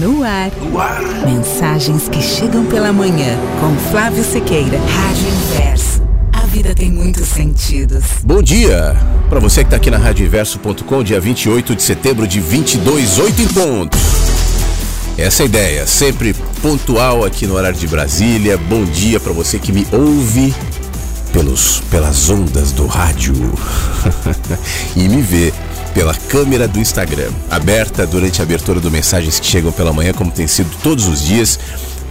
No 0.00 0.24
ar. 0.24 0.50
No 0.62 0.80
ar. 0.80 1.02
Mensagens 1.26 2.08
que 2.08 2.22
chegam 2.22 2.64
pela 2.64 2.90
manhã 2.90 3.36
com 3.60 3.90
Flávio 3.90 4.24
Sequeira. 4.24 4.78
Rádio 4.78 5.28
Inverso. 5.28 6.02
A 6.32 6.46
vida 6.46 6.74
tem 6.74 6.90
muitos 6.90 7.28
sentidos. 7.28 8.02
Bom 8.24 8.40
dia 8.40 8.96
para 9.28 9.38
você 9.38 9.60
que 9.60 9.66
está 9.66 9.76
aqui 9.76 9.90
na 9.90 9.98
radioinverso.com, 9.98 11.02
dia 11.02 11.20
28 11.20 11.76
de 11.76 11.82
setembro 11.82 12.26
de 12.26 12.40
22, 12.40 13.18
8 13.18 13.42
em 13.42 13.48
ponto. 13.48 13.98
Essa 15.18 15.42
é 15.42 15.44
a 15.44 15.46
ideia, 15.46 15.86
sempre 15.86 16.34
pontual 16.62 17.22
aqui 17.22 17.46
no 17.46 17.56
horário 17.56 17.78
de 17.78 17.86
Brasília. 17.86 18.56
Bom 18.56 18.84
dia 18.86 19.20
para 19.20 19.34
você 19.34 19.58
que 19.58 19.70
me 19.70 19.86
ouve 19.92 20.54
pelos, 21.30 21.82
pelas 21.90 22.30
ondas 22.30 22.72
do 22.72 22.86
rádio 22.86 23.34
e 24.96 25.06
me 25.10 25.20
vê 25.20 25.52
pela 25.94 26.14
câmera 26.14 26.68
do 26.68 26.78
Instagram, 26.78 27.30
aberta 27.50 28.06
durante 28.06 28.40
a 28.40 28.44
abertura 28.44 28.80
do 28.80 28.90
Mensagens 28.90 29.40
que 29.40 29.46
Chegam 29.46 29.72
pela 29.72 29.92
Manhã, 29.92 30.12
como 30.12 30.30
tem 30.30 30.46
sido 30.46 30.70
todos 30.82 31.06
os 31.06 31.22
dias. 31.22 31.58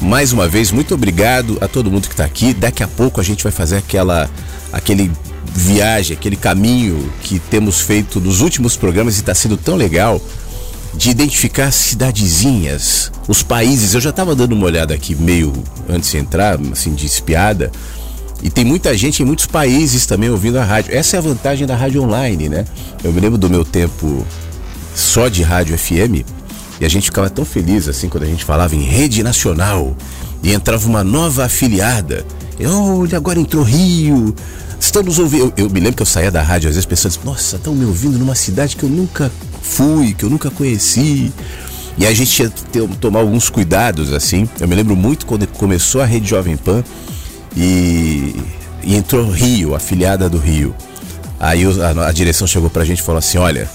Mais 0.01 0.31
uma 0.31 0.47
vez, 0.47 0.71
muito 0.71 0.93
obrigado 0.93 1.57
a 1.61 1.67
todo 1.67 1.91
mundo 1.91 2.07
que 2.07 2.13
está 2.13 2.25
aqui. 2.25 2.53
Daqui 2.53 2.83
a 2.83 2.87
pouco 2.87 3.19
a 3.19 3.23
gente 3.23 3.43
vai 3.43 3.51
fazer 3.51 3.77
aquela, 3.77 4.29
aquele 4.71 5.11
viagem, 5.53 6.15
aquele 6.15 6.35
caminho 6.35 7.11
que 7.21 7.39
temos 7.39 7.81
feito 7.81 8.19
nos 8.19 8.41
últimos 8.41 8.75
programas 8.75 9.17
e 9.17 9.19
está 9.19 9.33
sendo 9.33 9.57
tão 9.57 9.75
legal 9.75 10.21
de 10.93 11.09
identificar 11.09 11.71
cidadezinhas, 11.71 13.11
os 13.27 13.43
países. 13.43 13.93
Eu 13.93 14.01
já 14.01 14.09
estava 14.09 14.35
dando 14.35 14.53
uma 14.53 14.65
olhada 14.65 14.93
aqui 14.93 15.15
meio 15.15 15.51
antes 15.87 16.11
de 16.11 16.17
entrar, 16.17 16.59
assim, 16.71 16.93
de 16.93 17.05
espiada. 17.05 17.71
E 18.41 18.49
tem 18.49 18.63
muita 18.63 18.95
gente 18.97 19.21
em 19.21 19.25
muitos 19.25 19.45
países 19.45 20.05
também 20.05 20.29
ouvindo 20.29 20.57
a 20.57 20.63
rádio. 20.63 20.95
Essa 20.95 21.17
é 21.17 21.19
a 21.19 21.21
vantagem 21.21 21.67
da 21.67 21.75
rádio 21.75 22.01
online, 22.01 22.47
né? 22.47 22.65
Eu 23.03 23.11
me 23.11 23.19
lembro 23.19 23.37
do 23.37 23.49
meu 23.49 23.65
tempo 23.65 24.25
só 24.95 25.27
de 25.27 25.43
rádio 25.43 25.77
FM 25.77 26.25
e 26.79 26.85
a 26.85 26.89
gente 26.89 27.05
ficava 27.05 27.29
tão 27.29 27.43
feliz 27.43 27.87
assim 27.87 28.07
quando 28.07 28.23
a 28.23 28.27
gente 28.27 28.45
falava 28.45 28.75
em 28.75 28.81
rede 28.81 29.21
nacional 29.23 29.95
e 30.41 30.53
entrava 30.53 30.87
uma 30.87 31.03
nova 31.03 31.45
afiliada. 31.45 32.25
Olha, 32.65 33.17
agora 33.17 33.39
entrou 33.39 33.63
Rio. 33.63 34.33
Estamos 34.79 35.19
ouvindo. 35.19 35.53
Eu, 35.57 35.65
eu, 35.65 35.69
me 35.69 35.79
lembro 35.79 35.97
que 35.97 36.01
eu 36.01 36.05
saía 36.05 36.31
da 36.31 36.41
rádio, 36.41 36.69
às 36.69 36.75
vezes 36.75 36.85
pessoas 36.85 37.15
diziam, 37.15 37.33
nossa, 37.33 37.57
estão 37.57 37.75
me 37.75 37.85
ouvindo 37.85 38.17
numa 38.17 38.35
cidade 38.35 38.77
que 38.77 38.83
eu 38.83 38.89
nunca 38.89 39.29
fui, 39.61 40.13
que 40.13 40.23
eu 40.23 40.29
nunca 40.29 40.49
conheci. 40.49 41.33
E 41.97 42.05
a 42.05 42.13
gente 42.13 42.31
tinha 42.31 42.49
que 42.49 42.87
tomar 42.97 43.19
alguns 43.19 43.49
cuidados, 43.49 44.13
assim. 44.13 44.47
Eu 44.59 44.67
me 44.69 44.75
lembro 44.75 44.95
muito 44.95 45.25
quando 45.25 45.45
começou 45.47 46.01
a 46.01 46.05
rede 46.05 46.29
Jovem 46.29 46.55
Pan 46.55 46.81
e, 47.55 48.35
e 48.83 48.95
entrou 48.95 49.29
Rio, 49.29 49.75
afiliada 49.75 50.29
do 50.29 50.37
Rio. 50.37 50.75
Aí 51.39 51.63
a, 51.65 52.07
a 52.07 52.11
direção 52.11 52.47
chegou 52.47 52.69
pra 52.69 52.83
gente 52.83 52.99
e 52.99 53.03
falou 53.03 53.19
assim: 53.19 53.37
olha, 53.37 53.69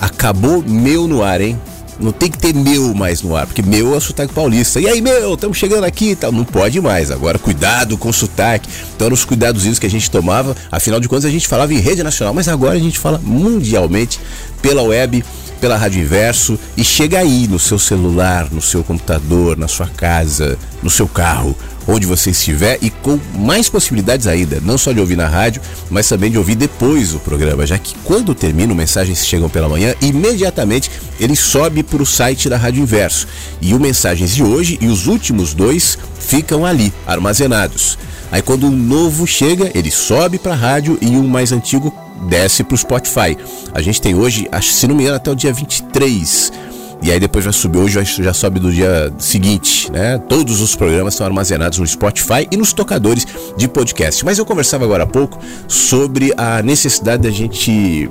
acabou 0.00 0.62
meu 0.62 1.08
no 1.08 1.22
ar, 1.22 1.40
hein? 1.40 1.58
Não 1.98 2.12
tem 2.12 2.30
que 2.30 2.38
ter 2.38 2.54
meu 2.54 2.94
mais 2.94 3.22
no 3.22 3.34
ar, 3.34 3.44
porque 3.44 3.60
meu 3.60 3.92
é 3.92 3.96
o 3.96 4.00
sotaque 4.00 4.32
paulista. 4.32 4.78
E 4.78 4.86
aí, 4.86 5.00
meu, 5.00 5.34
estamos 5.34 5.58
chegando 5.58 5.82
aqui 5.82 6.10
e 6.10 6.16
tal. 6.16 6.30
Não 6.30 6.44
pode 6.44 6.80
mais. 6.80 7.10
Agora, 7.10 7.40
cuidado 7.40 7.98
com 7.98 8.08
o 8.08 8.12
sotaque. 8.12 8.68
Então, 8.94 9.06
eram 9.06 9.14
os 9.14 9.24
cuidados 9.24 9.78
que 9.80 9.86
a 9.86 9.90
gente 9.90 10.08
tomava. 10.08 10.54
Afinal 10.70 11.00
de 11.00 11.08
contas, 11.08 11.24
a 11.24 11.30
gente 11.30 11.48
falava 11.48 11.74
em 11.74 11.78
rede 11.78 12.04
nacional, 12.04 12.32
mas 12.32 12.46
agora 12.46 12.76
a 12.76 12.78
gente 12.78 13.00
fala 13.00 13.20
mundialmente 13.20 14.20
pela 14.62 14.82
web, 14.82 15.24
pela 15.58 15.76
Rádio 15.76 16.00
Inverso 16.00 16.58
e 16.76 16.84
chega 16.84 17.18
aí 17.18 17.46
no 17.48 17.58
seu 17.58 17.78
celular, 17.78 18.48
no 18.50 18.62
seu 18.62 18.82
computador, 18.82 19.56
na 19.56 19.68
sua 19.68 19.86
casa, 19.86 20.58
no 20.82 20.90
seu 20.90 21.06
carro 21.06 21.56
onde 21.88 22.06
você 22.06 22.30
estiver 22.30 22.78
e 22.82 22.90
com 22.90 23.18
mais 23.34 23.70
possibilidades 23.70 24.26
ainda, 24.26 24.60
não 24.60 24.76
só 24.76 24.92
de 24.92 25.00
ouvir 25.00 25.16
na 25.16 25.26
rádio, 25.26 25.62
mas 25.88 26.06
também 26.06 26.30
de 26.30 26.36
ouvir 26.36 26.54
depois 26.54 27.14
o 27.14 27.18
programa, 27.18 27.66
já 27.66 27.78
que 27.78 27.94
quando 28.04 28.34
termina, 28.34 28.74
mensagens 28.74 29.26
chegam 29.26 29.48
pela 29.48 29.68
manhã, 29.68 29.94
imediatamente 30.02 30.90
ele 31.18 31.34
sobe 31.34 31.82
para 31.82 32.02
o 32.02 32.06
site 32.06 32.50
da 32.50 32.58
Rádio 32.58 32.82
Inverso. 32.82 33.26
E 33.62 33.72
o 33.72 33.80
Mensagens 33.80 34.34
de 34.34 34.42
hoje 34.42 34.76
e 34.82 34.86
os 34.86 35.06
últimos 35.06 35.54
dois 35.54 35.96
ficam 36.20 36.66
ali, 36.66 36.92
armazenados. 37.06 37.96
Aí 38.30 38.42
quando 38.42 38.66
um 38.66 38.76
novo 38.76 39.26
chega, 39.26 39.70
ele 39.74 39.90
sobe 39.90 40.38
para 40.38 40.52
a 40.52 40.56
rádio 40.56 40.98
e 41.00 41.16
um 41.16 41.26
mais 41.26 41.52
antigo 41.52 41.90
desce 42.22 42.64
para 42.64 42.74
o 42.74 42.78
Spotify. 42.78 43.36
A 43.72 43.80
gente 43.80 44.00
tem 44.00 44.14
hoje, 44.14 44.48
acho, 44.50 44.72
se 44.72 44.86
não 44.86 44.94
me 44.94 45.02
engano, 45.02 45.16
até 45.16 45.30
o 45.30 45.34
dia 45.34 45.52
23 45.52 46.52
e 47.00 47.12
aí 47.12 47.20
depois 47.20 47.44
vai 47.44 47.54
subir, 47.54 47.78
hoje 47.78 48.02
já 48.22 48.34
sobe 48.34 48.58
do 48.58 48.72
dia 48.72 49.12
seguinte, 49.18 49.90
né? 49.92 50.18
Todos 50.18 50.60
os 50.60 50.74
programas 50.74 51.14
estão 51.14 51.26
armazenados 51.26 51.78
no 51.78 51.86
Spotify 51.86 52.48
e 52.50 52.56
nos 52.56 52.72
tocadores 52.72 53.26
de 53.56 53.68
podcast. 53.68 54.24
Mas 54.24 54.38
eu 54.38 54.44
conversava 54.44 54.84
agora 54.84 55.04
há 55.04 55.06
pouco 55.06 55.38
sobre 55.68 56.32
a 56.36 56.60
necessidade 56.60 57.22
da 57.22 57.30
gente 57.30 58.10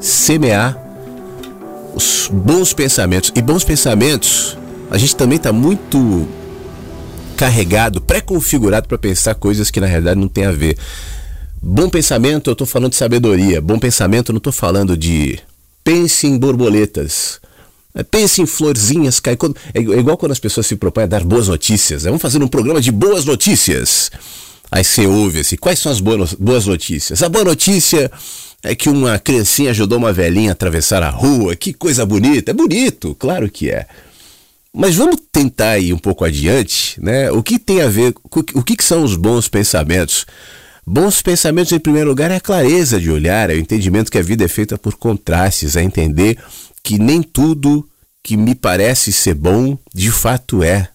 semear 0.00 0.78
os 1.94 2.30
bons 2.32 2.72
pensamentos. 2.72 3.30
E 3.34 3.42
bons 3.42 3.62
pensamentos, 3.62 4.56
a 4.90 4.96
gente 4.96 5.14
também 5.14 5.36
está 5.36 5.52
muito 5.52 6.26
carregado, 7.36 8.00
pré-configurado 8.00 8.88
para 8.88 8.96
pensar 8.96 9.34
coisas 9.34 9.70
que 9.70 9.80
na 9.80 9.86
realidade 9.86 10.18
não 10.18 10.28
tem 10.28 10.46
a 10.46 10.52
ver. 10.52 10.78
Bom 11.66 11.88
pensamento, 11.88 12.50
eu 12.50 12.52
estou 12.52 12.66
falando 12.66 12.90
de 12.90 12.96
sabedoria. 12.96 13.58
Bom 13.58 13.78
pensamento, 13.78 14.28
eu 14.28 14.32
não 14.34 14.38
estou 14.38 14.52
falando 14.52 14.98
de 14.98 15.38
pense 15.82 16.26
em 16.26 16.36
borboletas. 16.36 17.40
Pense 18.10 18.42
em 18.42 18.46
florzinhas, 18.46 19.18
cai. 19.18 19.34
É, 19.72 19.78
é 19.78 19.80
igual 19.80 20.18
quando 20.18 20.32
as 20.32 20.38
pessoas 20.38 20.66
se 20.66 20.76
propõem 20.76 21.04
a 21.04 21.06
dar 21.06 21.24
boas 21.24 21.48
notícias. 21.48 22.02
Vamos 22.02 22.20
fazer 22.20 22.42
um 22.42 22.48
programa 22.48 22.82
de 22.82 22.92
boas 22.92 23.24
notícias. 23.24 24.10
Aí 24.70 24.84
você 24.84 25.06
ouve 25.06 25.40
assim, 25.40 25.56
quais 25.56 25.78
são 25.78 25.90
as 25.90 26.00
boas 26.00 26.66
notícias? 26.66 27.22
A 27.22 27.30
boa 27.30 27.46
notícia 27.46 28.12
é 28.62 28.74
que 28.74 28.90
uma 28.90 29.18
criancinha 29.18 29.70
ajudou 29.70 29.96
uma 29.96 30.12
velhinha 30.12 30.50
a 30.50 30.52
atravessar 30.52 31.02
a 31.02 31.08
rua. 31.08 31.56
Que 31.56 31.72
coisa 31.72 32.04
bonita. 32.04 32.50
É 32.50 32.54
bonito, 32.54 33.14
claro 33.14 33.50
que 33.50 33.70
é. 33.70 33.86
Mas 34.70 34.96
vamos 34.96 35.16
tentar 35.32 35.78
ir 35.78 35.94
um 35.94 35.98
pouco 35.98 36.26
adiante, 36.26 37.00
né? 37.00 37.30
O 37.30 37.42
que 37.42 37.58
tem 37.58 37.80
a 37.80 37.88
ver, 37.88 38.14
o 38.22 38.62
que, 38.62 38.76
que 38.76 38.84
são 38.84 39.02
os 39.02 39.16
bons 39.16 39.48
pensamentos? 39.48 40.26
Bons 40.86 41.22
pensamentos, 41.22 41.72
em 41.72 41.78
primeiro 41.78 42.10
lugar, 42.10 42.30
é 42.30 42.36
a 42.36 42.40
clareza 42.40 43.00
de 43.00 43.10
olhar, 43.10 43.48
é 43.48 43.54
o 43.54 43.58
entendimento 43.58 44.10
que 44.10 44.18
a 44.18 44.22
vida 44.22 44.44
é 44.44 44.48
feita 44.48 44.76
por 44.76 44.96
contrastes, 44.96 45.76
é 45.76 45.82
entender 45.82 46.38
que 46.82 46.98
nem 46.98 47.22
tudo 47.22 47.88
que 48.22 48.36
me 48.36 48.54
parece 48.54 49.10
ser 49.10 49.34
bom 49.34 49.78
de 49.94 50.10
fato 50.10 50.62
é. 50.62 50.88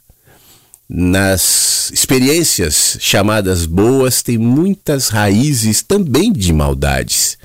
Nas 0.87 1.91
experiências 1.91 2.97
chamadas 2.99 3.65
boas, 3.65 4.21
tem 4.21 4.37
muitas 4.37 5.07
raízes 5.07 5.81
também 5.81 6.31
de 6.31 6.53
maldades, 6.53 7.37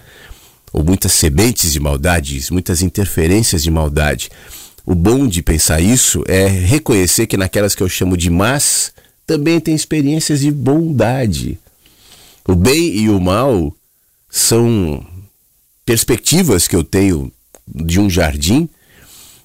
ou 0.71 0.85
muitas 0.85 1.13
sementes 1.13 1.73
de 1.73 1.81
maldades, 1.81 2.51
muitas 2.51 2.83
interferências 2.83 3.63
de 3.63 3.71
maldade. 3.71 4.31
O 4.85 4.95
bom 4.95 5.27
de 5.27 5.43
pensar 5.43 5.81
isso 5.81 6.23
é 6.27 6.47
reconhecer 6.47 7.27
que 7.27 7.39
naquelas 7.39 7.75
que 7.75 7.83
eu 7.83 7.89
chamo 7.89 8.19
de 8.19 8.29
más, 8.29 8.93
também 9.27 9.59
tem 9.61 9.75
experiências 9.75 10.41
de 10.41 10.51
bondade. 10.51 11.59
O 12.47 12.55
bem 12.55 12.95
e 12.95 13.09
o 13.09 13.19
mal 13.19 13.75
são 14.29 15.05
perspectivas 15.85 16.69
que 16.69 16.77
eu 16.77 16.85
tenho 16.85 17.33
de 17.67 17.99
um 17.99 18.11
jardim 18.11 18.69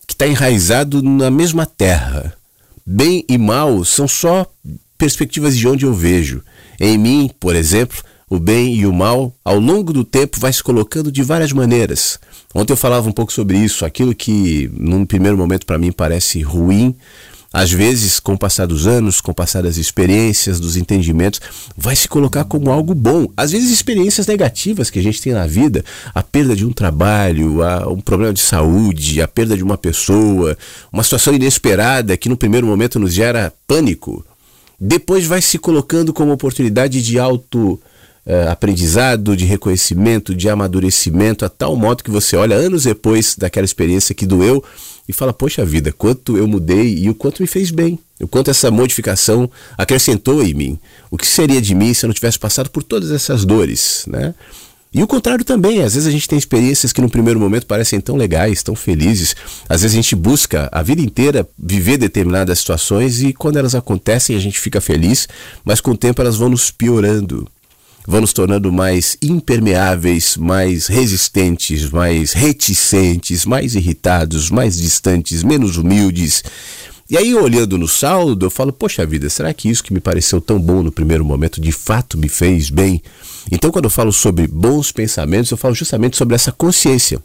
que 0.06 0.14
está 0.14 0.28
enraizado 0.28 1.02
na 1.02 1.32
mesma 1.32 1.66
terra. 1.66 2.34
Bem 2.86 3.24
e 3.30 3.38
mal 3.38 3.86
são 3.86 4.08
só 4.08 4.46
perspectivas 4.98 5.56
de 5.56 5.68
onde 5.68 5.86
eu 5.86 5.94
vejo. 5.94 6.44
Em 6.80 6.98
mim, 6.98 7.30
por 7.40 7.56
exemplo, 7.56 8.04
o 8.30 8.38
bem 8.38 8.76
e 8.76 8.86
o 8.86 8.92
mal, 8.92 9.34
ao 9.46 9.60
longo 9.60 9.94
do 9.94 10.04
tempo, 10.04 10.40
vai 10.40 10.52
se 10.52 10.62
colocando 10.62 11.12
de 11.12 11.24
várias 11.24 11.54
maneiras. 11.54 12.20
Ontem 12.54 12.74
eu 12.74 12.78
falava 12.78 13.08
um 13.08 13.14
pouco 13.14 13.32
sobre 13.32 13.58
isso, 13.58 13.86
aquilo 13.86 14.14
que 14.14 14.70
num 14.74 15.06
primeiro 15.06 15.38
momento 15.38 15.66
para 15.66 15.78
mim 15.78 15.92
parece 15.92 16.42
ruim, 16.42 16.96
às 17.52 17.72
vezes, 17.72 18.20
com 18.20 18.34
o 18.34 18.38
passar 18.38 18.68
dos 18.68 18.86
anos, 18.86 19.20
com 19.20 19.32
o 19.32 19.36
passar 19.36 19.64
das 19.64 19.78
experiências, 19.78 20.60
dos 20.60 20.78
entendimentos, 20.78 21.42
vai 21.76 21.96
se 21.96 22.08
colocar 22.08 22.44
como 22.44 22.70
algo 22.70 22.94
bom. 22.94 23.28
Às 23.36 23.52
vezes, 23.52 23.72
experiências 23.72 24.28
negativas 24.28 24.92
que 24.92 25.00
a 25.00 25.02
gente 25.02 25.20
tem 25.20 25.34
na 25.34 25.48
vida, 25.48 25.84
a 26.14 26.22
perda 26.22 26.56
de 26.56 26.64
um 26.64 26.72
trabalho, 26.72 27.64
a, 27.64 27.92
um 27.92 28.02
problema 28.02 28.34
de 28.34 28.40
saúde, 28.40 29.20
a 29.20 29.28
perda 29.28 29.58
de 29.58 29.64
uma 29.64 29.78
pessoa, 29.78 30.56
uma 30.94 31.04
situação 31.04 31.34
inesperada 31.34 32.16
que 32.16 32.30
no 32.30 32.38
primeiro 32.38 32.68
momento 32.68 33.00
nos 33.00 33.14
gera 33.14 33.52
pânico, 33.68 34.24
depois 34.80 35.26
vai 35.26 35.42
se 35.42 35.58
colocando 35.58 36.14
como 36.14 36.32
oportunidade 36.32 37.02
de 37.02 37.18
auto 37.18 37.82
uh, 38.26 38.50
aprendizado, 38.52 39.36
de 39.36 39.44
reconhecimento, 39.44 40.36
de 40.36 40.48
amadurecimento, 40.48 41.44
a 41.44 41.50
tal 41.50 41.76
modo 41.76 42.04
que 42.04 42.12
você 42.12 42.38
olha 42.38 42.56
anos 42.56 42.84
depois 42.84 43.36
daquela 43.36 43.66
experiência 43.66 44.14
que 44.14 44.28
doeu 44.28 44.64
e 45.10 45.14
fala: 45.14 45.34
Poxa 45.34 45.66
vida, 45.66 45.92
quanto 45.92 46.38
eu 46.38 46.48
mudei 46.48 47.00
e 47.00 47.10
o 47.10 47.16
quanto 47.16 47.42
me 47.42 47.48
fez 47.48 47.72
bem, 47.72 47.98
o 48.22 48.28
quanto 48.28 48.52
essa 48.52 48.70
modificação 48.70 49.50
acrescentou 49.76 50.44
em 50.44 50.54
mim. 50.54 50.80
O 51.10 51.18
que 51.18 51.26
seria 51.26 51.60
de 51.60 51.74
mim 51.74 51.92
se 51.96 52.06
eu 52.06 52.08
não 52.08 52.14
tivesse 52.14 52.38
passado 52.38 52.70
por 52.70 52.84
todas 52.84 53.12
essas 53.12 53.44
dores, 53.44 54.06
né? 54.08 54.36
E 54.94 55.04
o 55.04 55.08
contrário 55.08 55.46
também, 55.46 55.84
às 55.84 55.94
vezes 55.94 56.08
a 56.08 56.12
gente 56.12 56.28
tem 56.28 56.38
experiências 56.38 56.92
que 56.92 57.02
no 57.02 57.10
primeiro 57.10 57.40
momento 57.40 57.68
parecem 57.68 58.00
tão 58.00 58.16
legais, 58.16 58.64
tão 58.64 58.76
felizes. 58.76 59.36
Às 59.68 59.82
vezes 59.82 59.96
a 59.96 60.02
gente 60.02 60.16
busca 60.16 60.68
a 60.72 60.82
vida 60.82 61.02
inteira 61.02 61.48
viver 61.58 61.98
determinadas 61.98 62.60
situações 62.60 63.22
e 63.22 63.32
quando 63.34 63.58
elas 63.58 63.76
acontecem 63.76 64.36
a 64.36 64.40
gente 64.40 64.60
fica 64.60 64.82
feliz, 64.82 65.28
mas 65.64 65.80
com 65.80 65.92
o 65.92 65.98
tempo 65.98 66.22
elas 66.22 66.38
vão 66.38 66.50
nos 66.50 66.72
piorando. 66.72 67.48
Vão 68.08 68.22
nos 68.22 68.34
tornando 68.34 68.72
mais 68.72 69.18
impermeáveis, 69.22 70.38
mais 70.38 70.88
resistentes, 70.88 71.90
mais 71.90 72.34
reticentes, 72.34 73.46
mais 73.46 73.76
irritados, 73.76 74.50
mais 74.50 74.78
distantes, 74.78 75.44
menos 75.44 75.78
humildes. 75.78 76.44
E 77.10 77.18
aí, 77.18 77.34
olhando 77.34 77.78
no 77.78 77.88
saldo, 77.88 78.46
eu 78.46 78.50
falo: 78.50 78.72
Poxa 78.72 79.06
vida, 79.06 79.30
será 79.30 79.54
que 79.54 79.70
isso 79.70 79.84
que 79.84 79.94
me 79.94 80.00
pareceu 80.00 80.40
tão 80.40 80.60
bom 80.60 80.84
no 80.84 80.92
primeiro 80.92 81.26
momento 81.26 81.60
de 81.60 81.72
fato 81.72 82.18
me 82.18 82.30
fez 82.30 82.70
bem? 82.70 83.02
Então, 83.52 83.72
quando 83.72 83.86
eu 83.86 83.90
falo 83.90 84.14
sobre 84.14 84.48
bons 84.48 84.92
pensamentos, 84.92 85.50
eu 85.50 85.58
falo 85.58 85.74
justamente 85.74 86.18
sobre 86.18 86.36
essa 86.36 86.52
consciência 86.52 87.22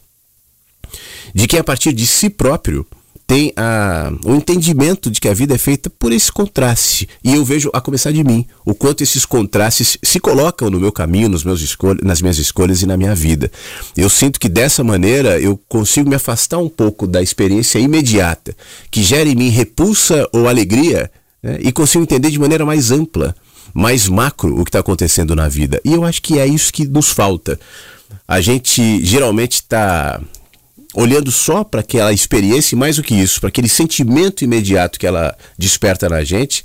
de 1.35 1.47
que 1.47 1.59
a 1.59 1.65
partir 1.65 1.93
de 1.93 2.07
si 2.07 2.31
próprio 2.31 2.87
tem 3.27 3.53
a, 3.57 4.13
o 4.25 4.35
entendimento 4.35 5.11
de 5.11 5.21
que 5.21 5.29
a 5.29 5.35
vida 5.35 5.55
é 5.55 5.59
feita 5.59 5.89
por 5.89 6.13
esse 6.13 6.31
contraste. 6.31 7.09
E 7.23 7.35
eu 7.35 7.45
vejo, 7.45 7.71
a 7.73 7.81
começar 7.81 8.13
de 8.13 8.23
mim, 8.23 8.47
o 8.65 8.75
quanto 8.75 9.03
esses 9.03 9.25
contrastes 9.25 9.97
se 10.03 10.21
colocam 10.21 10.69
no 10.69 10.79
meu 10.79 10.93
caminho, 10.93 11.29
nos 11.29 11.43
meus 11.43 11.77
nas 12.03 12.21
minhas 12.21 12.39
escolhas 12.39 12.83
e 12.83 12.87
na 12.87 12.97
minha 12.97 13.15
vida. 13.15 13.51
Eu 13.97 14.11
sinto 14.11 14.39
que 14.39 14.49
dessa 14.49 14.85
maneira 14.85 15.41
eu 15.41 15.59
consigo 15.69 16.09
me 16.09 16.17
afastar 16.17 16.59
um 16.59 16.69
pouco 16.69 17.07
da 17.07 17.23
experiência 17.23 17.79
imediata, 17.79 18.55
que 18.91 19.03
gera 19.03 19.29
em 19.29 19.35
mim 19.35 19.49
repulsa 19.49 20.29
ou 20.33 20.47
alegria, 20.47 21.11
né, 21.43 21.59
e 21.61 21.73
consigo 21.73 22.05
entender 22.05 22.31
de 22.31 22.39
maneira 22.39 22.67
mais 22.67 22.91
ampla, 22.91 23.35
mais 23.73 24.07
macro 24.07 24.61
o 24.61 24.65
que 24.65 24.69
está 24.69 24.81
acontecendo 24.81 25.35
na 25.35 25.49
vida. 25.49 25.81
E 25.85 25.95
eu 25.95 26.05
acho 26.05 26.21
que 26.21 26.39
é 26.39 26.47
isso 26.47 26.73
que 26.73 26.87
nos 26.87 27.09
falta. 27.09 27.59
A 28.29 28.41
gente 28.41 29.05
geralmente 29.05 29.55
está 29.55 30.21
olhando 30.95 31.31
só 31.31 31.65
para 31.65 31.81
aquela 31.81 32.13
experiência 32.13 32.75
e 32.75 32.79
mais 32.79 32.97
do 32.97 33.03
que 33.03 33.15
isso, 33.15 33.41
para 33.41 33.49
aquele 33.49 33.69
sentimento 33.69 34.45
imediato 34.45 34.99
que 34.99 35.07
ela 35.07 35.37
desperta 35.59 36.09
na 36.09 36.23
gente 36.23 36.63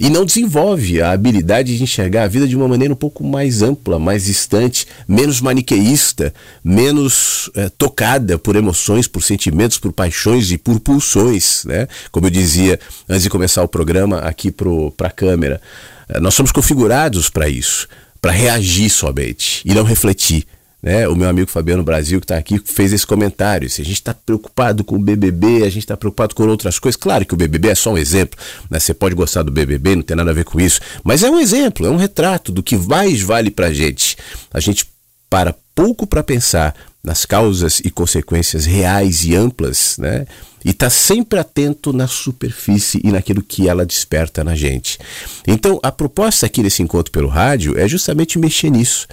e 0.00 0.08
não 0.08 0.24
desenvolve 0.24 1.02
a 1.02 1.10
habilidade 1.10 1.76
de 1.76 1.82
enxergar 1.82 2.24
a 2.24 2.28
vida 2.28 2.46
de 2.46 2.56
uma 2.56 2.68
maneira 2.68 2.94
um 2.94 2.96
pouco 2.96 3.24
mais 3.24 3.62
ampla, 3.62 3.98
mais 3.98 4.26
distante, 4.26 4.86
menos 5.08 5.40
maniqueísta, 5.40 6.32
menos 6.62 7.50
é, 7.54 7.68
tocada 7.68 8.38
por 8.38 8.54
emoções, 8.54 9.08
por 9.08 9.22
sentimentos, 9.22 9.78
por 9.78 9.92
paixões 9.92 10.52
e 10.52 10.58
por 10.58 10.78
pulsões, 10.78 11.64
né? 11.64 11.88
Como 12.12 12.26
eu 12.26 12.30
dizia 12.30 12.78
antes 13.08 13.24
de 13.24 13.30
começar 13.30 13.62
o 13.62 13.68
programa 13.68 14.18
aqui 14.18 14.52
para 14.52 15.08
a 15.08 15.10
câmera, 15.10 15.60
é, 16.08 16.20
nós 16.20 16.34
somos 16.34 16.52
configurados 16.52 17.28
para 17.28 17.48
isso, 17.48 17.88
para 18.22 18.30
reagir 18.30 18.90
somente 18.90 19.62
e 19.64 19.74
não 19.74 19.82
refletir. 19.82 20.46
Né? 20.82 21.08
O 21.08 21.16
meu 21.16 21.28
amigo 21.28 21.50
Fabiano 21.50 21.82
Brasil, 21.82 22.20
que 22.20 22.24
está 22.24 22.36
aqui, 22.36 22.60
fez 22.64 22.92
esse 22.92 23.06
comentário. 23.06 23.68
Se 23.68 23.82
a 23.82 23.84
gente 23.84 23.96
está 23.96 24.14
preocupado 24.14 24.84
com 24.84 24.96
o 24.96 24.98
BBB, 24.98 25.64
a 25.64 25.70
gente 25.70 25.78
está 25.78 25.96
preocupado 25.96 26.34
com 26.34 26.46
outras 26.46 26.78
coisas. 26.78 26.96
Claro 27.00 27.26
que 27.26 27.34
o 27.34 27.36
BBB 27.36 27.68
é 27.68 27.74
só 27.74 27.92
um 27.92 27.98
exemplo. 27.98 28.38
Né? 28.70 28.78
Você 28.78 28.94
pode 28.94 29.14
gostar 29.14 29.42
do 29.42 29.50
BBB, 29.50 29.96
não 29.96 30.02
tem 30.02 30.16
nada 30.16 30.30
a 30.30 30.34
ver 30.34 30.44
com 30.44 30.60
isso. 30.60 30.80
Mas 31.02 31.22
é 31.22 31.30
um 31.30 31.38
exemplo, 31.38 31.86
é 31.86 31.90
um 31.90 31.96
retrato 31.96 32.52
do 32.52 32.62
que 32.62 32.76
mais 32.76 33.20
vale 33.20 33.50
para 33.50 33.66
a 33.66 33.72
gente. 33.72 34.16
A 34.52 34.60
gente 34.60 34.86
para 35.28 35.54
pouco 35.74 36.06
para 36.06 36.22
pensar 36.22 36.74
nas 37.04 37.24
causas 37.24 37.80
e 37.84 37.90
consequências 37.90 38.64
reais 38.64 39.24
e 39.24 39.34
amplas, 39.34 39.96
né? 39.98 40.26
E 40.64 40.70
está 40.70 40.90
sempre 40.90 41.38
atento 41.38 41.92
na 41.92 42.08
superfície 42.08 43.00
e 43.04 43.12
naquilo 43.12 43.42
que 43.42 43.68
ela 43.68 43.86
desperta 43.86 44.42
na 44.42 44.56
gente. 44.56 44.98
Então, 45.46 45.78
a 45.82 45.92
proposta 45.92 46.46
aqui 46.46 46.62
desse 46.62 46.82
encontro 46.82 47.12
pelo 47.12 47.28
rádio 47.28 47.78
é 47.78 47.86
justamente 47.86 48.38
mexer 48.38 48.70
nisso 48.70 49.06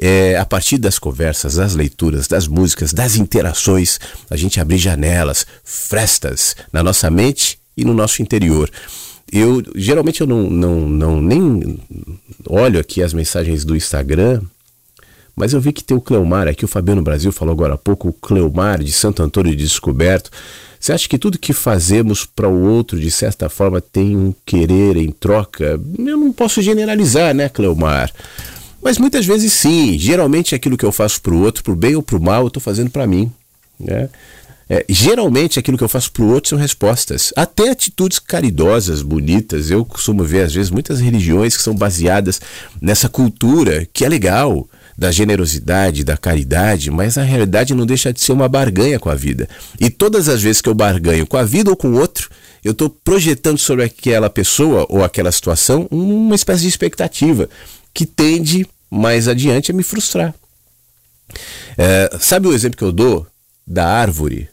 é, 0.00 0.36
a 0.36 0.44
partir 0.44 0.78
das 0.78 0.98
conversas, 0.98 1.56
das 1.56 1.74
leituras, 1.74 2.28
das 2.28 2.46
músicas, 2.46 2.92
das 2.92 3.16
interações, 3.16 3.98
a 4.30 4.36
gente 4.36 4.60
abrir 4.60 4.78
janelas, 4.78 5.44
frestas 5.64 6.54
na 6.72 6.82
nossa 6.82 7.10
mente 7.10 7.58
e 7.76 7.84
no 7.84 7.92
nosso 7.92 8.22
interior. 8.22 8.70
Eu 9.30 9.62
geralmente 9.74 10.20
eu 10.20 10.26
não, 10.26 10.48
não, 10.48 10.88
não 10.88 11.20
nem 11.20 11.78
olho 12.48 12.80
aqui 12.80 13.02
as 13.02 13.12
mensagens 13.12 13.64
do 13.64 13.76
Instagram, 13.76 14.40
mas 15.34 15.52
eu 15.52 15.60
vi 15.60 15.72
que 15.72 15.84
tem 15.84 15.96
o 15.96 16.00
Cleomar 16.00 16.48
aqui, 16.48 16.64
o 16.64 16.68
Fabiano 16.68 17.02
Brasil 17.02 17.30
falou 17.30 17.52
agora 17.52 17.74
há 17.74 17.78
pouco, 17.78 18.08
o 18.08 18.12
Cleomar 18.12 18.82
de 18.82 18.92
Santo 18.92 19.22
Antônio 19.22 19.54
de 19.54 19.64
Descoberto. 19.64 20.30
Você 20.80 20.92
acha 20.92 21.08
que 21.08 21.18
tudo 21.18 21.38
que 21.38 21.52
fazemos 21.52 22.24
para 22.24 22.48
o 22.48 22.62
outro, 22.62 22.98
de 22.98 23.10
certa 23.10 23.48
forma, 23.48 23.80
tem 23.80 24.16
um 24.16 24.32
querer 24.46 24.96
em 24.96 25.10
troca? 25.10 25.78
Eu 25.98 26.16
não 26.16 26.32
posso 26.32 26.62
generalizar, 26.62 27.34
né, 27.34 27.48
Cleomar? 27.48 28.12
Mas 28.82 28.98
muitas 28.98 29.26
vezes 29.26 29.52
sim. 29.52 29.98
Geralmente 29.98 30.54
aquilo 30.54 30.76
que 30.76 30.84
eu 30.84 30.92
faço 30.92 31.20
para 31.20 31.34
o 31.34 31.42
outro, 31.42 31.62
para 31.62 31.72
o 31.72 31.76
bem 31.76 31.96
ou 31.96 32.02
para 32.02 32.16
o 32.16 32.22
mal, 32.22 32.42
eu 32.42 32.48
estou 32.48 32.62
fazendo 32.62 32.90
para 32.90 33.06
mim. 33.06 33.30
Né? 33.78 34.08
É, 34.70 34.84
geralmente 34.88 35.58
aquilo 35.58 35.78
que 35.78 35.84
eu 35.84 35.88
faço 35.88 36.12
para 36.12 36.22
o 36.22 36.30
outro 36.30 36.50
são 36.50 36.58
respostas. 36.58 37.32
Até 37.34 37.70
atitudes 37.70 38.18
caridosas, 38.18 39.02
bonitas. 39.02 39.70
Eu 39.70 39.84
costumo 39.84 40.22
ver, 40.24 40.42
às 40.42 40.54
vezes, 40.54 40.70
muitas 40.70 41.00
religiões 41.00 41.56
que 41.56 41.62
são 41.62 41.74
baseadas 41.74 42.40
nessa 42.80 43.08
cultura 43.08 43.86
que 43.92 44.04
é 44.04 44.08
legal, 44.08 44.68
da 44.98 45.12
generosidade, 45.12 46.02
da 46.02 46.16
caridade, 46.16 46.90
mas 46.90 47.14
na 47.14 47.22
realidade 47.22 47.72
não 47.72 47.86
deixa 47.86 48.12
de 48.12 48.20
ser 48.20 48.32
uma 48.32 48.48
barganha 48.48 48.98
com 48.98 49.08
a 49.08 49.14
vida. 49.14 49.48
E 49.80 49.88
todas 49.88 50.28
as 50.28 50.42
vezes 50.42 50.60
que 50.60 50.68
eu 50.68 50.74
barganho 50.74 51.24
com 51.24 51.36
a 51.36 51.44
vida 51.44 51.70
ou 51.70 51.76
com 51.76 51.90
o 51.90 52.00
outro, 52.00 52.28
eu 52.64 52.72
estou 52.72 52.90
projetando 52.90 53.58
sobre 53.58 53.84
aquela 53.84 54.28
pessoa 54.28 54.84
ou 54.88 55.04
aquela 55.04 55.30
situação 55.30 55.86
uma 55.88 56.34
espécie 56.34 56.62
de 56.62 56.68
expectativa 56.68 57.48
que 57.92 58.06
tende 58.06 58.66
mais 58.90 59.28
adiante 59.28 59.70
a 59.70 59.74
me 59.74 59.82
frustrar. 59.82 60.34
É, 61.76 62.18
sabe 62.20 62.48
o 62.48 62.52
exemplo 62.52 62.78
que 62.78 62.84
eu 62.84 62.92
dou 62.92 63.26
da 63.66 63.86
árvore? 63.86 64.48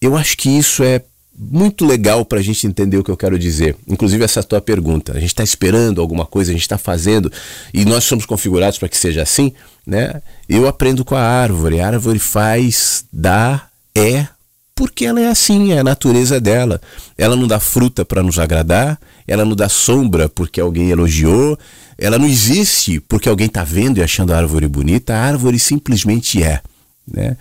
Eu 0.00 0.16
acho 0.16 0.36
que 0.36 0.50
isso 0.50 0.82
é 0.82 1.02
muito 1.38 1.84
legal 1.84 2.24
para 2.24 2.38
a 2.38 2.42
gente 2.42 2.66
entender 2.66 2.96
o 2.96 3.04
que 3.04 3.10
eu 3.10 3.16
quero 3.16 3.38
dizer. 3.38 3.76
Inclusive 3.86 4.24
essa 4.24 4.42
tua 4.42 4.60
pergunta. 4.60 5.12
A 5.12 5.20
gente 5.20 5.30
está 5.30 5.44
esperando 5.44 6.00
alguma 6.00 6.24
coisa, 6.24 6.50
a 6.50 6.54
gente 6.54 6.62
está 6.62 6.78
fazendo 6.78 7.30
e 7.72 7.84
nós 7.84 8.04
somos 8.04 8.24
configurados 8.24 8.78
para 8.78 8.88
que 8.88 8.96
seja 8.96 9.22
assim, 9.22 9.52
né? 9.86 10.22
Eu 10.48 10.66
aprendo 10.66 11.04
com 11.04 11.14
a 11.14 11.22
árvore. 11.22 11.80
A 11.80 11.88
árvore 11.88 12.18
faz, 12.18 13.04
dá, 13.12 13.68
é, 13.94 14.26
porque 14.74 15.06
ela 15.06 15.20
é 15.20 15.28
assim, 15.28 15.72
é 15.72 15.78
a 15.78 15.84
natureza 15.84 16.40
dela. 16.40 16.80
Ela 17.16 17.36
não 17.36 17.46
dá 17.46 17.60
fruta 17.60 18.04
para 18.04 18.22
nos 18.22 18.38
agradar, 18.38 18.98
ela 19.26 19.44
não 19.44 19.56
dá 19.56 19.68
sombra 19.68 20.28
porque 20.28 20.60
alguém 20.60 20.90
elogiou, 20.90 21.58
ela 21.98 22.18
não 22.18 22.26
existe 22.26 23.00
porque 23.00 23.28
alguém 23.28 23.46
está 23.46 23.64
vendo 23.64 23.98
e 23.98 24.02
achando 24.02 24.32
a 24.32 24.36
árvore 24.36 24.68
bonita, 24.68 25.14
a 25.14 25.20
árvore 25.20 25.58
simplesmente 25.58 26.42
é. 26.42 26.60
Né? 27.06 27.36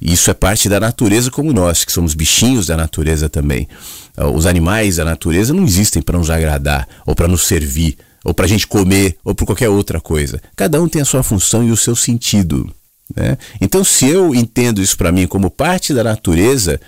Isso 0.00 0.30
é 0.30 0.34
parte 0.34 0.68
da 0.68 0.80
natureza 0.80 1.30
como 1.30 1.52
nós, 1.52 1.84
que 1.84 1.92
somos 1.92 2.12
bichinhos 2.14 2.66
da 2.66 2.76
natureza 2.76 3.28
também. 3.28 3.68
Ah, 4.16 4.26
os 4.28 4.46
animais 4.46 4.96
da 4.96 5.04
natureza 5.04 5.54
não 5.54 5.64
existem 5.64 6.02
para 6.02 6.18
nos 6.18 6.28
agradar, 6.28 6.88
ou 7.06 7.14
para 7.14 7.28
nos 7.28 7.42
servir, 7.42 7.96
ou 8.24 8.34
para 8.34 8.46
a 8.46 8.48
gente 8.48 8.66
comer, 8.66 9.16
ou 9.24 9.32
por 9.34 9.46
qualquer 9.46 9.68
outra 9.68 10.00
coisa. 10.00 10.40
Cada 10.56 10.82
um 10.82 10.88
tem 10.88 11.02
a 11.02 11.04
sua 11.04 11.22
função 11.22 11.62
e 11.62 11.70
o 11.70 11.76
seu 11.76 11.94
sentido. 11.94 12.68
Né? 13.14 13.38
Então, 13.60 13.84
se 13.84 14.08
eu 14.08 14.34
entendo 14.34 14.82
isso 14.82 14.96
para 14.96 15.12
mim 15.12 15.28
como 15.28 15.48
parte 15.48 15.94
da 15.94 16.02
natureza, 16.02 16.80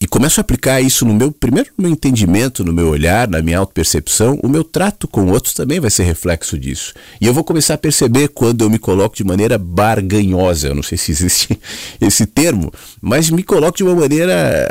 e 0.00 0.06
começo 0.06 0.38
a 0.38 0.42
aplicar 0.42 0.80
isso 0.80 1.04
no 1.04 1.12
meu, 1.12 1.32
primeiro 1.32 1.70
no 1.76 1.82
meu 1.82 1.90
entendimento, 1.90 2.64
no 2.64 2.72
meu 2.72 2.88
olhar, 2.88 3.26
na 3.26 3.42
minha 3.42 3.58
autopercepção, 3.58 4.38
o 4.44 4.48
meu 4.48 4.62
trato 4.62 5.08
com 5.08 5.26
outros 5.26 5.54
também 5.54 5.80
vai 5.80 5.90
ser 5.90 6.04
reflexo 6.04 6.56
disso. 6.56 6.94
E 7.20 7.26
eu 7.26 7.34
vou 7.34 7.42
começar 7.42 7.74
a 7.74 7.78
perceber 7.78 8.28
quando 8.28 8.62
eu 8.62 8.70
me 8.70 8.78
coloco 8.78 9.16
de 9.16 9.24
maneira 9.24 9.58
barganhosa, 9.58 10.68
eu 10.68 10.74
não 10.74 10.84
sei 10.84 10.96
se 10.96 11.10
existe 11.10 11.58
esse 12.00 12.26
termo, 12.26 12.72
mas 13.00 13.28
me 13.28 13.42
coloco 13.42 13.76
de 13.76 13.82
uma 13.82 13.96
maneira 13.96 14.68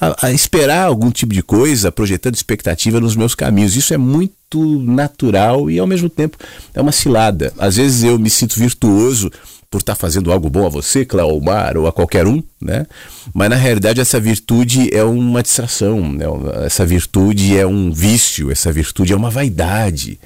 a, 0.00 0.06
a, 0.06 0.26
a 0.28 0.32
esperar 0.32 0.86
algum 0.86 1.10
tipo 1.10 1.34
de 1.34 1.42
coisa, 1.42 1.92
projetando 1.92 2.34
expectativa 2.34 2.98
nos 2.98 3.14
meus 3.14 3.34
caminhos. 3.34 3.76
Isso 3.76 3.92
é 3.92 3.98
muito 3.98 4.80
natural 4.80 5.70
e 5.70 5.78
ao 5.78 5.86
mesmo 5.86 6.08
tempo 6.08 6.38
é 6.72 6.80
uma 6.80 6.92
cilada. 6.92 7.52
Às 7.58 7.76
vezes 7.76 8.04
eu 8.04 8.18
me 8.18 8.30
sinto 8.30 8.58
virtuoso 8.58 9.30
por 9.76 9.82
estar 9.82 9.94
tá 9.94 10.00
fazendo 10.00 10.32
algo 10.32 10.48
bom 10.48 10.64
a 10.64 10.70
você, 10.70 11.04
Cleomar, 11.04 11.76
ou 11.76 11.86
a 11.86 11.92
qualquer 11.92 12.26
um, 12.26 12.42
né? 12.58 12.86
Mas 13.34 13.50
na 13.50 13.56
realidade 13.56 14.00
essa 14.00 14.18
virtude 14.18 14.88
é 14.90 15.04
uma 15.04 15.42
distração, 15.42 16.00
né? 16.00 16.24
essa 16.64 16.86
virtude 16.86 17.58
é 17.58 17.66
um 17.66 17.92
vício, 17.92 18.50
essa 18.50 18.72
virtude 18.72 19.12
é 19.12 19.16
uma 19.16 19.28
vaidade. 19.28 20.18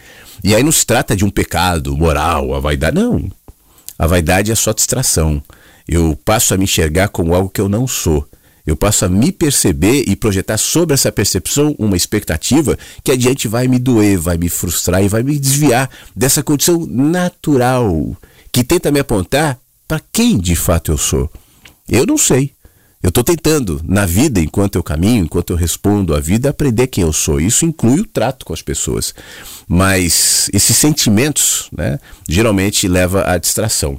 E 0.45 0.55
aí 0.55 0.63
não 0.63 0.71
se 0.71 0.87
trata 0.87 1.17
de 1.17 1.25
um 1.25 1.31
pecado 1.31 1.97
moral, 1.97 2.55
a 2.55 2.61
vaidade. 2.61 2.95
Não. 2.95 3.29
A 3.99 4.07
vaidade 4.07 4.53
é 4.53 4.55
só 4.55 4.73
distração. 4.73 5.43
Eu 5.87 6.17
passo 6.25 6.55
a 6.55 6.57
me 6.57 6.63
enxergar 6.63 7.09
como 7.09 7.35
algo 7.35 7.51
que 7.51 7.61
eu 7.61 7.69
não 7.69 7.89
sou. 7.89 8.25
Eu 8.65 8.77
passo 8.77 9.05
a 9.05 9.09
me 9.09 9.33
perceber 9.33 10.05
e 10.07 10.15
projetar 10.15 10.59
sobre 10.59 10.95
essa 10.95 11.11
percepção 11.11 11.75
uma 11.77 11.97
expectativa 11.97 12.79
que 13.03 13.11
adiante 13.11 13.49
vai 13.49 13.67
me 13.67 13.81
doer, 13.81 14.17
vai 14.17 14.39
me 14.39 14.49
frustrar 14.49 15.03
e 15.03 15.09
vai 15.09 15.25
me 15.25 15.37
desviar 15.37 15.91
dessa 16.15 16.41
condição 16.41 16.87
natural 16.87 18.17
que 18.53 18.65
tenta 18.65 18.91
me 18.91 19.01
apontar 19.01 19.59
para 19.87 20.01
quem 20.13 20.39
de 20.39 20.55
fato 20.55 20.93
eu 20.93 20.99
sou. 20.99 21.31
Eu 21.89 22.07
não 22.07 22.17
sei. 22.17 22.53
Eu 23.03 23.09
estou 23.09 23.25
tentando, 23.25 23.81
na 23.83 24.05
vida, 24.05 24.41
enquanto 24.41 24.77
eu 24.77 24.83
caminho, 24.83 25.25
enquanto 25.25 25.51
eu 25.51 25.57
respondo 25.57 26.15
à 26.15 26.21
vida, 26.21 26.51
aprender 26.51 26.87
quem 26.87 27.03
eu 27.03 27.13
sou. 27.15 27.41
Isso 27.41 27.65
inclui 27.65 28.01
o 28.01 28.07
trato 28.07 28.45
com 28.45 28.53
as 28.53 28.61
pessoas. 28.61 29.15
Mas 29.67 30.51
esses 30.53 30.77
sentimentos, 30.77 31.71
né, 31.77 31.99
geralmente 32.29 32.87
leva 32.87 33.25
à 33.27 33.39
distração. 33.39 33.99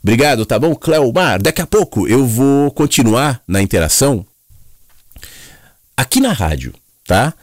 Obrigado, 0.00 0.46
tá 0.46 0.60
bom, 0.60 0.76
Cleomar? 0.76 1.42
Daqui 1.42 1.60
a 1.60 1.66
pouco 1.66 2.06
eu 2.06 2.24
vou 2.24 2.70
continuar 2.70 3.42
na 3.48 3.60
interação 3.60 4.24
aqui 5.96 6.20
na 6.20 6.32
rádio, 6.32 6.72
tá? 7.04 7.34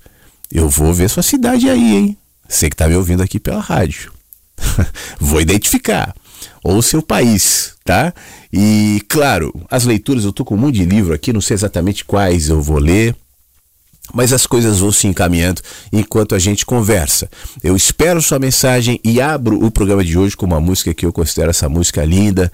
Eu 0.51 0.70
vou 0.70 0.93
ver 0.93 1.10
sua 1.10 1.24
cidade 1.24 1.70
aí, 1.70 1.96
hein? 1.96 2.17
Você 2.48 2.70
que 2.70 2.74
está 2.74 2.88
me 2.88 2.96
ouvindo 2.96 3.24
aqui 3.24 3.39
pela 3.39 3.62
rádio. 3.62 4.12
vou 5.20 5.39
identificar. 5.39 6.13
Ou 6.63 6.81
seu 6.81 7.01
país, 7.01 7.75
tá? 7.84 8.13
E 8.51 9.01
claro, 9.08 9.53
as 9.70 9.86
leituras, 9.86 10.25
eu 10.25 10.34
tô 10.34 10.43
com 10.43 10.55
um 10.55 10.58
monte 10.58 10.75
de 10.75 10.86
livro 10.86 11.13
aqui, 11.13 11.31
não 11.34 11.41
sei 11.41 11.55
exatamente 11.55 12.03
quais 12.05 12.50
eu 12.50 12.62
vou 12.62 12.77
ler 12.77 13.15
mas 14.13 14.34
as 14.34 14.46
coisas 14.46 14.80
vão 14.80 14.91
se 14.91 15.08
encaminhando 15.08 15.62
enquanto 15.91 16.36
a 16.36 16.39
gente 16.39 16.65
conversa. 16.65 17.30
Eu 17.63 17.75
espero 17.75 18.22
sua 18.22 18.39
mensagem 18.39 19.00
e 19.03 19.22
abro 19.22 19.63
o 19.63 19.72
programa 19.72 20.03
de 20.03 20.18
hoje 20.18 20.36
com 20.36 20.46
uma 20.46 20.60
música 20.60 20.94
que 20.94 21.06
eu 21.06 21.13
considero 21.13 21.50
essa 21.50 21.68
música 21.70 22.03
linda 22.03 22.51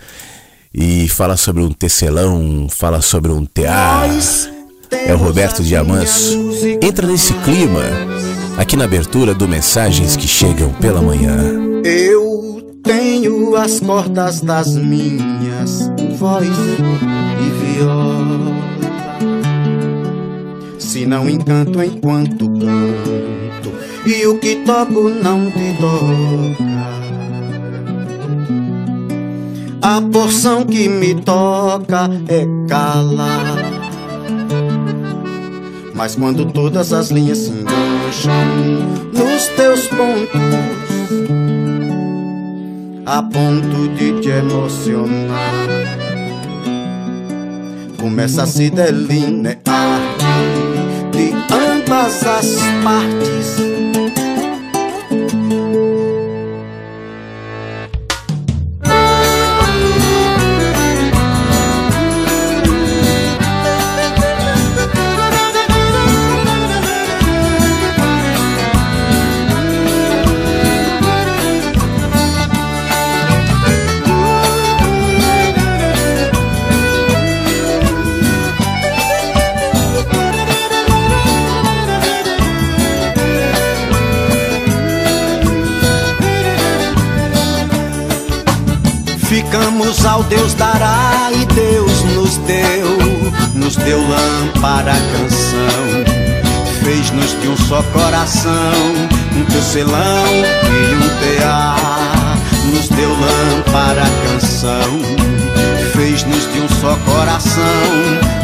e 0.74 1.08
fala 1.10 1.38
sobre 1.38 1.64
um 1.64 1.72
tecelão, 1.72 2.68
fala 2.70 3.02
sobre 3.02 3.32
um 3.32 3.46
tear. 3.46 4.10
É 4.92 5.14
o 5.14 5.18
Roberto 5.18 5.64
Diamanso. 5.64 6.38
Entra 6.82 7.06
nesse 7.06 7.34
clima 7.34 7.84
aqui 8.58 8.76
na 8.76 8.86
abertura 8.86 9.34
do 9.34 9.48
Mensagens 9.48 10.16
que 10.16 10.28
Chegam 10.28 10.72
pela 10.74 11.02
Manhã. 11.02 11.38
Eu 11.84 12.80
tenho 12.84 13.56
as 13.56 13.80
cordas 13.80 14.40
das 14.42 14.76
minhas 14.76 15.92
voz 16.18 16.48
e 16.48 17.76
viola 17.76 18.67
se 20.88 21.06
não 21.06 21.30
encanto 21.30 21.84
enquanto 21.84 22.50
canto 22.50 23.74
e 24.06 24.26
o 24.26 24.40
que 24.40 24.64
toco 24.66 25.10
não 25.10 25.52
te 25.52 25.76
toca. 25.82 26.78
A 29.82 30.02
porção 30.02 30.64
que 30.64 30.88
me 30.88 31.14
toca 31.16 32.10
é 32.30 32.46
calar. 32.70 33.58
Mas 35.94 36.16
quando 36.16 36.46
todas 36.46 36.94
as 36.94 37.12
linhas 37.12 37.40
se 37.40 37.50
engancham 37.52 38.46
nos 39.12 39.48
teus 39.58 39.88
pontos, 39.88 40.42
a 43.06 43.22
ponto 43.24 43.90
de 43.90 44.22
te 44.22 44.30
emocionar, 44.30 45.54
começa 47.98 48.44
a 48.44 48.48
se 48.48 48.70
delinear 48.70 49.58
ambas 51.50 52.24
as 52.24 52.58
partes 52.84 53.67
Ficamos 89.88 90.06
ao 90.06 90.24
Deus 90.24 90.54
dará 90.54 91.32
e 91.32 91.46
Deus 91.46 92.04
nos 92.14 92.36
deu, 92.40 92.98
nos 93.54 93.78
deu 93.78 94.02
lâmpada 94.06 94.92
canção, 94.92 96.04
fez-nos 96.84 97.40
de 97.40 97.48
um 97.48 97.56
só 97.56 97.82
coração, 97.94 98.52
um 99.34 99.46
tecelão 99.46 100.26
e 100.36 100.94
um 100.94 101.38
tear, 101.38 102.38
nos 102.66 102.90
deu 102.90 103.10
lâmpada 103.10 104.04
canção, 104.26 105.00
fez-nos 105.94 106.52
de 106.52 106.60
um 106.60 106.68
só 106.82 106.94
coração, 107.06 107.64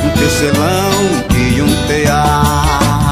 um 0.05 0.09
tecelão 0.17 1.25
e 1.35 1.61
um 1.61 1.87
tear. 1.87 3.02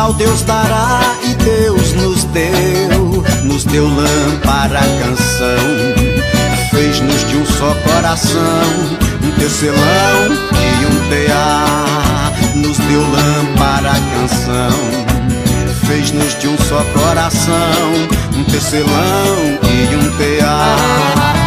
Ao 0.00 0.14
Deus 0.14 0.42
dará 0.42 1.00
e 1.22 1.34
Deus 1.34 1.92
nos 1.92 2.24
deu, 2.24 3.22
nos 3.44 3.64
deu 3.64 3.86
lâmpada 3.86 4.80
canção, 4.98 5.74
fez-nos 6.70 7.28
de 7.28 7.36
um 7.36 7.44
só 7.44 7.74
coração, 7.84 8.40
um 9.22 9.30
tecelão 9.38 10.32
e 10.56 10.86
um 10.86 11.08
tear, 11.10 12.32
nos 12.56 12.78
deu 12.78 13.02
lâmpada 13.02 13.92
canção, 14.14 14.78
fez-nos 15.86 16.38
de 16.40 16.48
um 16.48 16.56
só 16.56 16.82
coração, 16.98 17.92
um 18.34 18.44
tecelão 18.44 19.58
e 19.62 19.96
um 19.96 20.16
tear. 20.16 21.39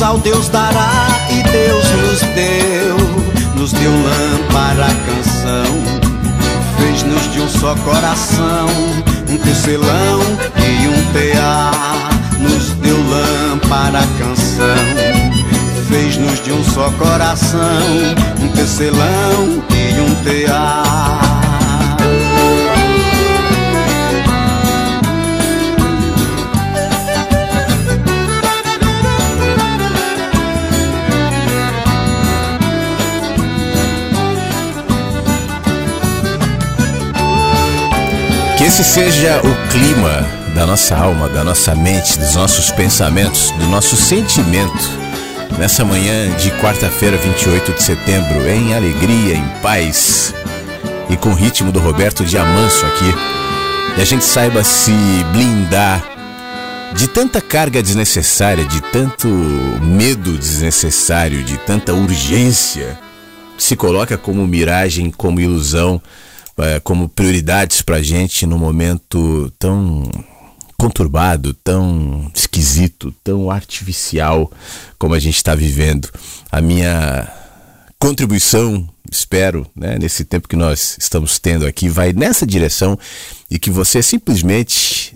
Graças 0.00 0.02
ao 0.02 0.18
Deus 0.18 0.48
dará 0.48 1.08
e 1.28 1.42
Deus 1.50 1.84
nos 1.90 2.20
deu, 2.34 2.96
nos 3.54 3.72
deu 3.72 3.90
lã 3.90 4.38
para 4.50 4.86
a 4.86 4.94
canção, 5.04 5.82
fez-nos 6.78 7.30
de 7.30 7.40
um 7.40 7.48
só 7.48 7.74
coração, 7.84 8.66
um 9.28 9.36
tecelão 9.36 10.20
e 10.56 10.88
um 10.88 11.12
tear, 11.12 12.08
nos 12.38 12.70
deu 12.76 12.96
lã 12.96 13.58
para 13.68 13.98
a 13.98 14.06
canção, 14.18 14.86
fez-nos 15.90 16.42
de 16.44 16.52
um 16.52 16.64
só 16.64 16.90
coração, 16.92 17.60
um 18.40 18.48
tecelão 18.48 19.62
e 19.70 20.00
um 20.00 20.14
tear. 20.24 21.29
Esse 38.70 38.84
seja 38.84 39.40
o 39.40 39.68
clima 39.68 40.24
da 40.54 40.64
nossa 40.64 40.96
alma, 40.96 41.28
da 41.28 41.42
nossa 41.42 41.74
mente, 41.74 42.16
dos 42.16 42.36
nossos 42.36 42.70
pensamentos, 42.70 43.50
do 43.50 43.66
nosso 43.66 43.96
sentimento. 43.96 44.88
Nessa 45.58 45.84
manhã 45.84 46.30
de 46.36 46.52
quarta-feira, 46.52 47.16
28 47.16 47.72
de 47.72 47.82
setembro, 47.82 48.48
em 48.48 48.72
alegria, 48.72 49.34
em 49.34 49.48
paz 49.60 50.32
e 51.08 51.16
com 51.16 51.30
o 51.30 51.34
ritmo 51.34 51.72
do 51.72 51.80
Roberto 51.80 52.24
Diamanso 52.24 52.86
aqui. 52.86 53.12
E 53.98 54.02
a 54.02 54.04
gente 54.04 54.24
saiba 54.24 54.62
se 54.62 54.92
blindar 55.32 56.04
de 56.94 57.08
tanta 57.08 57.40
carga 57.40 57.82
desnecessária, 57.82 58.64
de 58.64 58.80
tanto 58.82 59.26
medo 59.26 60.38
desnecessário, 60.38 61.42
de 61.42 61.58
tanta 61.58 61.92
urgência, 61.92 62.96
se 63.58 63.74
coloca 63.74 64.16
como 64.16 64.46
miragem, 64.46 65.10
como 65.10 65.40
ilusão 65.40 66.00
é, 66.62 66.80
como 66.80 67.08
prioridades 67.08 67.82
para 67.82 67.96
a 67.96 68.02
gente 68.02 68.46
no 68.46 68.58
momento 68.58 69.52
tão 69.58 70.04
conturbado, 70.76 71.52
tão 71.52 72.30
esquisito, 72.34 73.14
tão 73.22 73.50
artificial 73.50 74.50
como 74.98 75.14
a 75.14 75.18
gente 75.18 75.36
está 75.36 75.54
vivendo. 75.54 76.08
A 76.50 76.60
minha 76.60 77.30
contribuição, 77.98 78.88
espero, 79.10 79.66
né, 79.76 79.98
nesse 79.98 80.24
tempo 80.24 80.48
que 80.48 80.56
nós 80.56 80.96
estamos 80.98 81.38
tendo 81.38 81.66
aqui, 81.66 81.88
vai 81.88 82.14
nessa 82.14 82.46
direção 82.46 82.98
e 83.50 83.58
que 83.58 83.70
você 83.70 84.02
simplesmente 84.02 85.14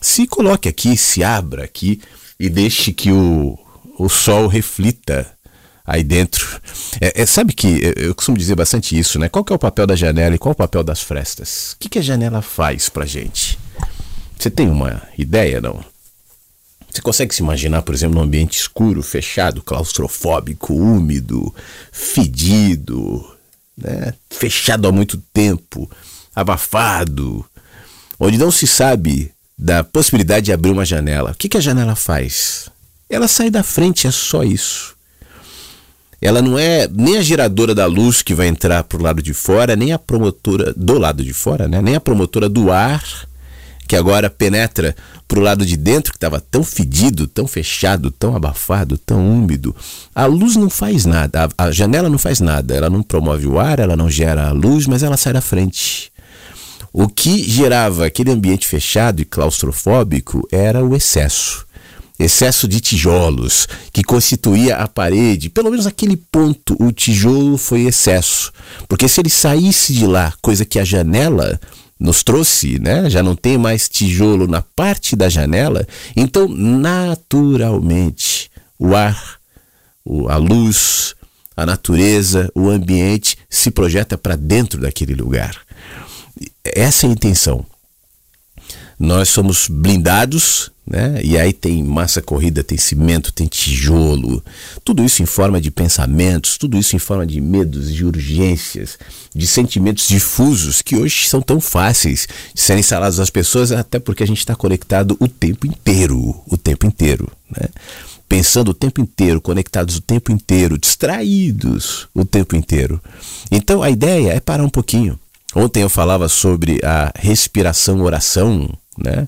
se 0.00 0.26
coloque 0.26 0.68
aqui, 0.68 0.96
se 0.96 1.22
abra 1.22 1.64
aqui 1.64 2.00
e 2.40 2.48
deixe 2.48 2.92
que 2.92 3.12
o, 3.12 3.58
o 3.98 4.08
sol 4.08 4.46
reflita 4.46 5.30
aí 5.86 6.02
dentro. 6.02 6.60
É, 7.00 7.22
é, 7.22 7.26
sabe 7.26 7.52
que 7.52 7.80
eu 7.96 8.14
costumo 8.14 8.38
dizer 8.38 8.54
bastante 8.54 8.98
isso, 8.98 9.18
né? 9.18 9.28
Qual 9.28 9.44
que 9.44 9.52
é 9.52 9.56
o 9.56 9.58
papel 9.58 9.86
da 9.86 9.96
janela 9.96 10.34
e 10.34 10.38
qual 10.38 10.50
é 10.50 10.54
o 10.54 10.56
papel 10.56 10.82
das 10.82 11.02
frestas? 11.02 11.72
O 11.72 11.78
que, 11.78 11.88
que 11.88 11.98
a 11.98 12.02
janela 12.02 12.40
faz 12.42 12.88
pra 12.88 13.06
gente? 13.06 13.58
Você 14.38 14.50
tem 14.50 14.68
uma 14.68 15.02
ideia, 15.16 15.60
não? 15.60 15.84
Você 16.90 17.00
consegue 17.00 17.34
se 17.34 17.42
imaginar, 17.42 17.82
por 17.82 17.94
exemplo, 17.94 18.16
num 18.16 18.22
ambiente 18.22 18.58
escuro, 18.58 19.02
fechado, 19.02 19.62
claustrofóbico, 19.62 20.74
úmido, 20.74 21.54
fedido, 21.90 23.24
né? 23.76 24.12
fechado 24.28 24.86
há 24.86 24.92
muito 24.92 25.16
tempo, 25.32 25.90
abafado, 26.34 27.44
onde 28.20 28.36
não 28.36 28.50
se 28.50 28.66
sabe 28.66 29.32
da 29.56 29.82
possibilidade 29.82 30.46
de 30.46 30.52
abrir 30.52 30.70
uma 30.70 30.84
janela. 30.84 31.30
O 31.30 31.34
que, 31.34 31.48
que 31.48 31.56
a 31.56 31.60
janela 31.60 31.96
faz? 31.96 32.68
Ela 33.08 33.26
sai 33.26 33.48
da 33.48 33.62
frente, 33.62 34.06
é 34.06 34.10
só 34.10 34.42
isso 34.42 34.94
ela 36.22 36.40
não 36.40 36.56
é 36.56 36.88
nem 36.88 37.18
a 37.18 37.20
geradora 37.20 37.74
da 37.74 37.84
luz 37.84 38.22
que 38.22 38.32
vai 38.32 38.46
entrar 38.46 38.84
para 38.84 38.96
o 38.96 39.02
lado 39.02 39.20
de 39.20 39.34
fora, 39.34 39.74
nem 39.74 39.92
a 39.92 39.98
promotora 39.98 40.72
do 40.76 40.96
lado 40.96 41.24
de 41.24 41.32
fora, 41.32 41.66
né? 41.66 41.82
nem 41.82 41.96
a 41.96 42.00
promotora 42.00 42.48
do 42.48 42.70
ar 42.70 43.02
que 43.88 43.96
agora 43.96 44.30
penetra 44.30 44.94
para 45.26 45.40
o 45.40 45.42
lado 45.42 45.66
de 45.66 45.76
dentro 45.76 46.12
que 46.12 46.16
estava 46.16 46.40
tão 46.40 46.62
fedido, 46.62 47.26
tão 47.26 47.46
fechado, 47.46 48.10
tão 48.10 48.36
abafado, 48.36 48.96
tão 48.96 49.28
úmido. 49.28 49.74
A 50.14 50.24
luz 50.24 50.54
não 50.54 50.70
faz 50.70 51.04
nada, 51.04 51.50
a, 51.58 51.66
a 51.66 51.72
janela 51.72 52.08
não 52.08 52.18
faz 52.18 52.38
nada, 52.38 52.74
ela 52.74 52.88
não 52.88 53.02
promove 53.02 53.46
o 53.46 53.58
ar, 53.58 53.80
ela 53.80 53.96
não 53.96 54.08
gera 54.08 54.48
a 54.48 54.52
luz, 54.52 54.86
mas 54.86 55.02
ela 55.02 55.16
sai 55.16 55.32
da 55.32 55.40
frente. 55.40 56.12
O 56.92 57.08
que 57.08 57.42
gerava 57.42 58.06
aquele 58.06 58.30
ambiente 58.30 58.66
fechado 58.66 59.20
e 59.20 59.24
claustrofóbico 59.24 60.46
era 60.52 60.84
o 60.84 60.94
excesso 60.94 61.66
excesso 62.18 62.68
de 62.68 62.80
tijolos 62.80 63.66
que 63.92 64.02
constituía 64.02 64.76
a 64.76 64.88
parede, 64.88 65.50
pelo 65.50 65.70
menos 65.70 65.86
aquele 65.86 66.16
ponto, 66.16 66.76
o 66.80 66.92
tijolo 66.92 67.56
foi 67.56 67.82
excesso. 67.82 68.52
Porque 68.88 69.08
se 69.08 69.20
ele 69.20 69.30
saísse 69.30 69.92
de 69.92 70.06
lá, 70.06 70.32
coisa 70.40 70.64
que 70.64 70.78
a 70.78 70.84
janela 70.84 71.60
nos 71.98 72.22
trouxe, 72.22 72.78
né? 72.78 73.08
Já 73.08 73.22
não 73.22 73.36
tem 73.36 73.56
mais 73.56 73.88
tijolo 73.88 74.48
na 74.48 74.60
parte 74.60 75.14
da 75.14 75.28
janela, 75.28 75.86
então 76.16 76.48
naturalmente 76.48 78.50
o 78.78 78.96
ar, 78.96 79.38
a 80.28 80.36
luz, 80.36 81.14
a 81.56 81.64
natureza, 81.64 82.50
o 82.54 82.68
ambiente 82.68 83.36
se 83.48 83.70
projeta 83.70 84.18
para 84.18 84.36
dentro 84.36 84.80
daquele 84.80 85.14
lugar. 85.14 85.56
Essa 86.64 87.06
é 87.06 87.08
a 87.08 87.12
intenção. 87.12 87.64
Nós 89.02 89.28
somos 89.28 89.68
blindados 89.68 90.72
né? 90.86 91.20
E 91.22 91.38
aí 91.38 91.52
tem 91.52 91.82
massa 91.82 92.20
corrida, 92.20 92.64
tem 92.64 92.76
cimento, 92.76 93.32
tem 93.32 93.46
tijolo, 93.46 94.44
tudo 94.84 95.04
isso 95.04 95.22
em 95.22 95.26
forma 95.26 95.60
de 95.60 95.70
pensamentos, 95.70 96.58
tudo 96.58 96.76
isso 96.76 96.96
em 96.96 96.98
forma 96.98 97.24
de 97.24 97.40
medos, 97.40 97.92
de 97.92 98.04
urgências, 98.04 98.98
de 99.34 99.46
sentimentos 99.46 100.08
difusos 100.08 100.82
que 100.82 100.96
hoje 100.96 101.28
são 101.28 101.40
tão 101.40 101.60
fáceis 101.60 102.26
de 102.52 102.60
serem 102.60 102.80
instalados 102.80 103.20
às 103.20 103.30
pessoas, 103.30 103.70
até 103.70 103.98
porque 103.98 104.24
a 104.24 104.26
gente 104.26 104.38
está 104.38 104.56
conectado 104.56 105.16
o 105.20 105.28
tempo 105.28 105.66
inteiro, 105.66 106.42
o 106.46 106.56
tempo 106.56 106.84
inteiro, 106.84 107.30
né? 107.48 107.68
Pensando 108.28 108.70
o 108.70 108.74
tempo 108.74 109.00
inteiro, 109.00 109.42
conectados 109.42 109.96
o 109.96 110.00
tempo 110.00 110.32
inteiro, 110.32 110.78
distraídos 110.78 112.08
o 112.14 112.24
tempo 112.24 112.56
inteiro. 112.56 113.00
Então 113.50 113.82
a 113.82 113.90
ideia 113.90 114.32
é 114.32 114.40
parar 114.40 114.64
um 114.64 114.70
pouquinho. 114.70 115.20
Ontem 115.54 115.82
eu 115.82 115.90
falava 115.90 116.28
sobre 116.30 116.80
a 116.82 117.12
respiração 117.14 118.00
oração, 118.00 118.68
né? 118.98 119.26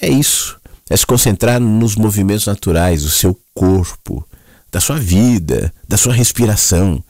É 0.00 0.08
isso 0.08 0.56
é 0.88 0.96
se 0.96 1.04
concentrar 1.04 1.60
nos 1.60 1.96
movimentos 1.96 2.46
naturais 2.46 3.02
do 3.02 3.10
seu 3.10 3.38
corpo, 3.54 4.26
da 4.70 4.80
sua 4.80 4.96
vida, 4.96 5.72
da 5.88 5.96
sua 5.96 6.12
respiração 6.12 7.02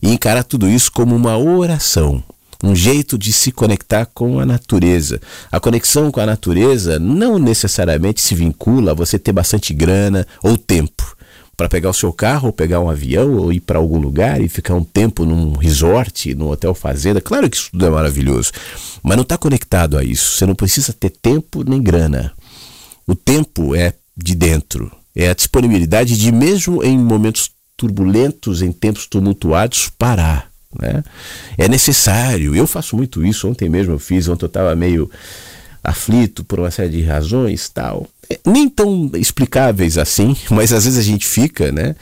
e 0.00 0.12
encarar 0.12 0.44
tudo 0.44 0.68
isso 0.68 0.92
como 0.92 1.16
uma 1.16 1.36
oração, 1.36 2.22
um 2.62 2.74
jeito 2.74 3.18
de 3.18 3.32
se 3.32 3.50
conectar 3.50 4.06
com 4.06 4.38
a 4.38 4.46
natureza. 4.46 5.20
A 5.50 5.58
conexão 5.58 6.10
com 6.10 6.20
a 6.20 6.26
natureza 6.26 6.98
não 6.98 7.38
necessariamente 7.38 8.20
se 8.20 8.34
vincula 8.34 8.92
a 8.92 8.94
você 8.94 9.18
ter 9.18 9.32
bastante 9.32 9.74
grana 9.74 10.26
ou 10.42 10.56
tempo 10.56 11.16
para 11.56 11.68
pegar 11.68 11.90
o 11.90 11.94
seu 11.94 12.12
carro, 12.12 12.46
ou 12.46 12.52
pegar 12.52 12.80
um 12.80 12.90
avião, 12.90 13.34
ou 13.34 13.52
ir 13.52 13.60
para 13.60 13.78
algum 13.78 13.98
lugar 13.98 14.40
e 14.40 14.48
ficar 14.48 14.74
um 14.74 14.84
tempo 14.84 15.24
num 15.24 15.52
resort, 15.52 16.34
num 16.34 16.48
hotel 16.48 16.74
fazenda. 16.74 17.20
Claro 17.20 17.48
que 17.48 17.56
isso 17.56 17.70
tudo 17.70 17.86
é 17.86 17.90
maravilhoso, 17.90 18.52
mas 19.02 19.16
não 19.16 19.22
está 19.22 19.38
conectado 19.38 19.96
a 19.96 20.04
isso. 20.04 20.36
Você 20.36 20.46
não 20.46 20.54
precisa 20.54 20.92
ter 20.92 21.10
tempo 21.10 21.62
nem 21.68 21.82
grana. 21.82 22.32
O 23.06 23.14
tempo 23.14 23.74
é 23.74 23.92
de 24.16 24.34
dentro, 24.34 24.90
é 25.14 25.28
a 25.28 25.34
disponibilidade 25.34 26.16
de, 26.16 26.32
mesmo 26.32 26.82
em 26.82 26.98
momentos 26.98 27.50
turbulentos, 27.76 28.62
em 28.62 28.72
tempos 28.72 29.06
tumultuados, 29.06 29.90
parar. 29.98 30.48
Né? 30.80 31.02
É 31.56 31.68
necessário. 31.68 32.54
Eu 32.54 32.66
faço 32.66 32.96
muito 32.96 33.24
isso. 33.24 33.48
Ontem 33.48 33.68
mesmo 33.68 33.92
eu 33.92 33.98
fiz, 33.98 34.28
ontem 34.28 34.44
eu 34.44 34.48
estava 34.48 34.74
meio 34.74 35.10
aflito 35.84 36.42
por 36.42 36.58
uma 36.58 36.70
série 36.70 36.88
de 36.88 37.02
razões 37.02 37.68
tal. 37.68 38.08
É, 38.30 38.40
nem 38.46 38.70
tão 38.70 39.10
explicáveis 39.14 39.98
assim, 39.98 40.34
mas 40.50 40.72
às 40.72 40.84
vezes 40.84 40.98
a 40.98 41.02
gente 41.02 41.26
fica, 41.26 41.70
né? 41.70 41.94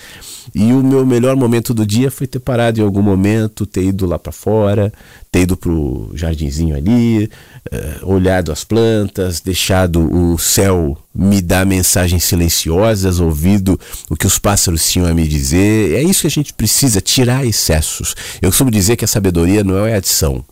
E 0.55 0.73
o 0.73 0.83
meu 0.83 1.07
melhor 1.07 1.37
momento 1.37 1.73
do 1.73 1.87
dia 1.87 2.11
foi 2.11 2.27
ter 2.27 2.41
parado 2.41 2.81
em 2.81 2.85
algum 2.85 3.03
momento, 3.03 3.65
ter 3.65 3.85
ido 3.85 4.07
lá 4.07 4.19
para 4.19 4.33
fora, 4.33 4.93
ter 5.31 5.43
ido 5.43 5.57
pro 5.57 6.11
jardinzinho 6.15 6.77
ali, 6.77 7.31
uh, 7.73 8.13
olhado 8.13 8.51
as 8.51 8.65
plantas, 8.65 9.41
deixado 9.41 10.01
o 10.13 10.37
céu 10.39 10.99
me 11.15 11.41
dar 11.41 11.65
mensagens 11.65 12.25
silenciosas, 12.25 13.21
ouvido 13.21 13.79
o 14.11 14.17
que 14.17 14.27
os 14.27 14.39
pássaros 14.39 14.91
tinham 14.91 15.07
a 15.07 15.15
me 15.15 15.29
dizer. 15.29 15.95
É 15.95 16.03
isso 16.03 16.23
que 16.23 16.27
a 16.27 16.31
gente 16.31 16.53
precisa, 16.53 17.01
tirar 17.01 17.47
excessos. 17.47 18.15
Eu 18.41 18.51
costumo 18.51 18.71
dizer 18.71 18.97
que 18.97 19.05
a 19.05 19.09
sabedoria 19.09 19.63
não 19.63 19.87
é 19.87 19.95
adição. 19.95 20.45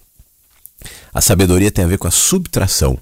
A 1.12 1.20
sabedoria 1.20 1.70
tem 1.70 1.84
a 1.84 1.88
ver 1.88 1.98
com 1.98 2.08
a 2.08 2.12
subtração, 2.12 2.98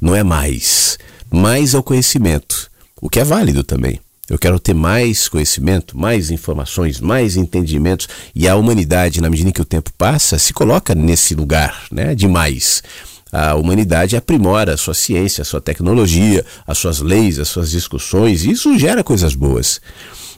não 0.00 0.14
é 0.14 0.22
mais. 0.22 0.98
Mais 1.30 1.74
é 1.74 1.78
o 1.78 1.82
conhecimento, 1.82 2.70
o 3.00 3.08
que 3.08 3.20
é 3.20 3.24
válido 3.24 3.62
também. 3.62 4.00
Eu 4.30 4.38
quero 4.38 4.60
ter 4.60 4.74
mais 4.74 5.28
conhecimento, 5.28 5.98
mais 5.98 6.30
informações, 6.30 7.00
mais 7.00 7.36
entendimentos. 7.36 8.08
E 8.32 8.46
a 8.46 8.54
humanidade, 8.54 9.20
na 9.20 9.28
medida 9.28 9.48
em 9.48 9.52
que 9.52 9.60
o 9.60 9.64
tempo 9.64 9.92
passa, 9.98 10.38
se 10.38 10.52
coloca 10.52 10.94
nesse 10.94 11.34
lugar 11.34 11.86
né, 11.90 12.14
de 12.14 12.28
mais. 12.28 12.80
A 13.32 13.56
humanidade 13.56 14.16
aprimora 14.16 14.74
a 14.74 14.76
sua 14.76 14.94
ciência, 14.94 15.42
a 15.42 15.44
sua 15.44 15.60
tecnologia, 15.60 16.46
as 16.64 16.78
suas 16.78 17.00
leis, 17.00 17.40
as 17.40 17.48
suas 17.48 17.72
discussões, 17.72 18.44
e 18.44 18.52
isso 18.52 18.78
gera 18.78 19.02
coisas 19.02 19.34
boas. 19.34 19.80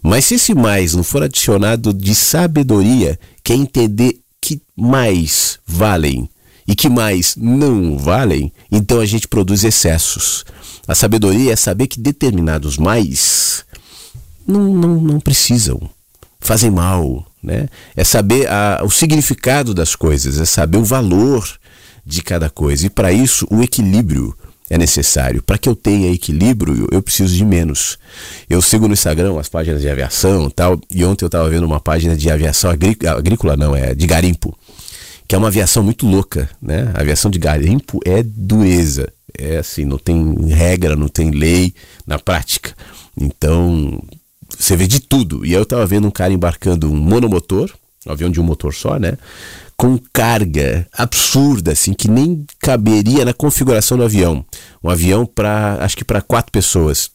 Mas 0.02 0.24
se 0.24 0.36
esse 0.36 0.54
mais 0.54 0.94
não 0.94 1.04
for 1.04 1.22
adicionado 1.22 1.92
de 1.92 2.14
sabedoria, 2.14 3.18
que 3.44 3.52
é 3.52 3.56
entender 3.56 4.20
que 4.40 4.60
mais 4.74 5.58
valem 5.66 6.28
e 6.66 6.74
que 6.74 6.88
mais 6.88 7.34
não 7.36 7.98
valem, 7.98 8.52
então 8.70 9.00
a 9.00 9.06
gente 9.06 9.26
produz 9.28 9.64
excessos. 9.64 10.44
A 10.86 10.94
sabedoria 10.94 11.52
é 11.52 11.56
saber 11.56 11.86
que 11.86 12.00
determinados 12.00 12.76
mais 12.78 13.64
não, 14.46 14.72
não, 14.74 14.94
não 15.00 15.20
precisam. 15.20 15.80
fazem 16.40 16.70
mal, 16.70 17.26
né? 17.42 17.68
É 17.96 18.04
saber 18.04 18.48
a, 18.48 18.80
o 18.84 18.90
significado 18.90 19.74
das 19.74 19.94
coisas, 19.94 20.40
é 20.40 20.44
saber 20.44 20.78
o 20.78 20.84
valor 20.84 21.48
de 22.04 22.22
cada 22.22 22.50
coisa. 22.50 22.86
E 22.86 22.90
para 22.90 23.12
isso, 23.12 23.46
o 23.50 23.62
equilíbrio 23.62 24.36
é 24.68 24.78
necessário. 24.78 25.42
Para 25.42 25.58
que 25.58 25.68
eu 25.68 25.76
tenha 25.76 26.10
equilíbrio, 26.10 26.88
eu 26.90 27.02
preciso 27.02 27.36
de 27.36 27.44
menos. 27.44 27.98
Eu 28.48 28.62
sigo 28.62 28.88
no 28.88 28.94
Instagram 28.94 29.38
as 29.38 29.48
páginas 29.48 29.82
de 29.82 29.88
aviação 29.88 30.48
tal, 30.48 30.80
e 30.90 31.04
ontem 31.04 31.24
eu 31.24 31.26
estava 31.26 31.48
vendo 31.48 31.64
uma 31.64 31.78
página 31.78 32.16
de 32.16 32.30
aviação 32.30 32.70
agrícola, 32.70 33.56
não, 33.56 33.76
é 33.76 33.94
de 33.94 34.06
garimpo, 34.06 34.56
que 35.32 35.34
é 35.34 35.38
uma 35.38 35.48
aviação 35.48 35.82
muito 35.82 36.06
louca, 36.06 36.50
né? 36.60 36.92
A 36.92 37.00
aviação 37.00 37.30
de 37.30 37.38
garimpo 37.38 37.98
é 38.04 38.22
dureza. 38.22 39.10
É 39.32 39.56
assim, 39.56 39.82
não 39.82 39.96
tem 39.96 40.36
regra, 40.50 40.94
não 40.94 41.08
tem 41.08 41.30
lei 41.30 41.72
na 42.06 42.18
prática. 42.18 42.74
Então, 43.18 43.98
você 44.58 44.76
vê 44.76 44.86
de 44.86 45.00
tudo. 45.00 45.42
E 45.46 45.54
eu 45.54 45.62
estava 45.62 45.86
vendo 45.86 46.06
um 46.06 46.10
cara 46.10 46.34
embarcando 46.34 46.92
um 46.92 46.94
monomotor, 46.94 47.72
um 48.06 48.12
avião 48.12 48.28
de 48.28 48.42
um 48.42 48.44
motor 48.44 48.74
só, 48.74 48.98
né? 48.98 49.16
Com 49.74 49.98
carga 50.12 50.86
absurda, 50.92 51.72
assim, 51.72 51.94
que 51.94 52.10
nem 52.10 52.44
caberia 52.60 53.24
na 53.24 53.32
configuração 53.32 53.96
do 53.96 54.04
avião. 54.04 54.44
Um 54.84 54.90
avião 54.90 55.24
para, 55.24 55.82
acho 55.82 55.96
que 55.96 56.04
para 56.04 56.20
quatro 56.20 56.52
pessoas. 56.52 57.10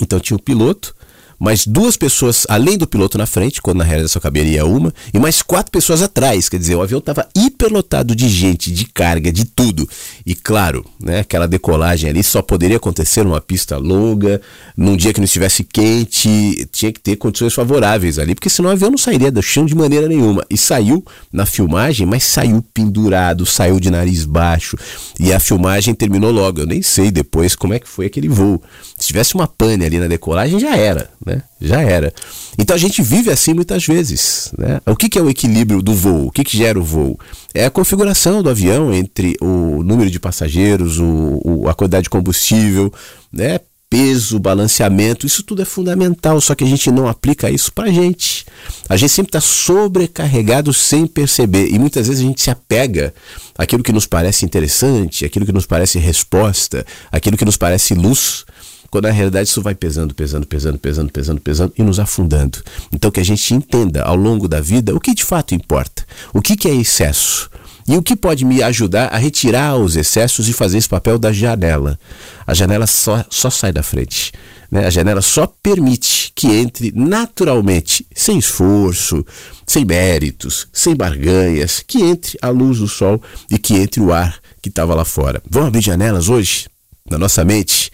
Então 0.00 0.18
tinha 0.18 0.38
o 0.38 0.42
piloto, 0.42 0.96
mais 1.38 1.66
duas 1.66 1.96
pessoas 1.96 2.46
além 2.48 2.76
do 2.76 2.86
piloto 2.86 3.16
na 3.16 3.26
frente, 3.26 3.62
quando 3.62 3.78
na 3.78 3.84
realidade 3.84 4.12
só 4.12 4.20
caberia 4.20 4.66
uma, 4.66 4.92
e 5.12 5.18
mais 5.18 5.42
quatro 5.42 5.70
pessoas 5.70 6.02
atrás. 6.02 6.48
Quer 6.48 6.58
dizer, 6.58 6.74
o 6.74 6.82
avião 6.82 6.98
estava 6.98 7.28
hiperlotado 7.34 8.14
de 8.14 8.28
gente, 8.28 8.70
de 8.70 8.86
carga, 8.86 9.30
de 9.30 9.44
tudo. 9.44 9.88
E 10.26 10.34
claro, 10.34 10.84
né, 11.00 11.20
aquela 11.20 11.46
decolagem 11.46 12.10
ali 12.10 12.22
só 12.22 12.42
poderia 12.42 12.76
acontecer 12.76 13.24
numa 13.24 13.40
pista 13.40 13.76
longa, 13.76 14.40
num 14.76 14.96
dia 14.96 15.12
que 15.12 15.20
não 15.20 15.24
estivesse 15.24 15.62
quente, 15.64 16.68
tinha 16.72 16.92
que 16.92 17.00
ter 17.00 17.16
condições 17.16 17.54
favoráveis 17.54 18.18
ali, 18.18 18.34
porque 18.34 18.50
senão 18.50 18.70
o 18.70 18.72
avião 18.72 18.90
não 18.90 18.98
sairia 18.98 19.30
do 19.30 19.42
chão 19.42 19.64
de 19.64 19.74
maneira 19.74 20.08
nenhuma. 20.08 20.44
E 20.50 20.56
saiu 20.56 21.04
na 21.32 21.46
filmagem, 21.46 22.06
mas 22.06 22.24
saiu 22.24 22.62
pendurado, 22.74 23.46
saiu 23.46 23.78
de 23.78 23.90
nariz 23.90 24.24
baixo. 24.24 24.76
E 25.20 25.32
a 25.32 25.40
filmagem 25.40 25.94
terminou 25.94 26.30
logo. 26.30 26.60
Eu 26.60 26.66
nem 26.66 26.82
sei 26.82 27.10
depois 27.10 27.54
como 27.54 27.74
é 27.74 27.78
que 27.78 27.88
foi 27.88 28.06
aquele 28.06 28.28
voo. 28.28 28.62
Se 29.08 29.12
tivesse 29.14 29.34
uma 29.34 29.48
pane 29.48 29.86
ali 29.86 29.98
na 29.98 30.06
decolagem, 30.06 30.60
já 30.60 30.76
era 30.76 31.08
né? 31.24 31.42
Já 31.58 31.80
era. 31.80 32.12
Então 32.58 32.76
a 32.76 32.78
gente 32.78 33.02
vive 33.02 33.30
assim 33.30 33.54
muitas 33.54 33.86
vezes. 33.86 34.52
Né? 34.56 34.80
O 34.86 34.94
que, 34.94 35.08
que 35.08 35.18
é 35.18 35.22
o 35.22 35.30
equilíbrio 35.30 35.80
do 35.80 35.94
voo? 35.94 36.26
O 36.26 36.30
que, 36.30 36.44
que 36.44 36.56
gera 36.56 36.78
o 36.78 36.84
voo? 36.84 37.18
É 37.54 37.64
a 37.64 37.70
configuração 37.70 38.42
do 38.42 38.50
avião 38.50 38.92
entre 38.92 39.34
o 39.40 39.82
número 39.82 40.10
de 40.10 40.20
passageiros, 40.20 40.98
o, 40.98 41.40
o, 41.42 41.68
a 41.68 41.74
quantidade 41.74 42.04
de 42.04 42.10
combustível, 42.10 42.92
né? 43.32 43.60
peso, 43.90 44.38
balanceamento, 44.38 45.26
isso 45.26 45.42
tudo 45.42 45.62
é 45.62 45.64
fundamental, 45.64 46.38
só 46.42 46.54
que 46.54 46.62
a 46.62 46.66
gente 46.66 46.90
não 46.90 47.08
aplica 47.08 47.50
isso 47.50 47.72
pra 47.72 47.90
gente. 47.90 48.44
A 48.86 48.98
gente 48.98 49.10
sempre 49.10 49.30
está 49.30 49.40
sobrecarregado 49.40 50.74
sem 50.74 51.06
perceber 51.06 51.68
e 51.68 51.78
muitas 51.78 52.06
vezes 52.06 52.22
a 52.22 52.26
gente 52.26 52.42
se 52.42 52.50
apega 52.50 53.14
àquilo 53.56 53.82
que 53.82 53.90
nos 53.90 54.04
parece 54.04 54.44
interessante, 54.44 55.24
àquilo 55.24 55.46
que 55.46 55.52
nos 55.52 55.64
parece 55.64 55.98
resposta, 55.98 56.84
àquilo 57.10 57.38
que 57.38 57.46
nos 57.46 57.56
parece 57.56 57.94
luz, 57.94 58.44
quando 58.90 59.04
na 59.04 59.10
realidade 59.10 59.48
isso 59.48 59.62
vai 59.62 59.74
pesando, 59.74 60.14
pesando, 60.14 60.46
pesando, 60.46 60.78
pesando, 60.78 61.10
pesando, 61.10 61.40
pesando 61.40 61.72
e 61.76 61.82
nos 61.82 61.98
afundando. 61.98 62.58
Então 62.92 63.10
que 63.10 63.20
a 63.20 63.24
gente 63.24 63.54
entenda 63.54 64.02
ao 64.02 64.16
longo 64.16 64.48
da 64.48 64.60
vida 64.60 64.94
o 64.94 65.00
que 65.00 65.14
de 65.14 65.24
fato 65.24 65.54
importa, 65.54 66.04
o 66.32 66.40
que, 66.40 66.56
que 66.56 66.68
é 66.68 66.74
excesso. 66.74 67.50
E 67.86 67.96
o 67.96 68.02
que 68.02 68.14
pode 68.14 68.44
me 68.44 68.62
ajudar 68.62 69.06
a 69.06 69.16
retirar 69.16 69.76
os 69.76 69.96
excessos 69.96 70.46
e 70.46 70.52
fazer 70.52 70.76
esse 70.76 70.88
papel 70.88 71.18
da 71.18 71.32
janela? 71.32 71.98
A 72.46 72.52
janela 72.52 72.86
só, 72.86 73.24
só 73.30 73.48
sai 73.48 73.72
da 73.72 73.82
frente. 73.82 74.30
Né? 74.70 74.84
A 74.84 74.90
janela 74.90 75.22
só 75.22 75.46
permite 75.46 76.30
que 76.34 76.48
entre 76.48 76.92
naturalmente, 76.94 78.06
sem 78.14 78.38
esforço, 78.38 79.24
sem 79.66 79.86
méritos, 79.86 80.68
sem 80.70 80.94
barganhas, 80.94 81.82
que 81.86 82.02
entre 82.02 82.38
a 82.42 82.50
luz 82.50 82.78
do 82.78 82.86
sol 82.86 83.22
e 83.50 83.58
que 83.58 83.76
entre 83.76 84.02
o 84.02 84.12
ar 84.12 84.38
que 84.60 84.68
estava 84.68 84.94
lá 84.94 85.06
fora. 85.06 85.42
Vamos 85.48 85.68
abrir 85.68 85.80
janelas 85.80 86.28
hoje? 86.28 86.66
Na 87.10 87.16
nossa 87.16 87.42
mente? 87.42 87.90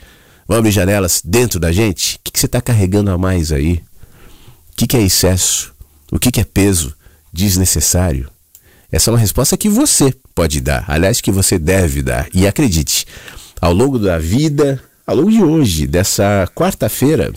Vamos 0.46 0.58
abrir 0.58 0.72
janelas 0.72 1.22
dentro 1.24 1.58
da 1.58 1.72
gente? 1.72 2.16
O 2.16 2.20
que, 2.24 2.32
que 2.32 2.40
você 2.40 2.46
está 2.46 2.60
carregando 2.60 3.10
a 3.10 3.16
mais 3.16 3.50
aí? 3.50 3.82
O 4.72 4.76
que, 4.76 4.86
que 4.86 4.96
é 4.96 5.02
excesso? 5.02 5.72
O 6.12 6.18
que, 6.18 6.30
que 6.30 6.40
é 6.40 6.44
peso 6.44 6.94
desnecessário? 7.32 8.28
Essa 8.92 9.10
é 9.10 9.12
uma 9.12 9.18
resposta 9.18 9.56
que 9.56 9.68
você 9.68 10.14
pode 10.34 10.60
dar, 10.60 10.84
aliás, 10.86 11.20
que 11.20 11.32
você 11.32 11.58
deve 11.58 12.02
dar. 12.02 12.28
E 12.32 12.46
acredite, 12.46 13.06
ao 13.60 13.72
longo 13.72 13.98
da 13.98 14.18
vida, 14.18 14.82
ao 15.06 15.16
longo 15.16 15.30
de 15.30 15.42
hoje, 15.42 15.86
dessa 15.86 16.48
quarta-feira, 16.54 17.32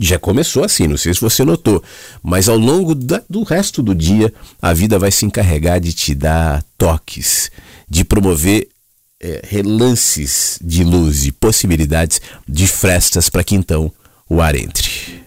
já 0.00 0.18
começou 0.18 0.64
assim, 0.64 0.86
não 0.86 0.96
sei 0.96 1.12
se 1.12 1.20
você 1.20 1.44
notou, 1.44 1.82
mas 2.22 2.48
ao 2.48 2.56
longo 2.56 2.94
da, 2.94 3.22
do 3.28 3.42
resto 3.42 3.82
do 3.82 3.94
dia, 3.94 4.32
a 4.60 4.72
vida 4.72 4.98
vai 4.98 5.10
se 5.10 5.26
encarregar 5.26 5.80
de 5.80 5.92
te 5.92 6.14
dar 6.14 6.64
toques, 6.76 7.50
de 7.88 8.04
promover 8.04 8.68
é, 9.20 9.42
relances 9.44 10.58
de 10.62 10.84
luz 10.84 11.26
e 11.26 11.32
possibilidades 11.32 12.20
de 12.48 12.66
frestas 12.66 13.28
para 13.28 13.42
que 13.42 13.54
então 13.54 13.90
o 14.28 14.40
ar 14.40 14.54
entre. 14.54 15.18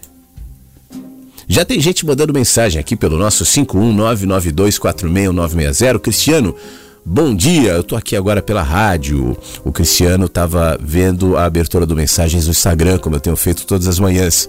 Já 1.46 1.64
tem 1.64 1.80
gente 1.80 2.06
mandando 2.06 2.32
mensagem 2.32 2.80
aqui 2.80 2.96
pelo 2.96 3.18
nosso 3.18 3.44
51992461960. 3.44 5.98
Cristiano, 5.98 6.56
bom 7.04 7.34
dia. 7.34 7.72
Eu 7.72 7.82
tô 7.82 7.96
aqui 7.96 8.16
agora 8.16 8.40
pela 8.40 8.62
rádio. 8.62 9.36
O 9.64 9.70
Cristiano 9.70 10.24
estava 10.26 10.78
vendo 10.80 11.36
a 11.36 11.44
abertura 11.44 11.84
do 11.84 11.94
Mensagens 11.94 12.46
no 12.46 12.52
Instagram, 12.52 12.96
como 12.98 13.16
eu 13.16 13.20
tenho 13.20 13.36
feito 13.36 13.66
todas 13.66 13.86
as 13.86 13.98
manhãs, 13.98 14.48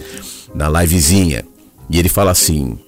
na 0.56 0.70
livezinha. 0.70 1.44
E 1.90 2.00
ele 2.00 2.08
fala 2.08 2.32
assim: 2.32 2.80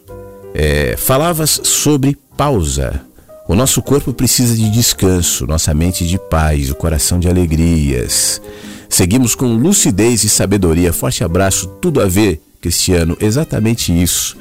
é, 0.54 0.96
falavas 0.96 1.60
sobre 1.64 2.18
pausa. 2.38 3.02
O 3.48 3.54
nosso 3.54 3.82
corpo 3.82 4.12
precisa 4.12 4.56
de 4.56 4.70
descanso, 4.72 5.46
nossa 5.46 5.72
mente 5.74 6.08
de 6.08 6.18
paz, 6.18 6.72
o 6.72 6.76
coração 6.76 7.20
de 7.20 7.30
alegrias. 7.30 8.42
Seguimos 8.90 9.36
com 9.36 9.56
lucidez 9.56 10.24
e 10.24 10.30
sabedoria. 10.30 10.92
Forte 10.92 11.24
abraço, 11.24 11.68
tudo 11.80 12.02
a 12.02 12.08
ver, 12.08 12.42
Cristiano, 12.60 13.16
exatamente 13.20 13.92
isso. 13.94 14.36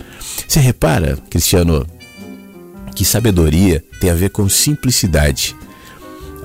Você 0.49 0.59
repara, 0.59 1.19
Cristiano, 1.29 1.87
que 2.95 3.05
sabedoria 3.05 3.85
tem 4.01 4.09
a 4.09 4.15
ver 4.15 4.31
com 4.31 4.49
simplicidade. 4.49 5.55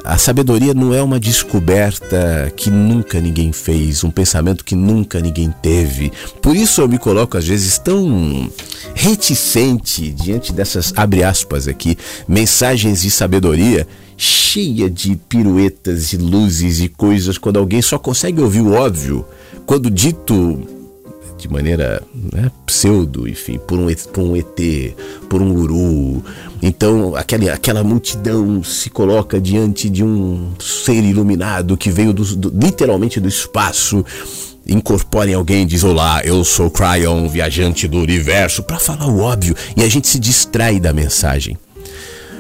A 0.03 0.17
sabedoria 0.17 0.73
não 0.73 0.93
é 0.93 1.01
uma 1.01 1.19
descoberta 1.19 2.51
que 2.55 2.69
nunca 2.69 3.19
ninguém 3.19 3.51
fez, 3.51 4.03
um 4.03 4.09
pensamento 4.09 4.63
que 4.63 4.75
nunca 4.75 5.19
ninguém 5.19 5.53
teve. 5.61 6.11
Por 6.41 6.55
isso 6.55 6.81
eu 6.81 6.87
me 6.87 6.97
coloco 6.97 7.37
às 7.37 7.47
vezes 7.47 7.77
tão 7.77 8.49
reticente 8.95 10.11
diante 10.11 10.51
dessas, 10.53 10.93
abre 10.95 11.23
aspas 11.23 11.67
aqui, 11.67 11.97
mensagens 12.27 13.01
de 13.01 13.11
sabedoria 13.11 13.87
cheia 14.17 14.89
de 14.89 15.15
piruetas 15.15 16.11
e 16.11 16.17
luzes 16.17 16.81
e 16.81 16.89
coisas 16.89 17.37
quando 17.37 17.57
alguém 17.57 17.81
só 17.81 17.97
consegue 17.97 18.41
ouvir 18.41 18.61
o 18.61 18.73
óbvio, 18.73 19.25
quando 19.65 19.89
dito 19.89 20.78
de 21.39 21.51
maneira 21.51 22.01
né, 22.33 22.51
pseudo, 22.65 23.27
enfim, 23.27 23.57
por 23.57 23.79
um, 23.79 23.87
por 24.11 24.23
um 24.23 24.35
ET, 24.35 24.95
por 25.29 25.41
um 25.41 25.53
guru. 25.53 26.23
Então, 26.61 27.15
aquela, 27.15 27.53
aquela 27.53 27.83
multidão 27.83 28.63
se 28.63 28.89
coloca 28.89 29.39
diante 29.39 29.89
de 29.89 30.03
um 30.03 30.51
ser 30.59 31.03
iluminado 31.03 31.77
que 31.77 31.89
veio 31.89 32.13
do, 32.13 32.23
do, 32.35 32.65
literalmente 32.65 33.19
do 33.19 33.27
espaço. 33.27 34.05
Incorpora 34.67 35.31
em 35.31 35.33
alguém 35.33 35.63
e 35.63 35.65
diz: 35.65 35.83
Olá, 35.83 36.21
eu 36.23 36.43
sou 36.43 36.69
Cryon, 36.69 37.27
viajante 37.27 37.87
do 37.87 37.97
universo, 37.97 38.61
para 38.61 38.77
falar 38.77 39.07
o 39.07 39.19
óbvio 39.19 39.55
e 39.75 39.83
a 39.83 39.89
gente 39.89 40.07
se 40.07 40.19
distrai 40.19 40.79
da 40.79 40.93
mensagem. 40.93 41.57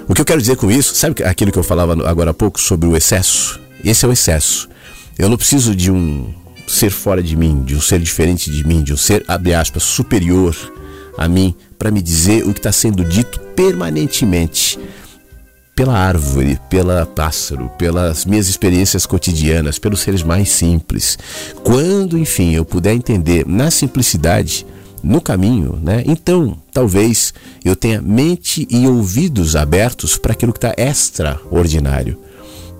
O 0.07 0.13
que 0.13 0.21
eu 0.21 0.25
quero 0.25 0.41
dizer 0.41 0.57
com 0.57 0.69
isso, 0.69 0.95
sabe 0.95 1.23
aquilo 1.23 1.51
que 1.51 1.59
eu 1.59 1.63
falava 1.63 1.93
agora 2.07 2.31
há 2.31 2.33
pouco 2.33 2.59
sobre 2.59 2.87
o 2.87 2.97
excesso? 2.97 3.59
Esse 3.83 4.05
é 4.05 4.07
o 4.07 4.11
excesso. 4.11 4.67
Eu 5.17 5.29
não 5.29 5.37
preciso 5.37 5.75
de 5.75 5.91
um 5.91 6.33
ser 6.69 6.91
fora 6.91 7.21
de 7.21 7.35
mim, 7.35 7.63
de 7.63 7.75
um 7.75 7.81
ser 7.81 7.99
diferente 7.99 8.51
de 8.51 8.65
mim, 8.65 8.83
de 8.83 8.93
um 8.93 8.97
ser, 8.97 9.23
abre 9.27 9.53
aspas, 9.53 9.83
superior 9.83 10.55
a 11.17 11.27
mim, 11.27 11.55
para 11.77 11.91
me 11.91 12.01
dizer 12.01 12.47
o 12.47 12.53
que 12.53 12.59
está 12.59 12.71
sendo 12.71 13.03
dito 13.03 13.39
permanentemente 13.55 14.79
pela 15.75 15.97
árvore, 15.97 16.59
pela 16.69 17.05
pássaro, 17.05 17.69
pelas 17.77 18.25
minhas 18.25 18.47
experiências 18.47 19.05
cotidianas, 19.05 19.79
pelos 19.79 20.01
seres 20.01 20.21
mais 20.21 20.49
simples. 20.49 21.17
Quando, 21.63 22.17
enfim, 22.17 22.53
eu 22.53 22.65
puder 22.65 22.93
entender 22.93 23.47
na 23.47 23.71
simplicidade, 23.71 24.65
no 25.01 25.21
caminho, 25.21 25.79
né? 25.81 26.03
Então, 26.05 26.57
talvez 26.73 27.33
eu 27.63 27.75
tenha 27.75 28.01
mente 28.01 28.67
e 28.69 28.85
ouvidos 28.87 29.55
abertos 29.55 30.17
para 30.17 30.33
aquilo 30.33 30.51
que 30.51 30.57
está 30.57 30.73
extraordinário. 30.77 32.19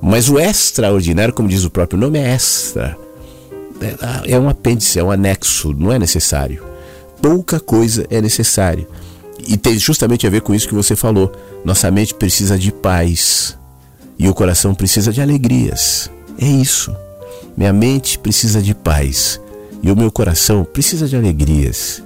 Mas 0.01 0.29
o 0.29 0.37
extraordinário, 0.37 1.33
como 1.33 1.47
diz 1.47 1.63
o 1.63 1.69
próprio 1.69 1.99
nome, 1.99 2.19
é 2.19 2.33
extra 2.33 2.97
é, 3.81 4.33
é 4.33 4.39
um 4.39 4.49
apêndice, 4.49 4.99
é 4.99 5.03
um 5.03 5.11
anexo, 5.11 5.73
não 5.73 5.91
é 5.91 5.99
necessário. 5.99 6.63
Pouca 7.21 7.59
coisa 7.59 8.05
é 8.09 8.21
necessário. 8.21 8.87
E 9.47 9.57
tem 9.57 9.77
justamente 9.77 10.27
a 10.27 10.29
ver 10.29 10.41
com 10.41 10.53
isso 10.53 10.67
que 10.67 10.73
você 10.73 10.95
falou. 10.95 11.31
Nossa 11.63 11.89
mente 11.89 12.13
precisa 12.13 12.57
de 12.57 12.71
paz 12.71 13.57
e 14.17 14.27
o 14.27 14.33
coração 14.33 14.75
precisa 14.75 15.11
de 15.11 15.21
alegrias. 15.21 16.09
É 16.37 16.45
isso. 16.45 16.95
Minha 17.55 17.73
mente 17.73 18.19
precisa 18.19 18.61
de 18.61 18.73
paz 18.73 19.39
e 19.81 19.91
o 19.91 19.95
meu 19.95 20.11
coração 20.11 20.63
precisa 20.63 21.07
de 21.07 21.15
alegrias. 21.15 22.03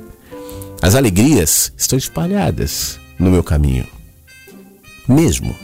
As 0.81 0.95
alegrias 0.95 1.71
estão 1.77 1.97
espalhadas 1.97 2.99
no 3.17 3.31
meu 3.31 3.43
caminho. 3.43 3.87
Mesmo. 5.07 5.55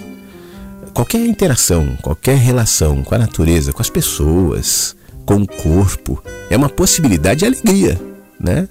Qualquer 0.94 1.26
interação, 1.26 1.98
qualquer 2.02 2.38
relação 2.38 3.04
com 3.04 3.16
a 3.16 3.18
natureza, 3.18 3.72
com 3.72 3.82
as 3.82 3.90
pessoas, 3.90 4.96
com 5.30 5.44
o 5.44 5.48
corpo, 5.48 6.24
é 6.50 6.58
uma 6.58 6.70
possibilidade 6.70 7.42
de 7.42 7.46
alegria, 7.46 8.02
né? 8.40 8.68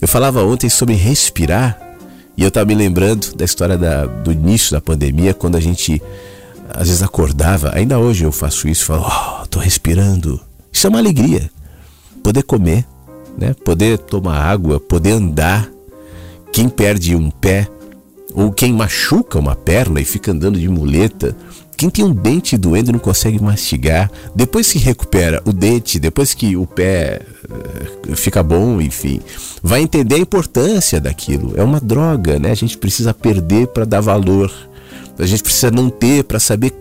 Eu 0.00 0.08
falava 0.08 0.42
ontem 0.42 0.70
sobre 0.70 0.94
respirar 0.94 1.78
e 2.34 2.40
eu 2.40 2.48
estava 2.48 2.64
me 2.64 2.74
lembrando 2.74 3.34
da 3.34 3.44
história 3.44 3.76
da, 3.76 4.06
do 4.06 4.32
início 4.32 4.72
da 4.72 4.80
pandemia, 4.80 5.34
quando 5.34 5.56
a 5.56 5.60
gente 5.60 6.00
às 6.70 6.88
vezes 6.88 7.02
acordava, 7.02 7.72
ainda 7.74 7.98
hoje 7.98 8.24
eu 8.24 8.32
faço 8.32 8.68
isso, 8.68 8.86
falo, 8.86 9.04
oh, 9.06 9.46
tô 9.48 9.58
respirando. 9.58 10.40
Isso 10.72 10.86
é 10.86 10.88
uma 10.88 10.98
alegria. 10.98 11.50
Poder 12.22 12.42
comer, 12.42 12.86
né? 13.36 13.54
Poder 13.62 13.98
tomar 13.98 14.38
água, 14.38 14.80
poder 14.80 15.12
andar. 15.12 15.68
Quem 16.50 16.70
perde 16.70 17.14
um 17.14 17.30
pé 17.30 17.68
ou 18.32 18.50
quem 18.50 18.72
machuca 18.72 19.38
uma 19.38 19.54
perna 19.54 20.00
e 20.00 20.06
fica 20.06 20.32
andando 20.32 20.58
de 20.58 20.70
muleta, 20.70 21.36
quem 21.82 21.90
tem 21.90 22.04
um 22.04 22.14
dente 22.14 22.56
doendo 22.56 22.92
não 22.92 22.98
consegue 23.00 23.42
mastigar, 23.42 24.08
depois 24.36 24.70
que 24.70 24.78
recupera 24.78 25.42
o 25.44 25.52
dente, 25.52 25.98
depois 25.98 26.32
que 26.32 26.56
o 26.56 26.64
pé 26.64 27.22
uh, 28.08 28.14
fica 28.14 28.40
bom, 28.40 28.80
enfim, 28.80 29.20
vai 29.60 29.82
entender 29.82 30.14
a 30.14 30.18
importância 30.18 31.00
daquilo. 31.00 31.54
É 31.56 31.62
uma 31.62 31.80
droga, 31.80 32.38
né? 32.38 32.52
A 32.52 32.54
gente 32.54 32.78
precisa 32.78 33.12
perder 33.12 33.66
para 33.68 33.84
dar 33.84 34.00
valor. 34.00 34.52
A 35.18 35.26
gente 35.26 35.42
precisa 35.42 35.72
não 35.72 35.90
ter 35.90 36.22
para 36.22 36.38
saber 36.38 36.72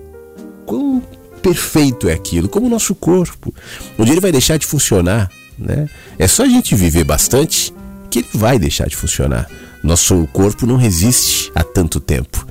quão 0.68 1.02
perfeito 1.42 2.08
é 2.08 2.14
aquilo, 2.14 2.48
como 2.48 2.68
o 2.68 2.70
nosso 2.70 2.94
corpo. 2.94 3.52
Dia 3.98 4.14
ele 4.14 4.22
vai 4.22 4.32
deixar 4.32 4.58
de 4.58 4.68
funcionar, 4.68 5.32
né? 5.58 5.90
É 6.20 6.28
só 6.28 6.44
a 6.44 6.48
gente 6.48 6.76
viver 6.76 7.04
bastante 7.04 7.74
que 8.12 8.20
ele 8.20 8.30
vai 8.36 8.60
deixar 8.60 8.88
de 8.88 8.96
funcionar. 8.96 9.48
Nosso 9.84 10.28
corpo 10.32 10.68
não 10.68 10.76
resiste 10.76 11.52
a 11.56 11.64
tanto 11.64 12.00
tempo. 12.00 12.51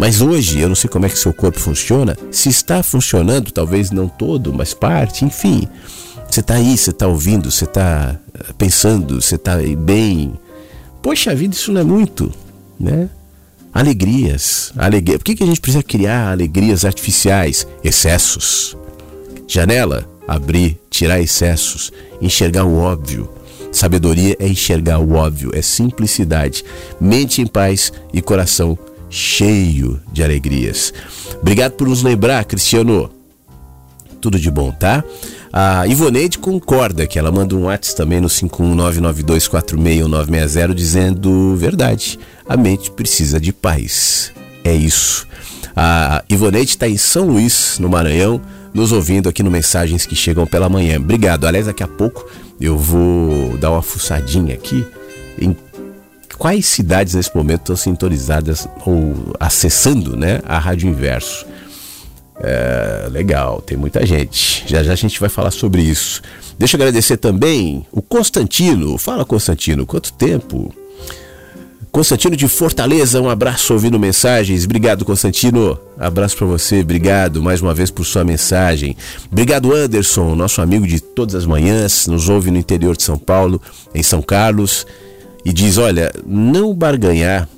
Mas 0.00 0.22
hoje, 0.22 0.58
eu 0.58 0.66
não 0.66 0.74
sei 0.74 0.88
como 0.88 1.04
é 1.04 1.10
que 1.10 1.18
seu 1.18 1.30
corpo 1.30 1.60
funciona. 1.60 2.16
Se 2.30 2.48
está 2.48 2.82
funcionando, 2.82 3.50
talvez 3.50 3.90
não 3.90 4.08
todo, 4.08 4.50
mas 4.50 4.72
parte, 4.72 5.26
enfim. 5.26 5.68
Você 6.26 6.40
está 6.40 6.54
aí, 6.54 6.78
você 6.78 6.88
está 6.88 7.06
ouvindo, 7.06 7.50
você 7.50 7.64
está 7.66 8.18
eh, 8.32 8.52
pensando, 8.56 9.20
você 9.20 9.34
está 9.34 9.58
bem. 9.76 10.32
Poxa 11.02 11.34
vida, 11.34 11.54
isso 11.54 11.70
não 11.70 11.82
é 11.82 11.84
muito, 11.84 12.32
né? 12.78 13.10
Alegrias, 13.74 14.72
alegria. 14.74 15.18
Por 15.18 15.24
que, 15.26 15.34
que 15.34 15.44
a 15.44 15.46
gente 15.46 15.60
precisa 15.60 15.82
criar 15.82 16.30
alegrias 16.30 16.86
artificiais? 16.86 17.66
Excessos. 17.84 18.74
Janela, 19.46 20.08
abrir, 20.26 20.80
tirar 20.88 21.20
excessos, 21.20 21.92
enxergar 22.22 22.64
o 22.64 22.78
óbvio. 22.78 23.28
Sabedoria 23.70 24.34
é 24.40 24.48
enxergar 24.48 24.98
o 24.98 25.12
óbvio, 25.12 25.50
é 25.54 25.60
simplicidade. 25.60 26.64
Mente 26.98 27.42
em 27.42 27.46
paz 27.46 27.92
e 28.14 28.22
coração 28.22 28.78
cheio 29.10 30.00
de 30.12 30.22
alegrias. 30.22 30.94
Obrigado 31.40 31.72
por 31.72 31.88
nos 31.88 32.02
lembrar, 32.02 32.44
Cristiano. 32.44 33.10
Tudo 34.20 34.38
de 34.38 34.50
bom, 34.50 34.70
tá? 34.70 35.02
A 35.52 35.84
Ivoneide 35.86 36.38
concorda 36.38 37.08
que 37.08 37.18
ela 37.18 37.32
manda 37.32 37.56
um 37.56 37.64
WhatsApp 37.64 37.96
também 37.96 38.20
no 38.20 38.28
51992461960 38.28 40.74
dizendo 40.74 41.56
verdade. 41.56 42.20
A 42.48 42.56
mente 42.56 42.88
precisa 42.90 43.38
de 43.40 43.52
paz. 43.52 44.32
É 44.62 44.72
isso. 44.72 45.26
A 45.74 46.22
Ivoneide 46.28 46.70
está 46.70 46.88
em 46.88 46.96
São 46.96 47.26
Luís, 47.26 47.78
no 47.80 47.88
Maranhão, 47.88 48.40
nos 48.72 48.92
ouvindo 48.92 49.28
aqui 49.28 49.42
no 49.42 49.50
Mensagens 49.50 50.06
que 50.06 50.14
Chegam 50.14 50.46
pela 50.46 50.68
Manhã. 50.68 50.98
Obrigado. 50.98 51.46
Aliás, 51.46 51.66
daqui 51.66 51.82
a 51.82 51.88
pouco 51.88 52.24
eu 52.60 52.78
vou 52.78 53.58
dar 53.58 53.72
uma 53.72 53.82
fuçadinha 53.82 54.54
aqui 54.54 54.86
quais 56.40 56.64
cidades 56.64 57.12
nesse 57.12 57.36
momento 57.36 57.60
estão 57.60 57.76
sintonizadas 57.76 58.66
ou 58.86 59.14
acessando 59.38 60.16
né, 60.16 60.40
a 60.46 60.58
Rádio 60.58 60.88
Inverso. 60.88 61.44
É, 62.42 63.08
legal, 63.10 63.60
tem 63.60 63.76
muita 63.76 64.06
gente. 64.06 64.64
Já 64.66 64.82
já 64.82 64.94
a 64.94 64.96
gente 64.96 65.20
vai 65.20 65.28
falar 65.28 65.50
sobre 65.50 65.82
isso. 65.82 66.22
Deixa 66.58 66.78
eu 66.78 66.80
agradecer 66.80 67.18
também 67.18 67.84
o 67.92 68.00
Constantino. 68.00 68.96
Fala, 68.96 69.22
Constantino, 69.22 69.84
quanto 69.84 70.14
tempo? 70.14 70.74
Constantino 71.92 72.34
de 72.34 72.48
Fortaleza, 72.48 73.20
um 73.20 73.28
abraço 73.28 73.74
ouvindo 73.74 73.98
mensagens. 73.98 74.64
Obrigado, 74.64 75.04
Constantino. 75.04 75.78
Abraço 75.98 76.38
para 76.38 76.46
você, 76.46 76.80
obrigado 76.80 77.42
mais 77.42 77.60
uma 77.60 77.74
vez 77.74 77.90
por 77.90 78.06
sua 78.06 78.24
mensagem. 78.24 78.96
Obrigado, 79.30 79.74
Anderson, 79.74 80.34
nosso 80.34 80.62
amigo 80.62 80.86
de 80.86 81.00
todas 81.00 81.34
as 81.34 81.44
manhãs, 81.44 82.06
nos 82.06 82.30
ouve 82.30 82.50
no 82.50 82.56
interior 82.56 82.96
de 82.96 83.02
São 83.02 83.18
Paulo, 83.18 83.60
em 83.94 84.02
São 84.02 84.22
Carlos, 84.22 84.86
e 85.44 85.52
diz: 85.52 85.78
Olha, 85.78 86.12
não 86.26 86.74
barganhar 86.74 87.48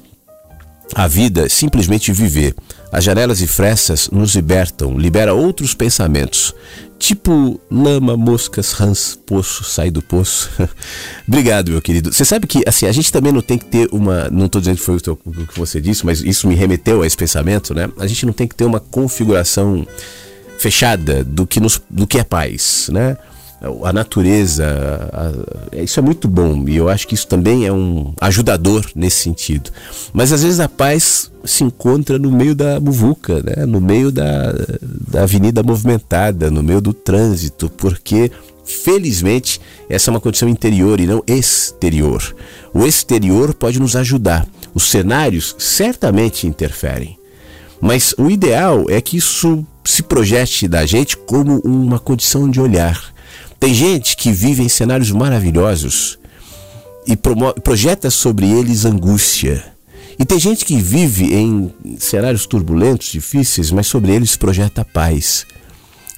a 0.95 1.09
vida, 1.09 1.49
simplesmente 1.49 2.13
viver. 2.13 2.55
As 2.91 3.05
janelas 3.05 3.41
e 3.41 3.47
frestas 3.47 4.11
nos 4.11 4.35
libertam, 4.35 4.99
libera 4.99 5.33
outros 5.33 5.73
pensamentos. 5.75 6.55
Tipo 6.99 7.59
lama, 7.71 8.17
moscas, 8.17 8.73
rãs, 8.73 9.19
poço, 9.27 9.65
sai 9.65 9.91
do 9.91 10.03
poço. 10.03 10.51
Obrigado, 11.27 11.73
meu 11.73 11.83
querido. 11.83 12.13
Você 12.13 12.25
sabe 12.25 12.47
que 12.47 12.63
assim, 12.67 12.87
a 12.87 12.93
gente 12.93 13.11
também 13.11 13.33
não 13.33 13.41
tem 13.41 13.59
que 13.59 13.65
ter 13.65 13.89
uma. 13.91 14.29
Não 14.31 14.47
estou 14.47 14.61
dizendo 14.61 14.77
que 14.77 14.85
foi 14.85 14.97
o, 14.97 15.01
teu, 15.01 15.19
o 15.25 15.47
que 15.47 15.59
você 15.59 15.81
disse, 15.81 16.05
mas 16.07 16.21
isso 16.21 16.47
me 16.47 16.55
remeteu 16.55 17.03
a 17.03 17.07
esse 17.07 17.17
pensamento, 17.17 17.75
né? 17.75 17.89
A 17.99 18.07
gente 18.07 18.27
não 18.27 18.33
tem 18.33 18.47
que 18.47 18.55
ter 18.55 18.67
uma 18.67 18.79
configuração 18.79 19.87
fechada 20.59 21.25
do 21.25 21.45
que, 21.45 21.59
nos, 21.59 21.83
do 21.91 22.07
que 22.07 22.19
é 22.19 22.25
paz, 22.25 22.89
né? 22.93 23.17
A 23.85 23.93
natureza, 23.93 24.65
a, 25.13 25.77
isso 25.83 26.01
é 26.01 26.03
muito 26.03 26.27
bom 26.27 26.69
e 26.69 26.77
eu 26.77 26.89
acho 26.89 27.07
que 27.07 27.15
isso 27.15 27.29
também 27.29 27.65
é 27.65 27.73
um 27.73 28.13
ajudador 28.21 28.85
nesse 28.95 29.23
sentido. 29.23 29.71
Mas 30.13 30.33
às 30.33 30.43
vezes 30.43 30.59
a 30.59 30.69
paz 30.69 31.31
se 31.45 31.63
encontra 31.63 32.19
no 32.19 32.31
meio 32.33 32.55
da 32.55 32.81
muvuca, 32.81 33.41
né? 33.43 33.65
no 33.65 33.81
meio 33.81 34.11
da, 34.11 34.53
da 35.09 35.23
avenida 35.23 35.63
movimentada, 35.63 36.51
no 36.51 36.63
meio 36.63 36.81
do 36.81 36.93
trânsito, 36.93 37.71
porque 37.71 38.33
felizmente 38.65 39.61
essa 39.89 40.11
é 40.11 40.13
uma 40.13 40.21
condição 40.21 40.49
interior 40.49 40.99
e 40.99 41.07
não 41.07 41.23
exterior. 41.27 42.35
O 42.75 42.85
exterior 42.85 43.55
pode 43.55 43.79
nos 43.79 43.95
ajudar, 43.95 44.47
os 44.75 44.85
cenários 44.85 45.55
certamente 45.59 46.47
interferem. 46.49 47.17
Mas 47.81 48.15
o 48.17 48.31
ideal 48.31 48.87
é 48.89 49.01
que 49.01 49.17
isso 49.17 49.65
se 49.85 50.03
projete 50.03 50.69
da 50.69 50.87
gente 50.87 51.17
como 51.17 51.61
uma 51.65 51.99
condição 51.99 52.49
de 52.49 52.61
olhar 52.61 53.12
tem 53.63 53.73
gente 53.73 54.17
que 54.17 54.33
vive 54.33 54.65
em 54.65 54.69
cenários 54.69 55.13
maravilhosos 55.13 56.19
e 57.07 57.17
projeta 57.63 58.11
sobre 58.11 58.51
eles 58.51 58.85
angústia. 58.85 59.65
E 60.19 60.25
tem 60.25 60.37
gente 60.37 60.65
que 60.65 60.77
vive 60.79 61.33
em 61.33 61.73
cenários 61.97 62.45
turbulentos, 62.45 63.13
difíceis, 63.13 63.71
mas 63.71 63.87
sobre 63.87 64.11
eles 64.11 64.35
projeta 64.35 64.85
paz. 64.85 65.47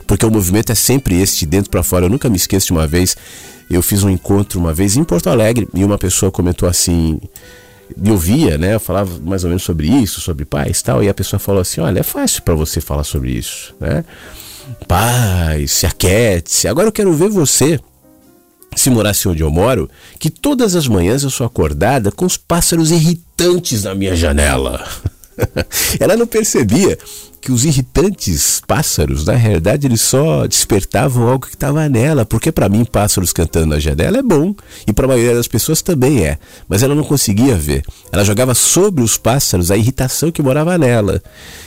Porque 0.07 0.25
o 0.25 0.31
movimento 0.31 0.73
é 0.73 0.75
sempre 0.75 1.21
esse, 1.21 1.41
de 1.41 1.45
dentro 1.45 1.71
para 1.71 1.83
fora. 1.83 2.07
Eu 2.07 2.09
nunca 2.09 2.31
me 2.31 2.37
esqueço 2.39 2.69
de 2.69 2.73
uma 2.73 2.87
vez, 2.87 3.15
eu 3.71 3.83
fiz 3.83 4.03
um 4.03 4.09
encontro 4.09 4.59
uma 4.59 4.73
vez 4.73 4.97
em 4.97 5.05
Porto 5.05 5.29
Alegre 5.29 5.69
e 5.75 5.85
uma 5.85 5.99
pessoa 5.99 6.33
comentou 6.33 6.67
assim, 6.67 7.21
me 7.95 8.11
ouvia, 8.11 8.57
né? 8.57 8.77
Eu 8.77 8.81
falava 8.81 9.21
mais 9.23 9.45
ou 9.45 9.51
menos 9.51 9.65
sobre 9.65 9.87
isso, 9.87 10.19
sobre 10.23 10.47
paz 10.47 10.81
e 10.81 10.83
tal, 10.83 11.05
e 11.05 11.11
a 11.11 11.15
pessoa 11.15 11.39
falou 11.39 11.61
assim: 11.61 11.83
"Olha, 11.83 12.01
é 12.01 12.03
fácil 12.03 12.41
para 12.41 12.55
você 12.55 12.81
falar 12.81 13.05
sobre 13.05 13.33
isso, 13.33 13.75
né? 13.79 14.03
Paz, 14.87 15.73
se 15.73 15.87
aquete. 15.87 16.67
Agora 16.69 16.89
eu 16.89 16.93
quero 16.93 17.13
ver 17.13 17.29
você, 17.29 17.81
se 18.77 18.91
morasse 18.91 19.29
onde 19.29 19.43
eu 19.43 19.51
moro, 19.51 19.89
que 20.19 20.31
todas 20.31 20.75
as 20.75 20.89
manhãs 20.89 21.23
eu 21.23 21.31
sou 21.31 21.47
acordada 21.47 22.11
com 22.11 22.25
os 22.25 22.37
pássaros 22.37 22.91
irritantes 22.91 23.85
na 23.85 23.95
minha 23.95 24.17
janela. 24.17 24.87
Ela 25.99 26.17
não 26.17 26.27
percebia 26.27 26.99
que 27.45 27.53
os 27.53 27.67
irritantes 27.67 28.63
pássaros, 28.67 29.27
na 29.27 29.35
realidade, 29.35 29.87
eles 29.87 30.01
só 30.01 30.47
despertavam 30.47 31.29
algo 31.29 31.47
que 31.47 31.55
estava 31.55 31.87
nela, 31.91 32.25
porque 32.25 32.51
para 32.51 32.71
mim 32.71 32.87
pássaros 32.87 33.35
cantando 33.35 33.67
na 33.67 33.79
janela 33.79 34.17
é 34.17 34.23
bom 34.23 34.55
e 34.87 34.95
para 34.95 35.05
a 35.05 35.09
maioria 35.09 35.35
das 35.35 35.47
pessoas 35.47 35.83
também 35.83 36.25
é, 36.25 36.39
mas 36.67 36.83
ela 36.83 36.95
não 36.95 37.05
conseguia 37.05 37.55
ver. 37.55 37.85
Ela 38.11 38.25
jogava 38.25 38.55
sobre 38.55 39.05
os 39.05 39.19
pássaros 39.19 39.71
a 39.71 39.77
irritação 39.77 40.33
que 40.33 40.41
morava 40.41 40.79
nela. 40.79 41.23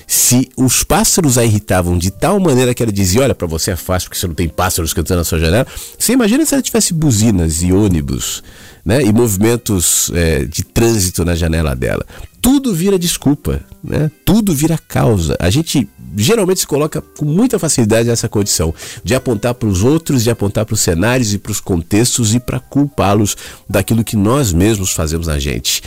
Se 0.07 0.49
os 0.57 0.83
pássaros 0.83 1.37
a 1.37 1.45
irritavam 1.45 1.95
de 1.95 2.09
tal 2.09 2.39
maneira 2.39 2.73
que 2.73 2.81
ela 2.81 2.91
dizia: 2.91 3.21
Olha, 3.21 3.35
para 3.35 3.45
você 3.45 3.69
é 3.69 3.75
fácil 3.75 4.09
porque 4.09 4.19
você 4.19 4.25
não 4.25 4.33
tem 4.33 4.49
pássaros 4.49 4.93
cantando 4.93 5.19
na 5.19 5.25
sua 5.25 5.39
janela. 5.39 5.67
Você 5.99 6.13
imagina 6.13 6.43
se 6.43 6.55
ela 6.55 6.63
tivesse 6.63 6.91
buzinas 6.91 7.61
e 7.61 7.71
ônibus 7.71 8.41
né, 8.87 9.03
e 9.03 9.11
movimentos 9.11 10.09
é, 10.15 10.45
de 10.45 10.63
trânsito 10.63 11.25
na 11.25 11.35
janela 11.35 11.75
dela. 11.75 12.05
Tudo 12.41 12.73
vira 12.73 12.97
desculpa, 12.97 13.61
né? 13.83 14.09
tudo 14.23 14.53
vira 14.53 14.77
causa. 14.77 15.35
A 15.39 15.49
gente 15.49 15.87
geralmente 16.15 16.61
se 16.61 16.67
coloca 16.67 17.01
com 17.01 17.25
muita 17.25 17.59
facilidade 17.59 18.07
nessa 18.07 18.29
condição 18.29 18.73
de 19.03 19.15
apontar 19.15 19.53
para 19.53 19.67
os 19.67 19.83
outros, 19.83 20.23
de 20.23 20.29
apontar 20.29 20.65
para 20.65 20.73
os 20.73 20.81
cenários 20.81 21.33
e 21.33 21.37
para 21.37 21.51
os 21.51 21.59
contextos 21.59 22.33
e 22.33 22.39
para 22.39 22.59
culpá-los 22.59 23.35
daquilo 23.69 24.03
que 24.03 24.15
nós 24.15 24.53
mesmos 24.53 24.91
fazemos 24.91 25.27
na 25.27 25.39
gente. 25.39 25.81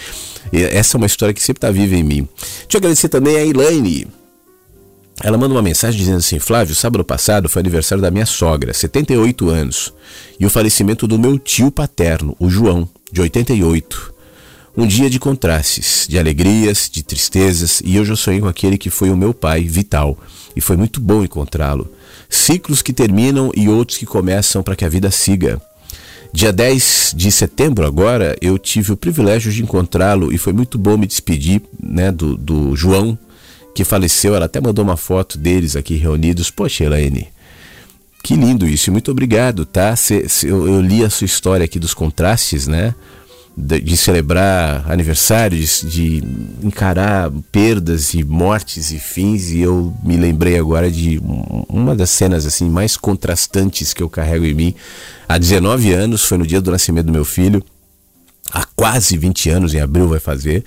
E 0.52 0.62
essa 0.62 0.96
é 0.96 0.98
uma 0.98 1.06
história 1.06 1.34
que 1.34 1.42
sempre 1.42 1.58
está 1.58 1.70
viva 1.70 1.94
em 1.94 2.02
mim. 2.02 2.28
Deixa 2.62 2.74
eu 2.74 2.78
agradecer 2.78 3.08
também 3.08 3.36
a 3.36 3.46
Elaine. 3.46 4.08
Ela 5.22 5.36
manda 5.36 5.54
uma 5.54 5.62
mensagem 5.62 5.98
dizendo 5.98 6.18
assim: 6.18 6.38
Flávio, 6.38 6.74
sábado 6.74 7.04
passado 7.04 7.48
foi 7.48 7.60
aniversário 7.60 8.00
da 8.00 8.10
minha 8.10 8.26
sogra, 8.26 8.72
78 8.72 9.50
anos, 9.50 9.92
e 10.38 10.46
o 10.46 10.50
falecimento 10.50 11.06
do 11.06 11.18
meu 11.18 11.38
tio 11.38 11.70
paterno, 11.70 12.34
o 12.38 12.48
João, 12.48 12.88
de 13.12 13.20
88. 13.20 14.09
Um 14.76 14.86
dia 14.86 15.10
de 15.10 15.18
contrastes, 15.18 16.06
de 16.08 16.18
alegrias, 16.18 16.88
de 16.90 17.02
tristezas, 17.02 17.82
e 17.84 17.98
hoje 17.98 18.12
eu 18.12 18.16
sonhei 18.16 18.40
com 18.40 18.46
aquele 18.46 18.78
que 18.78 18.88
foi 18.88 19.10
o 19.10 19.16
meu 19.16 19.34
pai, 19.34 19.64
Vital, 19.64 20.16
e 20.54 20.60
foi 20.60 20.76
muito 20.76 21.00
bom 21.00 21.24
encontrá-lo. 21.24 21.92
Ciclos 22.28 22.80
que 22.80 22.92
terminam 22.92 23.50
e 23.56 23.68
outros 23.68 23.98
que 23.98 24.06
começam 24.06 24.62
para 24.62 24.76
que 24.76 24.84
a 24.84 24.88
vida 24.88 25.10
siga. 25.10 25.60
Dia 26.32 26.52
10 26.52 27.14
de 27.16 27.32
setembro, 27.32 27.84
agora, 27.84 28.36
eu 28.40 28.56
tive 28.56 28.92
o 28.92 28.96
privilégio 28.96 29.50
de 29.50 29.60
encontrá-lo 29.60 30.32
e 30.32 30.38
foi 30.38 30.52
muito 30.52 30.78
bom 30.78 30.96
me 30.96 31.06
despedir 31.06 31.60
né, 31.82 32.12
do, 32.12 32.36
do 32.36 32.76
João, 32.76 33.18
que 33.74 33.82
faleceu. 33.82 34.36
Ela 34.36 34.46
até 34.46 34.60
mandou 34.60 34.84
uma 34.84 34.96
foto 34.96 35.36
deles 35.36 35.74
aqui 35.74 35.96
reunidos. 35.96 36.48
Poxa, 36.48 36.84
Elaine, 36.84 37.26
que 38.22 38.36
lindo 38.36 38.68
isso, 38.68 38.92
muito 38.92 39.10
obrigado, 39.10 39.66
tá? 39.66 39.96
Cê, 39.96 40.28
cê, 40.28 40.48
eu, 40.48 40.68
eu, 40.68 40.80
li 40.80 41.04
a 41.04 41.10
sua 41.10 41.24
história 41.24 41.64
aqui 41.64 41.80
dos 41.80 41.94
contrastes, 41.94 42.68
né? 42.68 42.94
De, 43.62 43.80
de 43.80 43.96
celebrar 43.96 44.90
aniversários, 44.90 45.84
de 45.86 46.22
encarar 46.62 47.30
perdas 47.52 48.14
e 48.14 48.24
mortes 48.24 48.90
e 48.90 48.98
fins, 48.98 49.50
e 49.50 49.60
eu 49.60 49.94
me 50.02 50.16
lembrei 50.16 50.58
agora 50.58 50.90
de 50.90 51.20
uma 51.68 51.94
das 51.94 52.08
cenas 52.10 52.46
assim 52.46 52.70
mais 52.70 52.96
contrastantes 52.96 53.92
que 53.92 54.02
eu 54.02 54.08
carrego 54.08 54.46
em 54.46 54.54
mim. 54.54 54.74
Há 55.28 55.36
19 55.36 55.92
anos, 55.92 56.24
foi 56.24 56.38
no 56.38 56.46
dia 56.46 56.60
do 56.60 56.70
nascimento 56.70 57.06
do 57.06 57.12
meu 57.12 57.24
filho, 57.24 57.62
há 58.50 58.64
quase 58.74 59.16
20 59.18 59.50
anos, 59.50 59.74
em 59.74 59.80
abril 59.80 60.08
vai 60.08 60.20
fazer. 60.20 60.64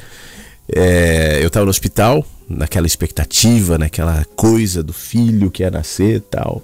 É, 0.71 1.39
eu 1.41 1.47
estava 1.47 1.65
no 1.65 1.71
hospital, 1.71 2.25
naquela 2.49 2.87
expectativa, 2.87 3.77
naquela 3.77 4.25
coisa 4.35 4.83
do 4.83 4.93
filho 4.93 5.51
que 5.51 5.63
ia 5.63 5.71
nascer 5.71 6.17
e 6.17 6.19
tal. 6.21 6.61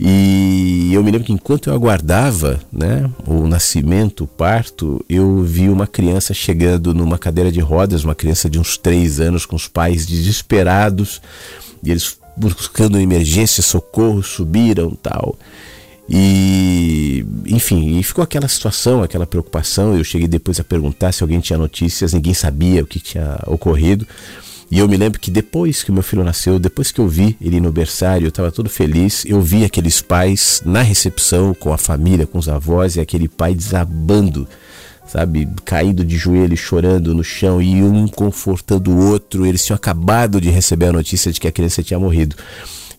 E 0.00 0.90
eu 0.92 1.02
me 1.02 1.10
lembro 1.10 1.26
que 1.26 1.32
enquanto 1.32 1.68
eu 1.68 1.74
aguardava 1.74 2.60
né, 2.72 3.10
o 3.26 3.48
nascimento, 3.48 4.24
o 4.24 4.26
parto, 4.28 5.04
eu 5.08 5.42
vi 5.42 5.68
uma 5.68 5.88
criança 5.88 6.32
chegando 6.32 6.94
numa 6.94 7.18
cadeira 7.18 7.50
de 7.50 7.58
rodas, 7.58 8.04
uma 8.04 8.14
criança 8.14 8.48
de 8.48 8.60
uns 8.60 8.76
três 8.76 9.18
anos, 9.18 9.44
com 9.44 9.56
os 9.56 9.66
pais 9.66 10.06
desesperados, 10.06 11.20
e 11.82 11.90
eles 11.90 12.16
buscando 12.36 13.00
emergência, 13.00 13.62
socorro, 13.62 14.22
subiram 14.22 14.90
tal. 14.90 15.36
E, 16.08 17.26
enfim, 17.46 17.98
e 17.98 18.02
ficou 18.02 18.22
aquela 18.24 18.48
situação, 18.48 19.02
aquela 19.02 19.26
preocupação. 19.26 19.96
Eu 19.96 20.04
cheguei 20.04 20.28
depois 20.28 20.58
a 20.58 20.64
perguntar 20.64 21.12
se 21.12 21.22
alguém 21.22 21.40
tinha 21.40 21.58
notícias, 21.58 22.14
ninguém 22.14 22.32
sabia 22.32 22.82
o 22.82 22.86
que 22.86 23.00
tinha 23.00 23.38
ocorrido. 23.46 24.06
E 24.70 24.78
eu 24.78 24.88
me 24.88 24.96
lembro 24.98 25.18
que 25.18 25.30
depois 25.30 25.82
que 25.82 25.90
o 25.90 25.94
meu 25.94 26.02
filho 26.02 26.22
nasceu, 26.22 26.58
depois 26.58 26.92
que 26.92 27.00
eu 27.00 27.08
vi 27.08 27.36
ele 27.40 27.58
no 27.58 27.72
berçário, 27.72 28.26
eu 28.26 28.28
estava 28.28 28.52
todo 28.52 28.68
feliz. 28.68 29.24
Eu 29.24 29.40
vi 29.40 29.64
aqueles 29.64 30.02
pais 30.02 30.62
na 30.64 30.82
recepção, 30.82 31.54
com 31.54 31.72
a 31.72 31.78
família, 31.78 32.26
com 32.26 32.38
os 32.38 32.48
avós, 32.48 32.96
e 32.96 33.00
aquele 33.00 33.28
pai 33.28 33.54
desabando, 33.54 34.46
sabe, 35.06 35.48
caído 35.64 36.04
de 36.04 36.18
joelho, 36.18 36.54
chorando 36.54 37.14
no 37.14 37.24
chão, 37.24 37.62
e 37.62 37.82
um 37.82 38.06
confortando 38.06 38.90
o 38.90 39.10
outro. 39.10 39.46
Eles 39.46 39.64
tinham 39.64 39.76
acabado 39.76 40.38
de 40.38 40.50
receber 40.50 40.86
a 40.86 40.92
notícia 40.92 41.32
de 41.32 41.40
que 41.40 41.48
a 41.48 41.52
criança 41.52 41.82
tinha 41.82 41.98
morrido. 41.98 42.36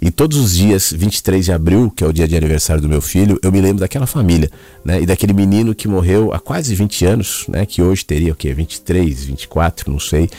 E 0.01 0.09
todos 0.09 0.37
os 0.37 0.55
dias, 0.55 0.93
23 0.95 1.45
de 1.45 1.51
abril, 1.51 1.91
que 1.93 2.03
é 2.03 2.07
o 2.07 2.13
dia 2.13 2.27
de 2.27 2.35
aniversário 2.35 2.81
do 2.81 2.87
meu 2.87 3.01
filho, 3.01 3.37
eu 3.43 3.51
me 3.51 3.59
lembro 3.59 3.81
daquela 3.81 4.07
família, 4.07 4.49
né? 4.83 5.01
E 5.01 5.05
daquele 5.05 5.33
menino 5.33 5.75
que 5.75 5.89
morreu 5.89 6.33
há 6.33 6.39
quase 6.39 6.73
20 6.73 7.05
anos, 7.05 7.45
né? 7.49 7.65
Que 7.65 7.81
hoje 7.81 8.05
teria 8.05 8.31
o 8.31 8.35
quê? 8.35 8.53
23, 8.53 9.25
24, 9.25 9.91
não 9.91 9.99
sei. 9.99 10.29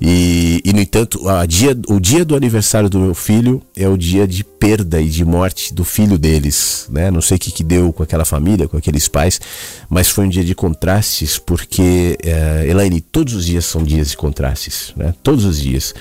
E, 0.00 0.60
e 0.64 0.72
no 0.72 0.80
entanto, 0.80 1.20
dia, 1.48 1.76
o 1.88 1.98
dia 1.98 2.24
do 2.24 2.36
aniversário 2.36 2.88
do 2.88 2.98
meu 2.98 3.14
filho 3.14 3.62
é 3.74 3.88
o 3.88 3.96
dia 3.96 4.26
de 4.26 4.44
perda 4.44 5.00
e 5.00 5.08
de 5.08 5.24
morte 5.24 5.72
do 5.72 5.84
filho 5.84 6.18
deles. 6.18 6.86
Né? 6.90 7.10
Não 7.10 7.20
sei 7.20 7.36
o 7.36 7.40
que, 7.40 7.50
que 7.50 7.64
deu 7.64 7.92
com 7.92 8.02
aquela 8.02 8.24
família, 8.24 8.68
com 8.68 8.76
aqueles 8.76 9.08
pais, 9.08 9.40
mas 9.88 10.08
foi 10.08 10.26
um 10.26 10.28
dia 10.28 10.44
de 10.44 10.54
contrastes, 10.54 11.38
porque, 11.38 12.18
é, 12.22 12.66
Elaine, 12.68 13.00
todos 13.00 13.34
os 13.34 13.46
dias 13.46 13.64
são 13.64 13.82
dias 13.82 14.10
de 14.10 14.16
contrastes. 14.16 14.92
Né? 14.96 15.14
Todos 15.22 15.44
os 15.44 15.60
dias. 15.60 15.94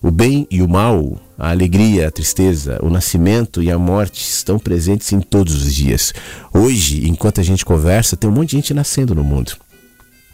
O 0.00 0.12
bem 0.12 0.46
e 0.48 0.62
o 0.62 0.68
mal, 0.68 1.20
a 1.36 1.50
alegria, 1.50 2.06
a 2.06 2.10
tristeza, 2.10 2.78
o 2.82 2.88
nascimento 2.88 3.60
e 3.62 3.70
a 3.70 3.78
morte 3.78 4.22
estão 4.22 4.58
presentes 4.58 5.12
em 5.12 5.20
todos 5.20 5.54
os 5.54 5.74
dias. 5.74 6.12
Hoje, 6.52 7.08
enquanto 7.08 7.40
a 7.40 7.44
gente 7.44 7.64
conversa, 7.64 8.16
tem 8.16 8.30
um 8.30 8.32
monte 8.32 8.50
de 8.50 8.56
gente 8.56 8.74
nascendo 8.74 9.14
no 9.14 9.24
mundo. 9.24 9.56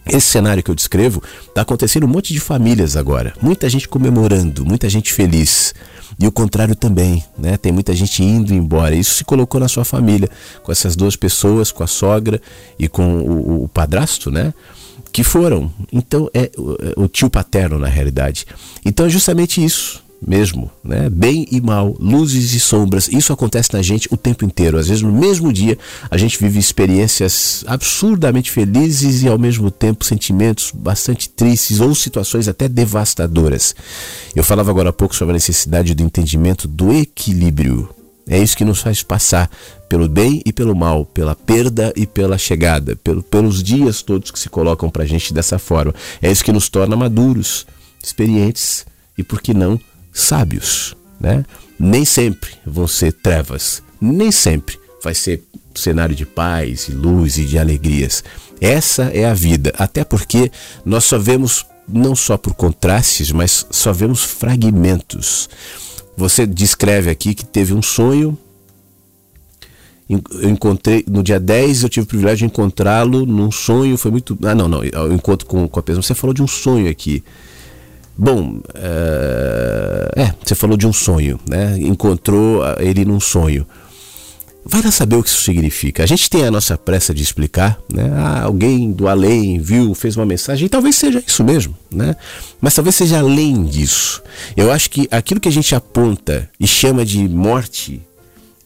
Esse 0.06 0.26
cenário 0.28 0.62
que 0.62 0.70
eu 0.70 0.74
descrevo 0.74 1.22
está 1.48 1.62
acontecendo 1.62 2.04
um 2.04 2.08
monte 2.08 2.32
de 2.32 2.40
famílias 2.40 2.96
agora. 2.96 3.32
Muita 3.40 3.68
gente 3.68 3.88
comemorando, 3.88 4.64
muita 4.64 4.88
gente 4.88 5.12
feliz. 5.12 5.74
E 6.18 6.26
o 6.26 6.32
contrário 6.32 6.76
também, 6.76 7.24
né? 7.36 7.56
Tem 7.56 7.72
muita 7.72 7.94
gente 7.94 8.22
indo 8.22 8.54
embora. 8.54 8.94
Isso 8.94 9.14
se 9.14 9.24
colocou 9.24 9.60
na 9.60 9.66
sua 9.66 9.84
família, 9.84 10.28
com 10.62 10.70
essas 10.70 10.94
duas 10.94 11.16
pessoas, 11.16 11.72
com 11.72 11.82
a 11.82 11.86
sogra 11.86 12.40
e 12.78 12.86
com 12.86 13.18
o, 13.20 13.64
o 13.64 13.68
padrasto, 13.68 14.30
né? 14.30 14.52
Que 15.10 15.24
foram. 15.24 15.72
Então 15.92 16.30
é 16.34 16.50
o, 16.56 16.72
é 16.74 16.94
o 16.96 17.08
tio 17.08 17.30
paterno 17.30 17.78
na 17.78 17.88
realidade. 17.88 18.46
Então 18.84 19.06
é 19.06 19.08
justamente 19.08 19.64
isso 19.64 20.03
mesmo, 20.26 20.70
né? 20.82 21.08
Bem 21.10 21.46
e 21.50 21.60
mal, 21.60 21.96
luzes 21.98 22.52
e 22.54 22.60
sombras. 22.60 23.08
Isso 23.08 23.32
acontece 23.32 23.72
na 23.72 23.82
gente 23.82 24.08
o 24.10 24.16
tempo 24.16 24.44
inteiro. 24.44 24.78
Às 24.78 24.88
vezes 24.88 25.02
no 25.02 25.12
mesmo 25.12 25.52
dia 25.52 25.78
a 26.10 26.16
gente 26.16 26.38
vive 26.38 26.58
experiências 26.58 27.64
absurdamente 27.66 28.50
felizes 28.50 29.22
e 29.22 29.28
ao 29.28 29.38
mesmo 29.38 29.70
tempo 29.70 30.04
sentimentos 30.04 30.70
bastante 30.74 31.28
tristes 31.28 31.80
ou 31.80 31.94
situações 31.94 32.48
até 32.48 32.68
devastadoras. 32.68 33.74
Eu 34.34 34.42
falava 34.42 34.70
agora 34.70 34.90
há 34.90 34.92
pouco 34.92 35.14
sobre 35.14 35.32
a 35.32 35.34
necessidade 35.34 35.94
do 35.94 36.02
entendimento 36.02 36.66
do 36.66 36.92
equilíbrio. 36.92 37.88
É 38.26 38.38
isso 38.38 38.56
que 38.56 38.64
nos 38.64 38.80
faz 38.80 39.02
passar 39.02 39.50
pelo 39.88 40.08
bem 40.08 40.40
e 40.46 40.52
pelo 40.52 40.74
mal, 40.74 41.04
pela 41.04 41.34
perda 41.34 41.92
e 41.94 42.06
pela 42.06 42.38
chegada, 42.38 42.96
pelo, 42.96 43.22
pelos 43.22 43.62
dias 43.62 44.00
todos 44.00 44.30
que 44.30 44.38
se 44.38 44.48
colocam 44.48 44.88
para 44.88 45.02
a 45.02 45.06
gente 45.06 45.34
dessa 45.34 45.58
forma. 45.58 45.94
É 46.22 46.30
isso 46.30 46.42
que 46.42 46.52
nos 46.52 46.70
torna 46.70 46.96
maduros, 46.96 47.66
experientes 48.02 48.86
e, 49.16 49.22
por 49.22 49.40
que 49.40 49.52
não, 49.52 49.78
sábios, 50.14 50.96
né? 51.20 51.44
Nem 51.78 52.04
sempre 52.04 52.52
vão 52.64 52.86
ser 52.86 53.12
trevas, 53.12 53.82
nem 54.00 54.30
sempre 54.30 54.78
vai 55.02 55.14
ser 55.14 55.42
cenário 55.74 56.14
de 56.14 56.24
paz 56.24 56.88
e 56.88 56.92
luz 56.92 57.36
e 57.36 57.44
de 57.44 57.58
alegrias. 57.58 58.22
Essa 58.60 59.04
é 59.12 59.26
a 59.26 59.34
vida, 59.34 59.74
até 59.76 60.04
porque 60.04 60.50
nós 60.84 61.04
só 61.04 61.18
vemos 61.18 61.66
não 61.86 62.14
só 62.14 62.38
por 62.38 62.54
contrastes, 62.54 63.30
mas 63.32 63.66
só 63.70 63.92
vemos 63.92 64.22
fragmentos. 64.22 65.48
Você 66.16 66.46
descreve 66.46 67.10
aqui 67.10 67.34
que 67.34 67.44
teve 67.44 67.74
um 67.74 67.82
sonho. 67.82 68.38
Eu 70.08 70.50
encontrei 70.50 71.04
no 71.08 71.22
dia 71.22 71.40
10, 71.40 71.82
eu 71.82 71.88
tive 71.88 72.04
o 72.04 72.06
privilégio 72.06 72.46
de 72.46 72.52
encontrá-lo 72.52 73.26
num 73.26 73.50
sonho. 73.50 73.96
Foi 73.98 74.10
muito. 74.10 74.38
Ah, 74.44 74.54
não, 74.54 74.68
não. 74.68 74.80
O 74.80 75.12
encontro 75.12 75.46
com, 75.46 75.66
com 75.66 75.80
a 75.80 75.82
pessoa. 75.82 76.02
Você 76.02 76.14
falou 76.14 76.32
de 76.32 76.42
um 76.42 76.46
sonho 76.46 76.88
aqui. 76.88 77.24
Bom, 78.16 78.58
uh, 78.58 80.10
é, 80.14 80.32
você 80.42 80.54
falou 80.54 80.76
de 80.76 80.86
um 80.86 80.92
sonho, 80.92 81.38
né? 81.48 81.76
Encontrou 81.78 82.62
ele 82.78 83.04
num 83.04 83.18
sonho. 83.18 83.66
Vai 84.64 84.80
lá 84.80 84.90
saber 84.90 85.16
o 85.16 85.22
que 85.22 85.28
isso 85.28 85.42
significa. 85.42 86.04
A 86.04 86.06
gente 86.06 86.30
tem 86.30 86.44
a 86.44 86.50
nossa 86.50 86.78
pressa 86.78 87.12
de 87.12 87.22
explicar, 87.22 87.78
né? 87.92 88.10
Ah, 88.14 88.44
alguém 88.44 88.92
do 88.92 89.08
além 89.08 89.58
viu, 89.58 89.94
fez 89.94 90.16
uma 90.16 90.24
mensagem, 90.24 90.66
e 90.66 90.68
talvez 90.68 90.94
seja 90.94 91.22
isso 91.26 91.44
mesmo, 91.44 91.76
né? 91.90 92.16
Mas 92.60 92.74
talvez 92.74 92.94
seja 92.94 93.18
além 93.18 93.64
disso. 93.64 94.22
Eu 94.56 94.70
acho 94.70 94.88
que 94.88 95.06
aquilo 95.10 95.40
que 95.40 95.48
a 95.48 95.52
gente 95.52 95.74
aponta 95.74 96.48
e 96.58 96.66
chama 96.66 97.04
de 97.04 97.28
morte, 97.28 98.00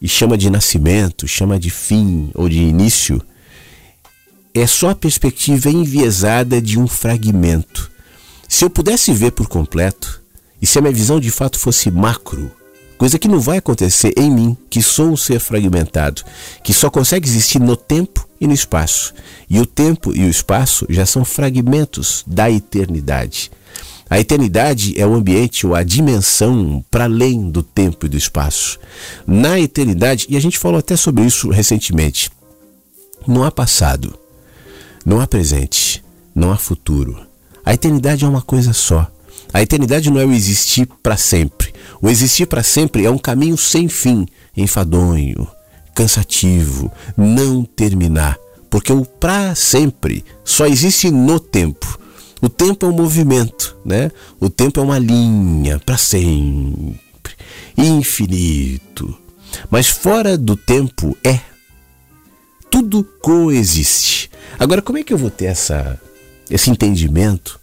e 0.01 0.07
chama 0.07 0.37
de 0.37 0.49
nascimento, 0.49 1.27
chama 1.27 1.59
de 1.59 1.69
fim 1.69 2.29
ou 2.33 2.47
de 2.47 2.59
início, 2.59 3.21
é 4.53 4.65
só 4.65 4.91
a 4.91 4.95
perspectiva 4.95 5.69
enviesada 5.69 6.61
de 6.61 6.79
um 6.79 6.87
fragmento 6.87 7.91
se 8.49 8.65
eu 8.65 8.69
pudesse 8.69 9.13
ver 9.13 9.31
por 9.31 9.47
completo, 9.47 10.23
e 10.59 10.65
se 10.65 10.79
a 10.79 10.81
minha 10.81 10.91
visão 10.91 11.19
de 11.19 11.29
fato 11.29 11.59
fosse 11.59 11.91
macro, 11.91 12.51
coisa 12.97 13.19
que 13.19 13.27
não 13.27 13.39
vai 13.39 13.59
acontecer 13.59 14.11
em 14.17 14.29
mim, 14.29 14.57
que 14.71 14.81
sou 14.81 15.11
um 15.11 15.15
ser 15.15 15.39
fragmentado, 15.39 16.23
que 16.63 16.73
só 16.73 16.89
consegue 16.89 17.29
existir 17.29 17.59
no 17.59 17.77
tempo 17.77 18.27
e 18.41 18.47
no 18.47 18.53
espaço. 18.53 19.13
E 19.47 19.59
o 19.59 19.67
tempo 19.67 20.13
e 20.15 20.25
o 20.25 20.29
espaço 20.29 20.87
já 20.89 21.05
são 21.05 21.23
fragmentos 21.23 22.23
da 22.25 22.49
eternidade. 22.49 23.51
A 24.09 24.19
eternidade 24.19 24.99
é 24.99 25.05
o 25.05 25.13
ambiente 25.13 25.67
ou 25.67 25.75
a 25.75 25.83
dimensão 25.83 26.83
para 26.89 27.03
além 27.03 27.51
do 27.51 27.61
tempo 27.61 28.07
e 28.07 28.09
do 28.09 28.17
espaço. 28.17 28.79
Na 29.27 29.59
eternidade, 29.59 30.25
e 30.27 30.35
a 30.35 30.41
gente 30.41 30.57
falou 30.57 30.79
até 30.79 30.95
sobre 30.95 31.23
isso 31.23 31.49
recentemente, 31.49 32.31
não 33.27 33.43
há 33.43 33.51
passado, 33.51 34.17
não 35.05 35.21
há 35.21 35.27
presente, 35.27 36.03
não 36.33 36.51
há 36.51 36.57
futuro. 36.57 37.28
A 37.69 37.73
eternidade 37.75 38.25
é 38.25 38.27
uma 38.27 38.41
coisa 38.41 38.73
só. 38.73 39.07
A 39.53 39.61
eternidade 39.61 40.09
não 40.09 40.19
é 40.19 40.25
o 40.25 40.31
existir 40.31 40.87
para 41.03 41.15
sempre. 41.15 41.71
O 42.01 42.09
existir 42.09 42.47
para 42.47 42.63
sempre 42.63 43.05
é 43.05 43.11
um 43.11 43.17
caminho 43.19 43.55
sem 43.55 43.87
fim, 43.87 44.25
enfadonho, 44.57 45.47
cansativo, 45.93 46.91
não 47.15 47.63
terminar. 47.63 48.39
Porque 48.71 48.91
o 48.91 49.05
para 49.05 49.53
sempre 49.53 50.25
só 50.43 50.65
existe 50.65 51.11
no 51.11 51.39
tempo. 51.39 51.99
O 52.41 52.49
tempo 52.49 52.87
é 52.87 52.89
um 52.89 52.91
movimento, 52.91 53.77
né? 53.85 54.11
O 54.39 54.49
tempo 54.49 54.79
é 54.79 54.83
uma 54.83 54.97
linha 54.97 55.77
para 55.77 55.95
sempre, 55.95 56.97
infinito. 57.77 59.15
Mas 59.69 59.87
fora 59.87 60.35
do 60.35 60.57
tempo 60.57 61.15
é. 61.23 61.39
Tudo 62.71 63.03
coexiste. 63.21 64.27
Agora, 64.57 64.81
como 64.81 64.97
é 64.97 65.03
que 65.03 65.13
eu 65.13 65.19
vou 65.19 65.29
ter 65.29 65.45
essa 65.45 66.01
esse 66.49 66.71
entendimento 66.71 67.58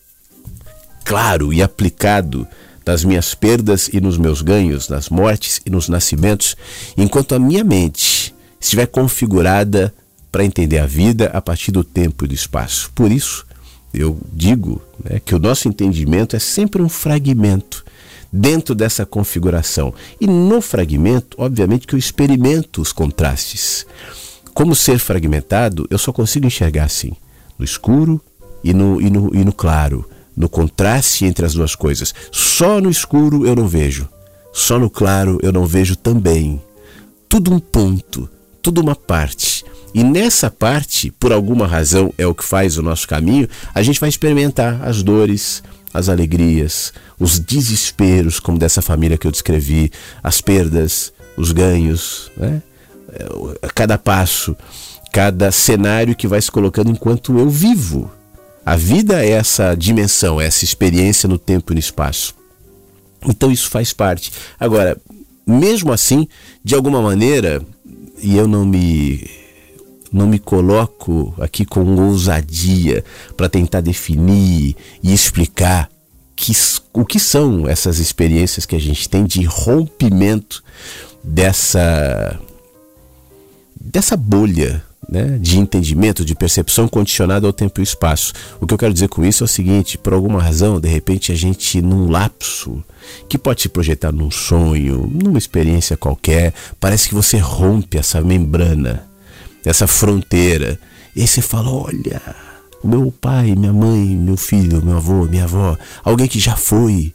claro 1.07 1.53
e 1.53 1.63
aplicado 1.63 2.47
nas 2.85 3.05
minhas 3.05 3.33
perdas 3.33 3.89
e 3.93 4.01
nos 4.01 4.19
meus 4.19 4.43
ganhos, 4.43 4.89
nas 4.89 5.09
mortes 5.09 5.61
e 5.65 5.71
nos 5.71 5.89
nascimentos, 5.89 6.57
enquanto 6.97 7.35
a 7.35 7.39
minha 7.39 7.63
mente 7.63 8.35
estiver 8.61 8.87
configurada 8.87 9.95
para 10.33 10.45
entender 10.45 10.79
a 10.79 10.87
vida 10.87 11.31
a 11.33 11.41
partir 11.41 11.71
do 11.71 11.85
tempo 11.85 12.25
e 12.25 12.29
do 12.29 12.35
espaço. 12.35 12.91
Por 12.93 13.11
isso, 13.11 13.47
eu 13.95 14.19
digo 14.33 14.83
né, 15.03 15.21
que 15.25 15.35
o 15.35 15.39
nosso 15.39 15.69
entendimento 15.69 16.35
é 16.35 16.41
sempre 16.41 16.83
um 16.83 16.89
fragmento 16.89 17.85
dentro 18.33 18.75
dessa 18.75 19.07
configuração. 19.07 19.95
E 20.21 20.27
no 20.27 20.61
fragmento, 20.61 21.37
obviamente, 21.41 21.87
que 21.87 21.95
eu 21.95 21.99
experimento 21.99 22.83
os 22.83 22.93
contrastes. 22.93 23.87
Como 24.53 24.75
ser 24.75 24.99
fragmentado, 24.99 25.87
eu 25.89 25.99
só 25.99 26.13
consigo 26.13 26.47
enxergar 26.47 26.85
assim, 26.85 27.13
no 27.57 27.65
escuro 27.65 28.21
e 28.65 28.75
no, 28.75 29.01
e 29.01 29.09
no, 29.09 29.35
e 29.35 29.45
no 29.45 29.53
claro 29.53 30.05
no 30.37 30.49
contraste 30.49 31.25
entre 31.25 31.47
as 31.47 31.55
duas 31.55 31.75
coisas. 31.75 32.15
Só 32.31 32.81
no 32.81 32.91
escuro 32.91 33.47
eu 33.47 33.57
não 33.57 33.67
vejo, 33.67 34.09
só 34.53 34.79
no 34.79 34.91
claro 34.91 35.39
eu 35.43 35.53
não 35.53 35.67
vejo 35.67 35.97
também. 35.97 36.61
Tudo 37.29 37.53
um 37.53 37.59
ponto, 37.59 38.29
tudo 38.63 38.81
uma 38.81 38.95
parte. 38.95 39.65
E 39.95 40.05
nessa 40.05 40.51
parte, 40.51 41.11
por 41.11 41.33
alguma 41.33 41.67
razão, 41.67 42.13
é 42.19 42.27
o 42.27 42.35
que 42.35 42.45
faz 42.45 42.77
o 42.77 42.83
nosso 42.83 43.09
caminho, 43.09 43.49
a 43.75 43.83
gente 43.83 43.99
vai 43.99 44.09
experimentar 44.09 44.87
as 44.87 45.03
dores, 45.03 45.63
as 45.93 46.09
alegrias, 46.11 46.93
os 47.19 47.39
desesperos, 47.39 48.39
como 48.39 48.59
dessa 48.59 48.83
família 48.83 49.17
que 49.17 49.27
eu 49.27 49.31
descrevi, 49.31 49.91
as 50.23 50.43
perdas, 50.43 51.13
os 51.37 51.51
ganhos, 51.51 52.31
né? 52.37 52.61
cada 53.75 53.97
passo, 53.97 54.57
cada 55.13 55.51
cenário 55.51 56.15
que 56.15 56.29
vai 56.29 56.41
se 56.41 56.51
colocando 56.51 56.91
enquanto 56.91 57.39
eu 57.39 57.49
vivo. 57.49 58.11
A 58.67 58.75
vida 58.75 59.25
é 59.25 59.31
essa 59.31 59.77
dimensão, 59.77 60.41
essa 60.41 60.65
experiência 60.65 61.29
no 61.29 61.39
tempo 61.39 61.73
e 61.73 61.75
no 61.75 61.79
espaço. 61.79 62.35
Então 63.25 63.53
isso 63.53 63.71
faz 63.71 63.93
parte. 63.93 64.33
Agora, 64.59 65.01
mesmo 65.47 65.93
assim, 65.93 66.27
de 66.65 66.75
alguma 66.75 67.01
maneira, 67.01 67.65
e 68.21 68.37
eu 68.37 68.49
não 68.49 68.67
me 68.67 69.31
não 70.13 70.27
me 70.27 70.39
coloco 70.39 71.33
aqui 71.39 71.65
com 71.65 71.85
ousadia 71.97 73.05
para 73.37 73.49
tentar 73.49 73.83
definir 73.83 74.75
e 75.03 75.13
explicar 75.13 75.91
que, 76.35 76.53
o 76.93 77.05
que 77.05 77.21
são 77.21 77.69
essas 77.69 77.99
experiências 77.99 78.65
que 78.65 78.75
a 78.75 78.81
gente 78.81 79.09
tem 79.09 79.25
de 79.25 79.45
rompimento 79.45 80.63
dessa 81.23 82.41
dessa 83.81 84.17
bolha 84.17 84.83
né, 85.09 85.39
de 85.41 85.59
entendimento, 85.59 86.25
de 86.25 86.35
percepção 86.35 86.89
condicionada 86.89 87.47
ao 87.47 87.53
tempo 87.53 87.81
e 87.81 87.85
espaço. 87.85 88.33
O 88.61 88.67
que 88.67 88.75
eu 88.75 88.79
quero 88.79 88.93
dizer 88.93 89.09
com 89.09 89.25
isso 89.25 89.45
é 89.45 89.47
o 89.47 89.49
seguinte: 89.49 89.97
por 89.99 90.13
alguma 90.13 90.43
razão, 90.43 90.81
de 90.81 90.89
repente, 90.89 91.33
a 91.33 91.35
gente, 91.35 91.81
num 91.81 92.11
lapso, 92.11 92.83
que 93.29 93.39
pode 93.39 93.63
se 93.63 93.69
projetar 93.69 94.13
num 94.13 94.31
sonho, 94.31 95.11
numa 95.13 95.39
experiência 95.39 95.97
qualquer, 95.97 96.53
parece 96.81 97.09
que 97.09 97.15
você 97.15 97.39
rompe 97.39 97.99
essa 97.99 98.21
membrana, 98.21 99.07
essa 99.65 99.87
fronteira, 99.87 100.79
e 101.15 101.21
aí 101.21 101.27
você 101.27 101.41
fala: 101.41 101.71
olha, 101.71 102.21
meu 102.83 103.13
pai, 103.13 103.55
minha 103.57 103.73
mãe, 103.73 104.17
meu 104.17 104.37
filho, 104.37 104.85
meu 104.85 104.97
avô, 104.97 105.25
minha 105.25 105.45
avó, 105.45 105.77
alguém 106.05 106.29
que 106.29 106.39
já 106.39 106.57
foi, 106.57 107.15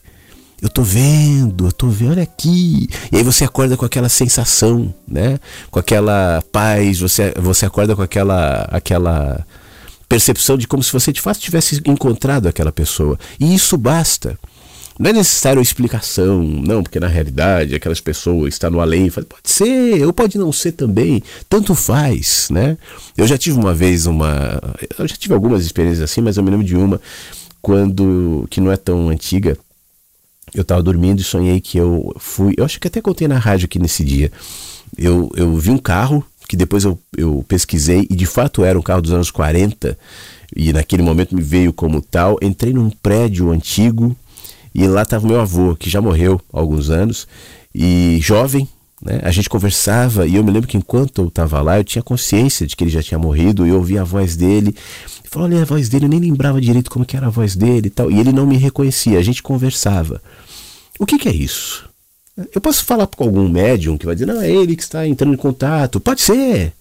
eu 0.61 0.69
tô 0.69 0.83
vendo, 0.83 1.65
eu 1.65 1.71
tô 1.71 1.87
vendo, 1.87 2.11
olha 2.11 2.23
aqui. 2.23 2.87
E 3.11 3.17
aí 3.17 3.23
você 3.23 3.43
acorda 3.43 3.75
com 3.75 3.83
aquela 3.83 4.09
sensação, 4.09 4.93
né? 5.07 5.39
Com 5.71 5.79
aquela 5.79 6.43
paz, 6.51 6.99
você, 6.99 7.33
você 7.35 7.65
acorda 7.65 7.95
com 7.95 8.03
aquela, 8.03 8.67
aquela 8.71 9.43
percepção 10.07 10.57
de 10.57 10.67
como 10.67 10.83
se 10.83 10.93
você 10.93 11.11
de 11.11 11.19
fato 11.19 11.39
tivesse 11.39 11.81
encontrado 11.85 12.47
aquela 12.47 12.71
pessoa. 12.71 13.17
E 13.39 13.55
isso 13.55 13.75
basta. 13.75 14.37
Não 14.99 15.09
é 15.09 15.13
necessário 15.13 15.59
explicação, 15.59 16.43
não, 16.43 16.83
porque 16.83 16.99
na 16.99 17.07
realidade 17.07 17.73
aquelas 17.73 17.99
pessoas 17.99 18.53
estão 18.53 18.69
no 18.69 18.81
além. 18.81 19.09
Pode 19.09 19.25
ser, 19.43 20.05
ou 20.05 20.13
pode 20.13 20.37
não 20.37 20.51
ser 20.51 20.73
também. 20.73 21.23
Tanto 21.49 21.73
faz, 21.73 22.49
né? 22.51 22.77
Eu 23.17 23.25
já 23.25 23.35
tive 23.35 23.57
uma 23.57 23.73
vez 23.73 24.05
uma. 24.05 24.61
Eu 24.99 25.07
já 25.07 25.15
tive 25.15 25.33
algumas 25.33 25.65
experiências 25.65 26.03
assim, 26.03 26.21
mas 26.21 26.37
eu 26.37 26.43
me 26.43 26.51
lembro 26.51 26.67
de 26.67 26.75
uma 26.75 27.01
quando. 27.59 28.45
que 28.51 28.61
não 28.61 28.71
é 28.71 28.77
tão 28.77 29.09
antiga 29.09 29.57
eu 30.53 30.61
estava 30.61 30.83
dormindo 30.83 31.19
e 31.19 31.23
sonhei 31.23 31.59
que 31.59 31.77
eu 31.77 32.13
fui. 32.17 32.53
Eu 32.57 32.65
acho 32.65 32.79
que 32.79 32.87
até 32.87 33.01
contei 33.01 33.27
na 33.27 33.37
rádio 33.37 33.65
aqui 33.65 33.79
nesse 33.79 34.03
dia. 34.03 34.31
Eu, 34.97 35.29
eu 35.35 35.55
vi 35.57 35.71
um 35.71 35.77
carro 35.77 36.25
que 36.47 36.57
depois 36.57 36.83
eu, 36.83 36.99
eu 37.17 37.45
pesquisei 37.47 38.05
e 38.09 38.15
de 38.15 38.25
fato 38.25 38.63
era 38.63 38.77
um 38.77 38.81
carro 38.81 39.01
dos 39.01 39.13
anos 39.13 39.31
40 39.31 39.97
e 40.53 40.73
naquele 40.73 41.01
momento 41.01 41.35
me 41.35 41.41
veio 41.41 41.71
como 41.71 42.01
tal. 42.01 42.37
Entrei 42.41 42.73
num 42.73 42.89
prédio 42.89 43.51
antigo 43.51 44.15
e 44.73 44.87
lá 44.87 45.03
estava 45.03 45.27
meu 45.27 45.39
avô, 45.39 45.75
que 45.75 45.89
já 45.89 46.01
morreu 46.01 46.41
há 46.51 46.59
alguns 46.59 46.89
anos, 46.89 47.27
e 47.73 48.19
jovem. 48.21 48.67
Né? 49.01 49.19
A 49.23 49.31
gente 49.31 49.49
conversava 49.49 50.27
e 50.27 50.35
eu 50.35 50.43
me 50.43 50.51
lembro 50.51 50.67
que 50.67 50.77
enquanto 50.77 51.21
eu 51.21 51.27
estava 51.27 51.61
lá 51.61 51.79
eu 51.79 51.83
tinha 51.83 52.03
consciência 52.03 52.67
de 52.67 52.75
que 52.75 52.83
ele 52.83 52.91
já 52.91 53.01
tinha 53.01 53.17
morrido 53.17 53.65
e 53.65 53.69
eu 53.69 53.77
ouvia 53.77 54.01
a 54.01 54.03
voz 54.03 54.35
dele. 54.35 54.75
Falou, 55.29 55.47
olha 55.47 55.61
a 55.61 55.65
voz 55.65 55.87
dele, 55.89 56.05
eu 56.05 56.09
nem 56.09 56.19
lembrava 56.19 56.59
direito 56.59 56.91
como 56.91 57.05
que 57.05 57.15
era 57.15 57.27
a 57.27 57.29
voz 57.29 57.55
dele 57.55 57.87
e 57.87 57.89
tal. 57.89 58.11
E 58.11 58.19
ele 58.19 58.31
não 58.31 58.45
me 58.45 58.57
reconhecia, 58.57 59.17
a 59.17 59.23
gente 59.23 59.41
conversava. 59.41 60.21
O 60.99 61.05
que, 61.05 61.17
que 61.17 61.29
é 61.29 61.33
isso? 61.33 61.89
Eu 62.53 62.61
posso 62.61 62.83
falar 62.83 63.07
com 63.07 63.23
algum 63.23 63.47
médium 63.49 63.97
que 63.97 64.05
vai 64.05 64.15
dizer, 64.15 64.25
não, 64.25 64.41
é 64.41 64.51
ele 64.51 64.75
que 64.75 64.83
está 64.83 65.07
entrando 65.07 65.33
em 65.33 65.37
contato. 65.37 65.99
Pode 65.99 66.21
ser. 66.21 66.73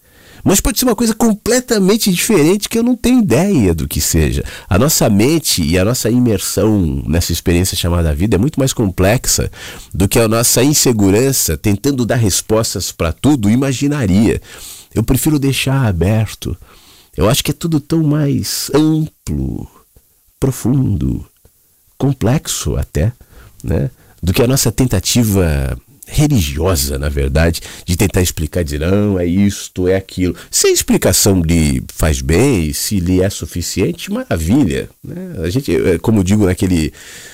Mas 0.44 0.60
pode 0.60 0.78
ser 0.78 0.84
uma 0.84 0.96
coisa 0.96 1.14
completamente 1.14 2.10
diferente 2.10 2.68
que 2.68 2.78
eu 2.78 2.82
não 2.82 2.96
tenho 2.96 3.20
ideia 3.20 3.74
do 3.74 3.86
que 3.86 4.00
seja. 4.00 4.44
A 4.68 4.78
nossa 4.78 5.08
mente 5.08 5.62
e 5.62 5.78
a 5.78 5.84
nossa 5.84 6.10
imersão 6.10 7.02
nessa 7.06 7.32
experiência 7.32 7.76
chamada 7.76 8.14
vida 8.14 8.36
é 8.36 8.38
muito 8.38 8.58
mais 8.58 8.72
complexa 8.72 9.50
do 9.92 10.08
que 10.08 10.18
a 10.18 10.28
nossa 10.28 10.62
insegurança 10.62 11.56
tentando 11.56 12.06
dar 12.06 12.16
respostas 12.16 12.90
para 12.92 13.12
tudo 13.12 13.50
imaginaria. 13.50 14.40
Eu 14.94 15.02
prefiro 15.02 15.38
deixar 15.38 15.86
aberto. 15.86 16.56
Eu 17.16 17.28
acho 17.28 17.44
que 17.44 17.50
é 17.50 17.54
tudo 17.54 17.80
tão 17.80 18.02
mais 18.02 18.70
amplo, 18.74 19.68
profundo, 20.38 21.24
complexo 21.98 22.76
até, 22.76 23.12
né? 23.62 23.90
do 24.22 24.32
que 24.32 24.42
a 24.42 24.46
nossa 24.46 24.70
tentativa 24.70 25.76
religiosa, 26.10 26.98
na 26.98 27.08
verdade, 27.08 27.60
de 27.84 27.96
tentar 27.96 28.20
explicar, 28.20 28.64
dizer, 28.64 28.80
não, 28.80 29.18
é 29.18 29.24
isto, 29.24 29.88
é 29.88 29.96
aquilo. 29.96 30.34
Se 30.50 30.66
a 30.66 30.70
explicação 30.70 31.40
lhe 31.42 31.82
faz 31.92 32.20
bem, 32.20 32.72
se 32.72 32.98
lhe 32.98 33.22
é 33.22 33.30
suficiente, 33.30 34.10
maravilha. 34.10 34.88
Né? 35.02 35.36
A 35.44 35.50
gente, 35.50 35.74
é, 35.74 35.98
como 35.98 36.24
digo 36.24 36.46
naquele 36.46 36.92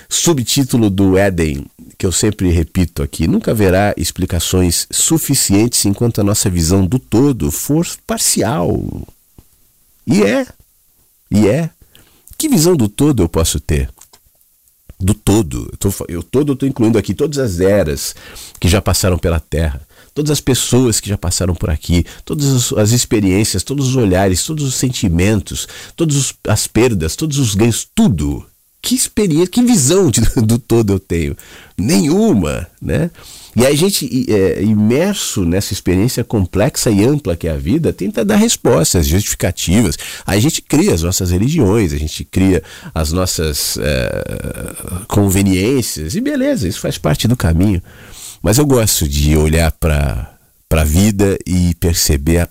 subtítulo 0.08 0.90
do 0.90 1.16
Éden, 1.16 1.64
que 1.98 2.04
eu 2.04 2.12
sempre 2.12 2.50
repito 2.50 3.02
aqui, 3.02 3.26
nunca 3.26 3.52
haverá 3.52 3.94
explicações 3.96 4.86
suficientes 4.90 5.84
enquanto 5.86 6.20
a 6.20 6.24
nossa 6.24 6.50
visão 6.50 6.86
do 6.86 6.98
todo 6.98 7.50
for 7.50 7.86
parcial. 8.06 9.06
E 10.06 10.22
é. 10.22 10.46
E 11.30 11.48
é. 11.48 11.70
Que 12.38 12.48
visão 12.48 12.76
do 12.76 12.88
todo 12.88 13.22
eu 13.22 13.28
posso 13.28 13.58
ter? 13.58 13.88
Do 14.98 15.14
todo. 15.14 15.68
Eu, 15.72 15.78
tô, 15.78 16.04
eu 16.08 16.22
todo 16.22 16.52
estou 16.52 16.68
incluindo 16.68 16.98
aqui 16.98 17.14
todas 17.14 17.38
as 17.38 17.60
eras 17.60 18.14
que 18.58 18.68
já 18.68 18.80
passaram 18.80 19.18
pela 19.18 19.38
Terra, 19.38 19.80
todas 20.14 20.30
as 20.30 20.40
pessoas 20.40 21.00
que 21.00 21.08
já 21.08 21.18
passaram 21.18 21.54
por 21.54 21.70
aqui, 21.70 22.04
todas 22.24 22.72
as, 22.72 22.92
experiências, 22.92 23.62
todos 23.62 23.88
os 23.88 23.96
olhares, 23.96 24.44
todos 24.44 24.64
os 24.64 24.74
sentimentos, 24.74 25.68
todas 25.94 26.34
as 26.48 26.66
perdas, 26.66 27.14
todos 27.16 27.38
os 27.38 27.54
ganhos, 27.54 27.86
tudo. 27.94 28.44
Que 28.80 28.94
experiência, 28.94 29.48
que 29.48 29.62
visão 29.62 30.10
de, 30.10 30.20
do 30.42 30.58
todo 30.58 30.92
eu 30.92 31.00
tenho? 31.00 31.36
Nenhuma, 31.76 32.66
né? 32.80 33.10
E 33.56 33.64
a 33.64 33.74
gente, 33.74 34.26
é, 34.30 34.62
imerso 34.62 35.46
nessa 35.46 35.72
experiência 35.72 36.22
complexa 36.22 36.90
e 36.90 37.02
ampla 37.02 37.34
que 37.34 37.48
é 37.48 37.52
a 37.52 37.56
vida, 37.56 37.90
tenta 37.90 38.22
dar 38.22 38.36
respostas 38.36 39.06
justificativas. 39.06 39.96
A 40.26 40.38
gente 40.38 40.60
cria 40.60 40.92
as 40.92 41.02
nossas 41.02 41.30
religiões, 41.30 41.94
a 41.94 41.96
gente 41.96 42.22
cria 42.22 42.62
as 42.94 43.12
nossas 43.12 43.78
é, 43.80 45.04
conveniências, 45.08 46.14
e 46.14 46.20
beleza, 46.20 46.68
isso 46.68 46.80
faz 46.80 46.98
parte 46.98 47.26
do 47.26 47.34
caminho. 47.34 47.82
Mas 48.42 48.58
eu 48.58 48.66
gosto 48.66 49.08
de 49.08 49.34
olhar 49.38 49.72
para 49.72 50.36
a 50.70 50.84
vida 50.84 51.38
e 51.46 51.74
perceber 51.76 52.40
a 52.40 52.48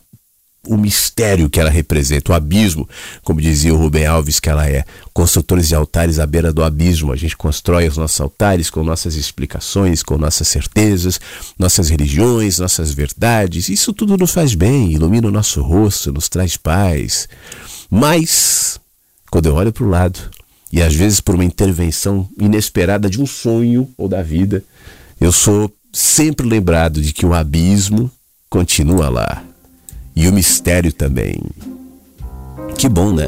o 0.68 0.78
mistério 0.78 1.49
que 1.49 1.59
ela 1.59 1.70
representa, 1.70 2.32
o 2.32 2.36
abismo, 2.36 2.88
como 3.24 3.41
dizia 3.41 3.74
o 3.74 3.78
Rubem 3.78 4.05
Alves 4.05 4.39
que 4.39 4.49
ela 4.49 4.68
é. 4.68 4.84
Construtores 5.13 5.68
de 5.68 5.76
altares 5.76 6.20
à 6.20 6.26
beira 6.26 6.51
do 6.51 6.63
abismo. 6.63 7.11
A 7.11 7.16
gente 7.16 7.38
constrói 7.38 7.88
os 7.88 7.97
nossos 7.97 8.20
altares 8.20 8.70
com 8.70 8.84
nossas 8.84 9.16
explicações, 9.16 10.03
com 10.03 10.18
nossas 10.18 10.47
certezas, 10.47 11.20
nossas 11.57 11.89
religiões, 11.89 12.59
nossas 12.59 12.91
verdades. 12.91 13.70
Isso 13.70 13.93
tudo 13.93 14.18
nos 14.18 14.32
faz 14.32 14.53
bem, 14.53 14.91
ilumina 14.91 15.28
o 15.28 15.32
nosso 15.32 15.61
rosto, 15.61 16.11
nos 16.11 16.28
traz 16.28 16.57
paz. 16.57 17.28
Mas, 17.89 18.80
quando 19.32 19.47
eu 19.47 19.55
olho 19.55 19.72
para 19.72 19.84
o 19.84 19.89
lado, 19.89 20.20
e 20.72 20.82
às 20.82 20.93
vezes 20.93 21.22
por 21.22 21.36
uma 21.36 21.45
intervenção 21.45 22.28
inesperada 22.39 23.09
de 23.09 23.22
um 23.22 23.26
sonho 23.26 23.89
ou 23.97 24.07
da 24.07 24.22
vida, 24.22 24.63
eu 25.22 25.32
sou 25.32 25.72
sempre 25.93 26.45
lembrado 26.45 27.01
de 27.01 27.13
que 27.13 27.26
o 27.26 27.34
abismo 27.34 28.11
continua 28.49 29.07
lá 29.07 29.43
e 30.16 30.28
o 30.28 30.34
mistério 30.34 30.93
também. 30.93 31.36
Que 32.78 32.88
bom, 32.88 33.11
né? 33.11 33.28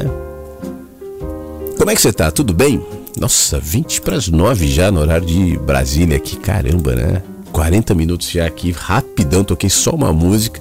Como 1.76 1.90
é 1.90 1.94
que 1.94 2.00
você 2.00 2.12
tá? 2.12 2.30
Tudo 2.30 2.52
bem? 2.52 2.84
Nossa, 3.18 3.58
20 3.58 4.00
para 4.00 4.16
as 4.16 4.28
9 4.28 4.68
já 4.68 4.90
no 4.90 5.00
horário 5.00 5.26
de 5.26 5.58
Brasília 5.58 6.16
aqui, 6.16 6.36
caramba, 6.36 6.94
né? 6.94 7.22
40 7.52 7.94
minutos 7.94 8.30
já 8.30 8.46
aqui, 8.46 8.70
rapidão, 8.70 9.42
toquei 9.42 9.70
só 9.70 9.90
uma 9.90 10.12
música 10.12 10.60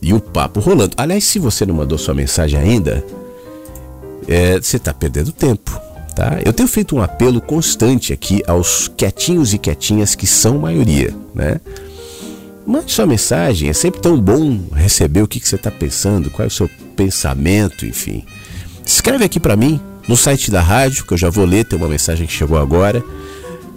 e 0.00 0.12
o 0.12 0.20
papo 0.20 0.60
rolando. 0.60 0.94
Aliás, 0.96 1.24
se 1.24 1.38
você 1.38 1.66
não 1.66 1.74
mandou 1.74 1.98
sua 1.98 2.14
mensagem 2.14 2.58
ainda, 2.58 3.04
é, 4.28 4.60
você 4.60 4.78
tá 4.78 4.94
perdendo 4.94 5.32
tempo, 5.32 5.70
tá? 6.14 6.38
Eu 6.44 6.52
tenho 6.52 6.68
feito 6.68 6.94
um 6.94 7.02
apelo 7.02 7.40
constante 7.40 8.12
aqui 8.12 8.42
aos 8.46 8.88
quietinhos 8.88 9.54
e 9.54 9.58
quietinhas 9.58 10.14
que 10.14 10.26
são 10.26 10.58
maioria, 10.58 11.14
né? 11.34 11.60
Mande 12.68 12.92
sua 12.92 13.06
mensagem, 13.06 13.70
é 13.70 13.72
sempre 13.72 14.02
tão 14.02 14.20
bom 14.20 14.60
receber 14.74 15.22
o 15.22 15.26
que, 15.26 15.40
que 15.40 15.48
você 15.48 15.56
está 15.56 15.70
pensando, 15.70 16.28
qual 16.28 16.44
é 16.44 16.48
o 16.48 16.50
seu 16.50 16.68
pensamento, 16.94 17.86
enfim. 17.86 18.26
Escreve 18.84 19.24
aqui 19.24 19.40
para 19.40 19.56
mim 19.56 19.80
no 20.06 20.18
site 20.18 20.50
da 20.50 20.60
rádio, 20.60 21.06
que 21.06 21.14
eu 21.14 21.16
já 21.16 21.30
vou 21.30 21.46
ler, 21.46 21.64
tem 21.64 21.78
uma 21.78 21.88
mensagem 21.88 22.26
que 22.26 22.32
chegou 22.32 22.58
agora. 22.58 23.02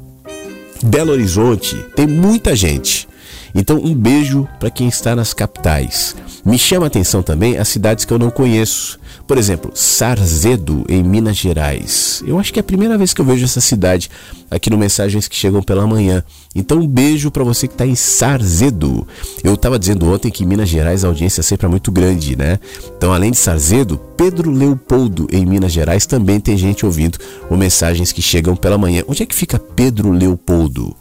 Belo 0.83 1.11
Horizonte, 1.11 1.75
tem 1.95 2.07
muita 2.07 2.55
gente. 2.55 3.07
Então, 3.53 3.77
um 3.77 3.93
beijo 3.93 4.47
para 4.59 4.69
quem 4.69 4.87
está 4.87 5.15
nas 5.15 5.33
capitais. 5.33 6.15
Me 6.45 6.57
chama 6.57 6.85
a 6.85 6.87
atenção 6.87 7.21
também 7.21 7.57
as 7.57 7.67
cidades 7.67 8.05
que 8.05 8.13
eu 8.13 8.19
não 8.19 8.29
conheço. 8.29 8.99
Por 9.27 9.37
exemplo, 9.37 9.71
Sarzedo, 9.73 10.85
em 10.87 11.03
Minas 11.03 11.35
Gerais. 11.35 12.23
Eu 12.25 12.39
acho 12.39 12.53
que 12.53 12.59
é 12.59 12.61
a 12.61 12.63
primeira 12.63 12.97
vez 12.97 13.13
que 13.13 13.19
eu 13.19 13.25
vejo 13.25 13.43
essa 13.43 13.59
cidade 13.59 14.09
aqui 14.49 14.69
no 14.69 14.77
Mensagens 14.77 15.27
que 15.27 15.35
Chegam 15.35 15.61
pela 15.61 15.85
Manhã. 15.85 16.23
Então, 16.55 16.79
um 16.79 16.87
beijo 16.87 17.29
para 17.29 17.43
você 17.43 17.67
que 17.67 17.73
está 17.73 17.85
em 17.85 17.95
Sarzedo. 17.95 19.05
Eu 19.43 19.55
estava 19.55 19.77
dizendo 19.77 20.09
ontem 20.09 20.31
que 20.31 20.43
em 20.43 20.47
Minas 20.47 20.69
Gerais 20.69 21.03
a 21.03 21.07
audiência 21.09 21.43
sempre 21.43 21.65
é 21.65 21.69
muito 21.69 21.91
grande, 21.91 22.37
né? 22.37 22.59
Então, 22.97 23.13
além 23.13 23.31
de 23.31 23.37
Sarzedo, 23.37 23.99
Pedro 24.15 24.49
Leopoldo, 24.49 25.27
em 25.31 25.45
Minas 25.45 25.73
Gerais, 25.73 26.05
também 26.05 26.39
tem 26.39 26.57
gente 26.57 26.85
ouvindo 26.85 27.19
o 27.49 27.57
Mensagens 27.57 28.11
que 28.11 28.21
Chegam 28.21 28.55
pela 28.55 28.77
Manhã. 28.77 29.03
Onde 29.07 29.23
é 29.23 29.25
que 29.25 29.35
fica 29.35 29.59
Pedro 29.59 30.11
Leopoldo? 30.11 30.95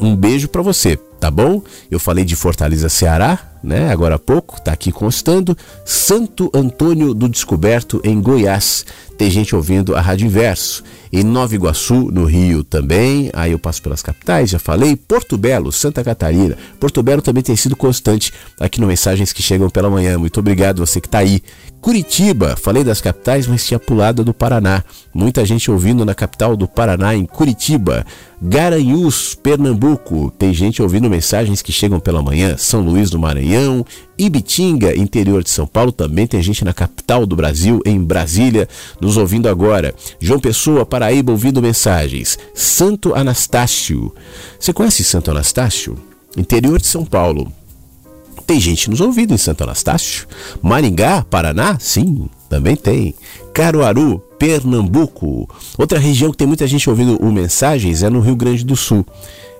Um 0.00 0.14
beijo 0.14 0.48
para 0.48 0.62
você, 0.62 0.96
tá 1.18 1.30
bom? 1.30 1.60
Eu 1.90 1.98
falei 1.98 2.24
de 2.24 2.36
Fortaleza, 2.36 2.88
Ceará, 2.88 3.38
né? 3.62 3.90
Agora 3.90 4.14
há 4.14 4.18
pouco, 4.18 4.60
tá 4.60 4.72
aqui 4.72 4.92
constando. 4.92 5.56
Santo 5.84 6.50
Antônio 6.54 7.12
do 7.12 7.28
Descoberto, 7.28 8.00
em 8.04 8.20
Goiás. 8.20 8.86
Tem 9.16 9.28
gente 9.28 9.56
ouvindo 9.56 9.96
a 9.96 10.00
Rádio 10.00 10.26
Inverso. 10.26 10.84
Em 11.12 11.24
Nova 11.24 11.54
Iguaçu, 11.54 12.10
no 12.12 12.24
Rio 12.24 12.62
também. 12.62 13.30
Aí 13.32 13.52
eu 13.52 13.58
passo 13.58 13.82
pelas 13.82 14.02
capitais, 14.02 14.50
já 14.50 14.58
falei. 14.58 14.94
Porto 14.94 15.36
Belo, 15.36 15.72
Santa 15.72 16.04
Catarina. 16.04 16.56
Porto 16.78 17.02
Belo 17.02 17.22
também 17.22 17.42
tem 17.42 17.56
sido 17.56 17.74
constante 17.74 18.32
aqui 18.60 18.80
no 18.80 18.86
Mensagens 18.86 19.32
que 19.32 19.42
Chegam 19.42 19.68
pela 19.70 19.90
Manhã. 19.90 20.18
Muito 20.18 20.38
obrigado 20.38 20.86
você 20.86 21.00
que 21.00 21.08
está 21.08 21.18
aí. 21.18 21.42
Curitiba, 21.80 22.56
falei 22.56 22.84
das 22.84 23.00
capitais, 23.00 23.46
mas 23.46 23.64
tinha 23.66 23.78
pulada 23.78 24.22
do 24.22 24.34
Paraná. 24.34 24.84
Muita 25.14 25.44
gente 25.44 25.70
ouvindo 25.70 26.04
na 26.04 26.14
capital 26.14 26.56
do 26.56 26.68
Paraná, 26.68 27.14
em 27.14 27.24
Curitiba. 27.24 28.04
Garanhuns, 28.40 29.34
Pernambuco. 29.34 30.32
Tem 30.38 30.54
gente 30.54 30.80
ouvindo 30.80 31.10
mensagens 31.10 31.60
que 31.60 31.72
chegam 31.72 31.98
pela 31.98 32.22
manhã. 32.22 32.56
São 32.56 32.82
Luís 32.82 33.10
do 33.10 33.18
Maranhão, 33.18 33.84
Ibitinga, 34.16 34.96
interior 34.96 35.42
de 35.42 35.50
São 35.50 35.66
Paulo. 35.66 35.90
Também 35.90 36.26
tem 36.26 36.40
gente 36.40 36.64
na 36.64 36.72
capital 36.72 37.26
do 37.26 37.34
Brasil, 37.34 37.80
em 37.84 38.00
Brasília, 38.00 38.68
nos 39.00 39.16
ouvindo 39.16 39.48
agora. 39.48 39.92
João 40.20 40.38
Pessoa, 40.38 40.86
Paraíba, 40.86 41.32
ouvindo 41.32 41.60
mensagens. 41.60 42.38
Santo 42.54 43.14
Anastácio. 43.14 44.14
Você 44.58 44.72
conhece 44.72 45.02
Santo 45.02 45.30
Anastácio? 45.30 45.98
Interior 46.36 46.80
de 46.80 46.86
São 46.86 47.04
Paulo. 47.04 47.52
Tem 48.46 48.60
gente 48.60 48.88
nos 48.88 49.00
ouvindo 49.00 49.34
em 49.34 49.38
Santo 49.38 49.64
Anastácio. 49.64 50.26
Maringá, 50.62 51.22
Paraná? 51.28 51.76
Sim, 51.80 52.30
também 52.48 52.76
tem. 52.76 53.14
Caruaru, 53.52 54.18
Pernambuco. 54.38 55.48
Outra 55.76 55.98
região 55.98 56.30
que 56.30 56.36
tem 56.36 56.46
muita 56.46 56.66
gente 56.66 56.88
ouvindo 56.88 57.16
o 57.20 57.32
Mensagens 57.32 58.02
é 58.02 58.10
no 58.10 58.20
Rio 58.20 58.36
Grande 58.36 58.64
do 58.64 58.76
Sul. 58.76 59.04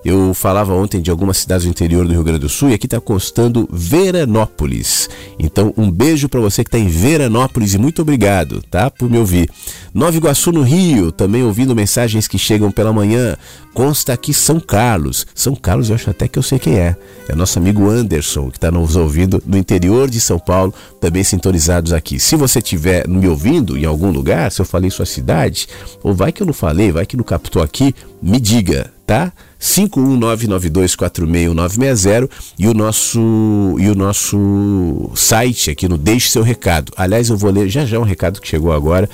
Eu 0.04 0.32
falava 0.32 0.72
ontem 0.74 1.00
de 1.00 1.10
algumas 1.10 1.38
cidades 1.38 1.64
do 1.64 1.70
interior 1.70 2.06
do 2.06 2.12
Rio 2.12 2.22
Grande 2.22 2.40
do 2.40 2.48
Sul 2.48 2.70
e 2.70 2.74
aqui 2.74 2.86
está 2.86 3.00
constando 3.00 3.68
Veranópolis. 3.70 5.08
Então, 5.38 5.74
um 5.76 5.90
beijo 5.90 6.28
para 6.28 6.40
você 6.40 6.62
que 6.62 6.68
está 6.68 6.78
em 6.78 6.88
Veranópolis 6.88 7.74
e 7.74 7.78
muito 7.78 8.02
obrigado, 8.02 8.62
tá, 8.70 8.90
por 8.90 9.10
me 9.10 9.18
ouvir. 9.18 9.50
Nova 9.92 10.16
Iguaçu 10.16 10.52
no 10.52 10.62
Rio, 10.62 11.10
também 11.10 11.42
ouvindo 11.42 11.74
mensagens 11.74 12.28
que 12.28 12.38
chegam 12.38 12.70
pela 12.70 12.92
manhã. 12.92 13.36
Consta 13.74 14.12
aqui 14.12 14.32
São 14.32 14.60
Carlos. 14.60 15.26
São 15.34 15.54
Carlos, 15.54 15.88
eu 15.88 15.94
acho 15.94 16.10
até 16.10 16.28
que 16.28 16.38
eu 16.38 16.42
sei 16.42 16.58
quem 16.58 16.78
é. 16.78 16.96
É 17.28 17.34
nosso 17.34 17.58
amigo 17.58 17.88
Anderson, 17.88 18.50
que 18.50 18.56
está 18.56 18.70
nos 18.70 18.96
ouvindo 18.96 19.42
no 19.46 19.56
interior 19.58 20.08
de 20.08 20.20
São 20.20 20.38
Paulo, 20.38 20.72
também 21.00 21.22
sintonizados 21.22 21.92
aqui. 21.92 22.18
Se 22.18 22.36
você 22.36 22.58
estiver 22.60 23.06
me 23.08 23.28
ouvindo 23.28 23.76
em 23.76 23.84
algum 23.84 24.10
lugar, 24.10 24.50
se 24.50 24.60
eu 24.60 24.64
falei 24.64 24.90
sua 24.90 25.06
cidade, 25.06 25.68
ou 26.02 26.14
vai 26.14 26.32
que 26.32 26.42
eu 26.42 26.46
não 26.46 26.54
falei, 26.54 26.90
vai 26.92 27.06
que 27.06 27.16
não 27.16 27.24
captou 27.24 27.62
aqui, 27.62 27.94
me 28.22 28.40
diga, 28.40 28.92
tá? 29.08 29.32
51992461960 29.58 32.30
e 32.58 32.68
o 32.68 32.74
nosso 32.74 33.74
e 33.78 33.88
o 33.88 33.94
nosso 33.94 35.10
site 35.14 35.70
aqui 35.70 35.88
no 35.88 35.96
Deixe 35.96 36.28
seu 36.28 36.42
recado. 36.42 36.92
Aliás, 36.94 37.30
eu 37.30 37.38
vou 37.38 37.50
ler 37.50 37.70
já 37.70 37.86
já 37.86 37.98
um 37.98 38.02
recado 38.02 38.38
que 38.38 38.46
chegou 38.46 38.70
agora 38.70 39.08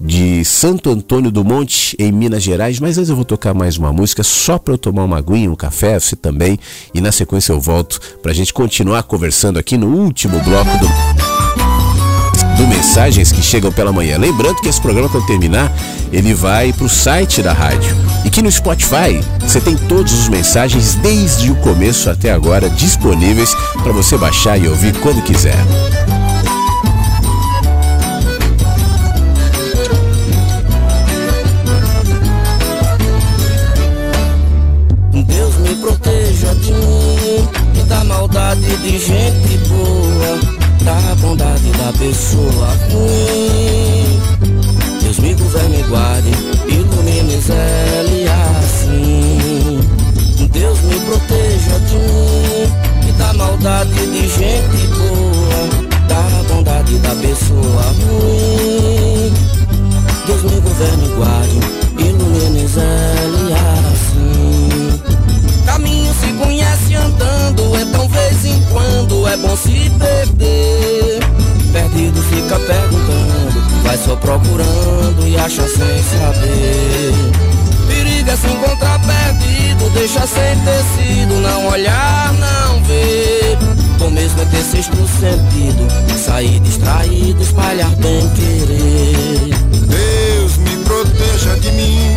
de 0.00 0.44
Santo 0.44 0.90
Antônio 0.90 1.32
do 1.32 1.44
Monte, 1.44 1.96
em 1.98 2.12
Minas 2.12 2.44
Gerais. 2.44 2.78
Mas 2.78 2.98
antes 2.98 3.10
eu 3.10 3.16
vou 3.16 3.24
tocar 3.24 3.52
mais 3.52 3.76
uma 3.76 3.92
música 3.92 4.22
só 4.22 4.58
para 4.58 4.74
eu 4.74 4.78
tomar 4.78 5.02
uma 5.02 5.18
aguinha, 5.18 5.50
um 5.50 5.56
café, 5.56 5.98
você 5.98 6.14
também. 6.14 6.56
E 6.94 7.00
na 7.00 7.10
sequência 7.10 7.52
eu 7.52 7.60
volto 7.60 8.00
para 8.22 8.30
a 8.30 8.34
gente 8.34 8.54
continuar 8.54 9.02
conversando 9.02 9.58
aqui 9.58 9.76
no 9.76 9.88
último 9.88 10.38
bloco 10.40 10.70
do 10.78 11.31
do 12.56 12.66
Mensagens 12.66 13.32
que 13.32 13.42
chegam 13.42 13.72
pela 13.72 13.92
manhã. 13.92 14.18
Lembrando 14.18 14.60
que 14.60 14.68
esse 14.68 14.80
programa, 14.80 15.08
quando 15.08 15.26
terminar, 15.26 15.72
ele 16.12 16.34
vai 16.34 16.72
para 16.72 16.84
o 16.84 16.88
site 16.88 17.42
da 17.42 17.52
rádio. 17.52 17.96
E 18.24 18.30
que 18.30 18.42
no 18.42 18.50
Spotify 18.50 19.20
você 19.40 19.60
tem 19.60 19.76
todos 19.76 20.12
os 20.12 20.28
mensagens 20.28 20.94
desde 20.96 21.50
o 21.50 21.54
começo 21.56 22.10
até 22.10 22.30
agora 22.30 22.68
disponíveis 22.68 23.54
para 23.82 23.92
você 23.92 24.16
baixar 24.16 24.58
e 24.58 24.68
ouvir 24.68 24.94
quando 25.00 25.22
quiser. 25.22 25.56
Deus 35.24 35.56
me 35.56 35.74
proteja 35.76 36.54
de 36.56 36.72
mim 36.72 37.48
e 37.74 37.82
da 37.88 38.04
maldade 38.04 38.76
de 38.78 38.98
gente 38.98 39.58
boa 39.68 40.11
da 40.84 41.14
bondade 41.20 41.70
da 41.72 41.92
pessoa 41.92 42.68
ruim. 42.90 44.20
Deus 45.00 45.18
me 45.18 45.34
governe 45.34 45.80
e 45.80 45.82
guarde, 45.84 46.30
ilumine 46.68 47.40
Zé 47.40 48.04
assim. 48.58 49.80
Deus 50.50 50.80
me 50.82 51.00
proteja 51.00 51.78
de 51.88 51.96
mim 51.96 53.08
e 53.08 53.12
da 53.12 53.32
maldade 53.34 54.06
de 54.06 54.28
gente 54.28 54.86
boa, 54.88 55.68
da 56.08 56.54
bondade 56.54 56.98
da 56.98 57.14
pessoa 57.16 57.84
ruim. 58.04 59.32
Deus 60.26 60.42
me 60.42 60.60
governe 60.60 61.04
e 61.04 61.14
guarde, 61.16 61.60
ilumine 61.98 62.66
Zé 62.66 62.82
assim. 63.92 65.00
Caminho 65.64 66.12
se 66.14 66.32
conhece 66.32 66.61
andando, 66.94 67.76
então 67.80 68.08
vez 68.08 68.44
em 68.44 68.62
quando 68.70 69.26
é 69.28 69.36
bom 69.36 69.56
se 69.56 69.90
perder. 69.98 71.20
Perdido 71.72 72.22
fica 72.22 72.58
perguntando, 72.58 73.82
vai 73.82 73.96
só 73.96 74.16
procurando 74.16 75.26
e 75.26 75.36
acha 75.36 75.62
sem 75.62 76.02
saber. 76.02 77.12
Perigo 77.86 78.30
é 78.30 78.36
se 78.36 78.46
encontrar 78.46 79.00
perdido, 79.00 79.90
deixa 79.94 80.26
sem 80.26 80.56
tecido, 80.64 81.40
não 81.40 81.66
olhar, 81.68 82.32
não 82.34 82.82
ver. 82.84 83.58
Bom 83.98 84.10
mesmo 84.10 84.42
é 84.42 84.44
ter 84.46 84.62
sexto 84.62 84.96
sentido, 84.96 85.86
sair 86.18 86.58
distraído, 86.60 87.42
espalhar 87.42 87.90
bem 87.96 88.28
querer. 88.30 89.54
Deus 89.86 90.56
me 90.58 90.76
proteja 90.84 91.54
de 91.60 91.70
mim 91.72 92.16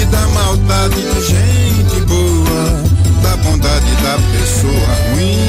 e 0.00 0.04
da 0.06 0.26
maldade 0.28 0.96
de 0.96 1.20
gente 1.26 2.00
boa, 2.06 2.31
da 3.32 3.36
bondade 3.38 3.90
da 4.02 4.18
pessoa 4.38 4.94
ruim. 5.10 5.48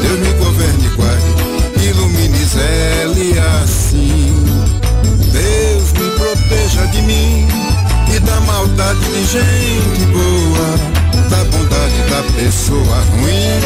Deus 0.00 0.20
me 0.20 0.32
governe 0.34 0.86
e 0.86 0.88
guarde, 0.96 1.88
ilumine 1.88 2.44
Zélia 2.44 3.42
assim. 3.62 4.32
Deus 5.32 5.92
me 5.92 6.10
proteja 6.16 6.86
de 6.86 7.02
mim 7.02 7.48
e 8.14 8.20
da 8.20 8.40
maldade 8.42 9.00
de 9.00 9.24
gente 9.26 10.06
boa, 10.12 11.28
da 11.30 11.44
bondade 11.44 12.00
da 12.08 12.22
pessoa 12.38 12.98
ruim. 13.10 13.60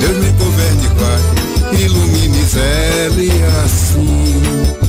Deus 0.00 0.18
me 0.18 0.30
governe 0.32 0.84
e 0.84 0.88
guarde, 0.98 1.82
ilumine 1.82 2.44
Zélia 2.44 3.46
assim. 3.64 4.83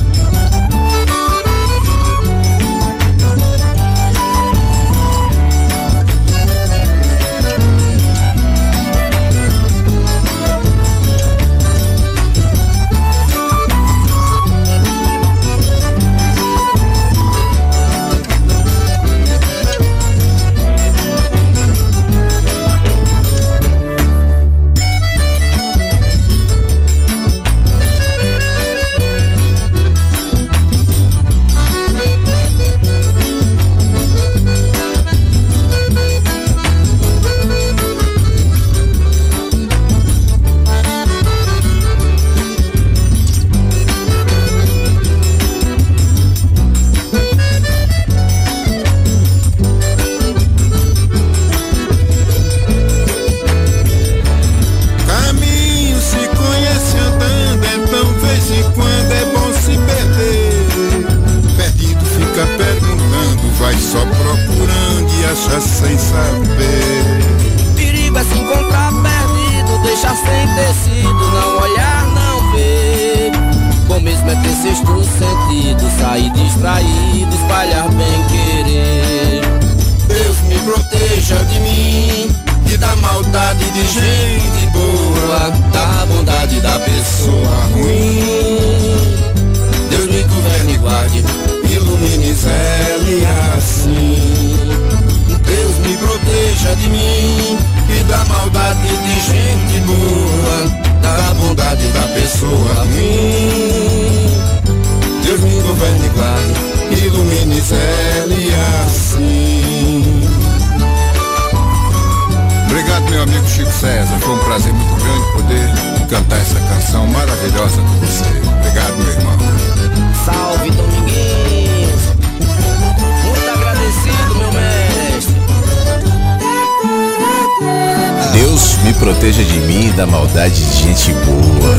Proteja 129.26 129.42
de 129.42 129.58
mim 129.62 129.88
e 129.88 129.92
da 129.92 130.06
maldade 130.06 130.54
de 130.54 130.76
gente 130.76 131.12
boa. 131.12 131.74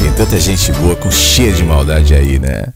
Tem 0.00 0.12
tanta 0.12 0.38
gente 0.38 0.70
boa 0.74 0.94
com 0.94 1.10
cheia 1.10 1.52
de 1.52 1.64
maldade 1.64 2.14
aí, 2.14 2.38
né? 2.38 2.66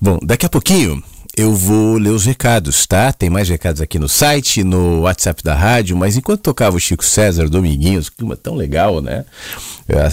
Bom, 0.00 0.18
daqui 0.20 0.44
a 0.44 0.48
pouquinho 0.48 1.00
eu 1.36 1.54
vou 1.54 1.98
ler 1.98 2.10
os 2.10 2.24
recados, 2.24 2.84
tá? 2.88 3.12
Tem 3.12 3.30
mais 3.30 3.48
recados 3.48 3.80
aqui 3.80 3.96
no 3.96 4.08
site, 4.08 4.64
no 4.64 5.02
WhatsApp 5.02 5.40
da 5.44 5.54
rádio, 5.54 5.96
mas 5.96 6.16
enquanto 6.16 6.40
tocava 6.40 6.76
o 6.76 6.80
Chico 6.80 7.04
César, 7.04 7.48
Dominguinhos, 7.48 8.08
clima 8.08 8.36
tão 8.36 8.56
legal, 8.56 9.00
né? 9.00 9.24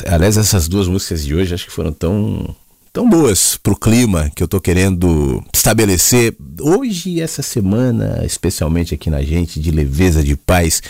Aliás, 0.08 0.38
essas 0.38 0.68
duas 0.68 0.88
músicas 0.88 1.26
de 1.26 1.34
hoje 1.34 1.56
acho 1.56 1.66
que 1.66 1.72
foram 1.72 1.92
tão 1.92 2.56
tão 2.94 3.10
boas 3.10 3.58
pro 3.62 3.76
clima 3.76 4.32
que 4.36 4.42
eu 4.42 4.48
tô 4.48 4.60
querendo 4.62 5.44
estabelecer 5.54 6.36
hoje 6.60 7.10
e 7.10 7.22
essa 7.22 7.42
semana, 7.42 8.22
especialmente 8.24 8.94
aqui 8.94 9.10
na 9.10 9.22
gente, 9.22 9.60
de 9.60 9.72
leveza, 9.72 10.24
de 10.24 10.36
paz, 10.36 10.82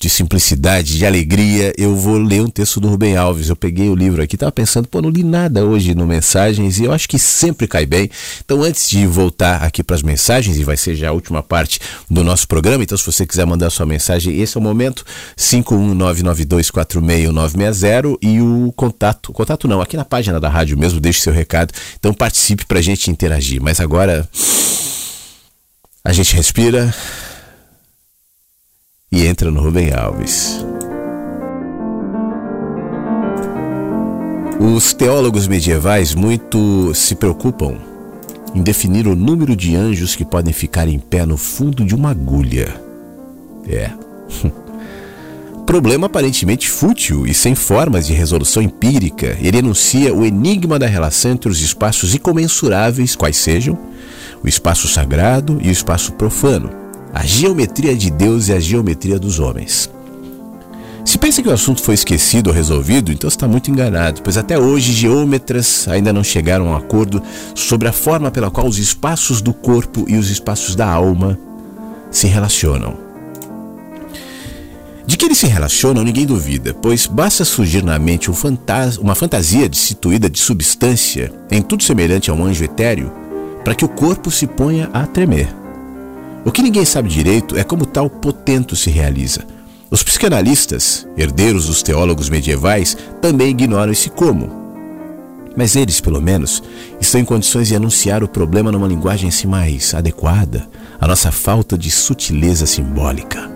de 0.00 0.08
simplicidade, 0.10 0.98
de 0.98 1.06
alegria. 1.06 1.72
Eu 1.78 1.94
vou 1.96 2.18
ler 2.18 2.42
um 2.42 2.48
texto 2.48 2.80
do 2.80 2.88
Rubem 2.88 3.16
Alves. 3.16 3.48
Eu 3.48 3.56
peguei 3.56 3.88
o 3.88 3.94
livro 3.94 4.22
aqui, 4.22 4.36
tava 4.36 4.52
pensando, 4.52 4.86
pô, 4.88 5.00
não 5.00 5.08
li 5.08 5.22
nada 5.22 5.64
hoje 5.64 5.94
no 5.94 6.06
Mensagens 6.06 6.78
e 6.78 6.84
eu 6.84 6.92
acho 6.92 7.08
que 7.08 7.18
sempre 7.18 7.66
cai 7.66 7.86
bem. 7.86 8.10
Então, 8.44 8.62
antes 8.62 8.86
de 8.88 9.06
voltar 9.06 9.62
aqui 9.62 9.82
para 9.82 9.96
as 9.96 10.02
mensagens, 10.02 10.58
e 10.58 10.64
vai 10.64 10.76
ser 10.76 10.94
já 10.94 11.08
a 11.08 11.12
última 11.12 11.42
parte 11.42 11.80
do 12.10 12.22
nosso 12.22 12.46
programa, 12.46 12.82
então 12.82 12.98
se 12.98 13.06
você 13.06 13.26
quiser 13.26 13.46
mandar 13.46 13.70
sua 13.70 13.86
mensagem, 13.86 14.38
esse 14.40 14.56
é 14.56 14.60
o 14.60 14.62
momento, 14.62 15.04
51992461960 15.38 18.18
e 18.20 18.40
o 18.40 18.72
contato, 18.76 19.32
contato 19.32 19.68
não, 19.68 19.80
aqui 19.80 19.96
na 19.96 20.04
página 20.04 20.38
da 20.38 20.48
rádio 20.48 20.78
mesmo, 20.78 21.00
deixe 21.00 21.20
seu 21.20 21.32
recado. 21.32 21.72
Então 21.98 22.12
participe 22.12 22.66
pra 22.66 22.80
gente 22.80 23.10
interagir. 23.10 23.62
Mas 23.62 23.80
agora 23.80 24.28
a 26.04 26.12
gente 26.12 26.36
respira 26.36 26.94
e 29.14 29.24
entra 29.26 29.48
no 29.48 29.62
Rubem 29.62 29.92
Alves. 29.94 30.66
Os 34.58 34.92
teólogos 34.92 35.46
medievais 35.46 36.16
muito 36.16 36.92
se 36.94 37.14
preocupam 37.14 37.76
em 38.52 38.60
definir 38.60 39.06
o 39.06 39.14
número 39.14 39.54
de 39.54 39.76
anjos 39.76 40.16
que 40.16 40.24
podem 40.24 40.52
ficar 40.52 40.88
em 40.88 40.98
pé 40.98 41.24
no 41.24 41.36
fundo 41.36 41.84
de 41.84 41.94
uma 41.94 42.10
agulha. 42.10 42.74
É. 43.68 43.90
Problema 45.64 46.06
aparentemente 46.06 46.68
fútil 46.68 47.24
e 47.24 47.32
sem 47.32 47.54
formas 47.54 48.08
de 48.08 48.12
resolução 48.12 48.62
empírica, 48.62 49.38
ele 49.40 49.58
enuncia 49.58 50.12
o 50.12 50.24
enigma 50.24 50.76
da 50.76 50.86
relação 50.86 51.30
entre 51.30 51.48
os 51.48 51.60
espaços 51.60 52.14
incomensuráveis, 52.16 53.14
quais 53.14 53.36
sejam 53.36 53.78
o 54.42 54.48
espaço 54.48 54.88
sagrado 54.88 55.58
e 55.62 55.68
o 55.68 55.72
espaço 55.72 56.12
profano, 56.12 56.83
a 57.14 57.24
geometria 57.24 57.96
de 57.96 58.10
Deus 58.10 58.48
e 58.48 58.52
a 58.52 58.58
geometria 58.58 59.20
dos 59.20 59.38
homens. 59.38 59.88
Se 61.04 61.16
pensa 61.16 61.42
que 61.42 61.48
o 61.48 61.52
assunto 61.52 61.82
foi 61.82 61.94
esquecido 61.94 62.48
ou 62.48 62.54
resolvido, 62.54 63.12
então 63.12 63.28
está 63.28 63.46
muito 63.46 63.70
enganado, 63.70 64.20
pois 64.22 64.36
até 64.36 64.58
hoje 64.58 64.92
geômetras 64.92 65.86
ainda 65.86 66.12
não 66.12 66.24
chegaram 66.24 66.68
a 66.68 66.70
um 66.72 66.76
acordo 66.76 67.22
sobre 67.54 67.86
a 67.86 67.92
forma 67.92 68.30
pela 68.30 68.50
qual 68.50 68.66
os 68.66 68.78
espaços 68.78 69.40
do 69.40 69.52
corpo 69.52 70.06
e 70.08 70.16
os 70.16 70.28
espaços 70.28 70.74
da 70.74 70.90
alma 70.90 71.38
se 72.10 72.26
relacionam. 72.26 72.96
De 75.06 75.16
que 75.18 75.26
eles 75.26 75.38
se 75.38 75.46
relacionam, 75.46 76.02
ninguém 76.02 76.24
duvida, 76.24 76.74
pois 76.74 77.06
basta 77.06 77.44
surgir 77.44 77.84
na 77.84 77.98
mente 77.98 78.30
um 78.30 78.34
uma 79.00 79.14
fantasia 79.14 79.68
destituída 79.68 80.30
de 80.30 80.38
substância, 80.38 81.30
em 81.50 81.60
tudo 81.60 81.84
semelhante 81.84 82.30
a 82.30 82.34
um 82.34 82.44
anjo 82.44 82.64
etéreo, 82.64 83.12
para 83.62 83.74
que 83.74 83.84
o 83.84 83.88
corpo 83.88 84.30
se 84.30 84.46
ponha 84.46 84.88
a 84.92 85.06
tremer. 85.06 85.63
O 86.44 86.52
que 86.52 86.62
ninguém 86.62 86.84
sabe 86.84 87.08
direito 87.08 87.56
é 87.56 87.64
como 87.64 87.86
tal 87.86 88.10
potento 88.10 88.76
se 88.76 88.90
realiza. 88.90 89.46
Os 89.90 90.02
psicanalistas, 90.02 91.06
herdeiros 91.16 91.66
dos 91.66 91.82
teólogos 91.82 92.28
medievais, 92.28 92.96
também 93.22 93.50
ignoram 93.50 93.92
esse 93.92 94.10
como. 94.10 94.64
Mas 95.56 95.74
eles, 95.74 96.00
pelo 96.00 96.20
menos, 96.20 96.62
estão 97.00 97.20
em 97.20 97.24
condições 97.24 97.68
de 97.68 97.76
anunciar 97.76 98.22
o 98.22 98.28
problema 98.28 98.70
numa 98.70 98.88
linguagem 98.88 99.28
assim 99.28 99.46
mais 99.46 99.94
adequada, 99.94 100.68
a 101.00 101.06
nossa 101.06 101.30
falta 101.32 101.78
de 101.78 101.90
sutileza 101.90 102.66
simbólica. 102.66 103.50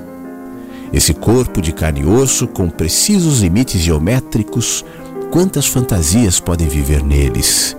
Esse 0.92 1.12
corpo 1.12 1.60
de 1.60 1.72
carne 1.72 2.00
e 2.00 2.06
osso, 2.06 2.46
com 2.46 2.70
precisos 2.70 3.40
limites 3.40 3.80
geométricos, 3.80 4.84
quantas 5.30 5.66
fantasias 5.66 6.40
podem 6.40 6.68
viver 6.68 7.02
neles? 7.02 7.76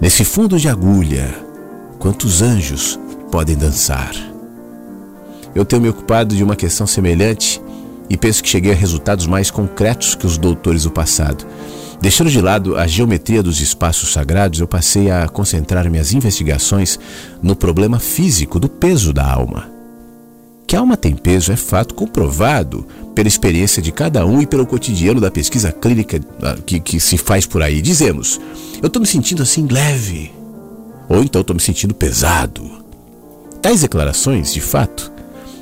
Nesse 0.00 0.24
fundo 0.24 0.58
de 0.58 0.68
agulha, 0.68 1.32
quantos 1.98 2.42
anjos 2.42 2.98
podem 3.30 3.56
dançar? 3.56 4.37
Eu 5.54 5.64
tenho 5.64 5.82
me 5.82 5.88
ocupado 5.88 6.34
de 6.34 6.44
uma 6.44 6.56
questão 6.56 6.86
semelhante 6.86 7.60
e 8.10 8.16
penso 8.16 8.42
que 8.42 8.48
cheguei 8.48 8.72
a 8.72 8.76
resultados 8.76 9.26
mais 9.26 9.50
concretos 9.50 10.14
que 10.14 10.26
os 10.26 10.38
doutores 10.38 10.84
do 10.84 10.90
passado. 10.90 11.46
Deixando 12.00 12.30
de 12.30 12.40
lado 12.40 12.76
a 12.76 12.86
geometria 12.86 13.42
dos 13.42 13.60
espaços 13.60 14.12
sagrados, 14.12 14.60
eu 14.60 14.68
passei 14.68 15.10
a 15.10 15.28
concentrar 15.28 15.90
minhas 15.90 16.12
investigações 16.12 16.98
no 17.42 17.56
problema 17.56 17.98
físico 17.98 18.60
do 18.60 18.68
peso 18.68 19.12
da 19.12 19.28
alma. 19.28 19.68
Que 20.64 20.76
a 20.76 20.80
alma 20.80 20.96
tem 20.96 21.16
peso 21.16 21.50
é 21.50 21.56
fato 21.56 21.94
comprovado 21.94 22.86
pela 23.14 23.26
experiência 23.26 23.82
de 23.82 23.90
cada 23.90 24.24
um 24.24 24.40
e 24.40 24.46
pelo 24.46 24.66
cotidiano 24.66 25.20
da 25.20 25.30
pesquisa 25.30 25.72
clínica 25.72 26.20
ah, 26.42 26.56
que, 26.64 26.78
que 26.78 27.00
se 27.00 27.18
faz 27.18 27.46
por 27.46 27.62
aí. 27.62 27.82
Dizemos, 27.82 28.40
eu 28.80 28.86
estou 28.86 29.00
me 29.00 29.08
sentindo 29.08 29.42
assim 29.42 29.66
leve, 29.66 30.30
ou 31.08 31.22
então 31.22 31.40
estou 31.40 31.56
me 31.56 31.60
sentindo 31.60 31.94
pesado. 31.94 32.84
Tais 33.60 33.80
declarações, 33.80 34.52
de 34.52 34.60
fato, 34.60 35.10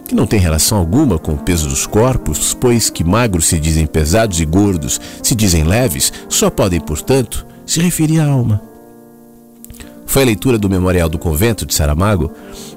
que 0.07 0.15
não 0.15 0.27
tem 0.27 0.39
relação 0.39 0.79
alguma 0.79 1.19
com 1.19 1.33
o 1.33 1.39
peso 1.39 1.69
dos 1.69 1.87
corpos, 1.87 2.55
pois 2.55 2.89
que 2.89 3.05
magros 3.05 3.47
se 3.47 3.59
dizem 3.59 3.87
pesados 3.87 4.41
e 4.41 4.45
gordos 4.45 5.01
se 5.23 5.35
dizem 5.35 5.65
leves, 5.65 6.13
só 6.29 6.49
podem, 6.49 6.81
portanto, 6.81 7.47
se 7.65 7.81
referir 7.81 8.21
à 8.21 8.27
alma. 8.27 8.63
Foi 10.07 10.23
a 10.23 10.27
leitura 10.27 10.57
do 10.57 10.71
Memorial 10.71 11.09
do 11.09 11.19
Convento 11.19 11.67
de 11.67 11.75
Saramago 11.75 12.33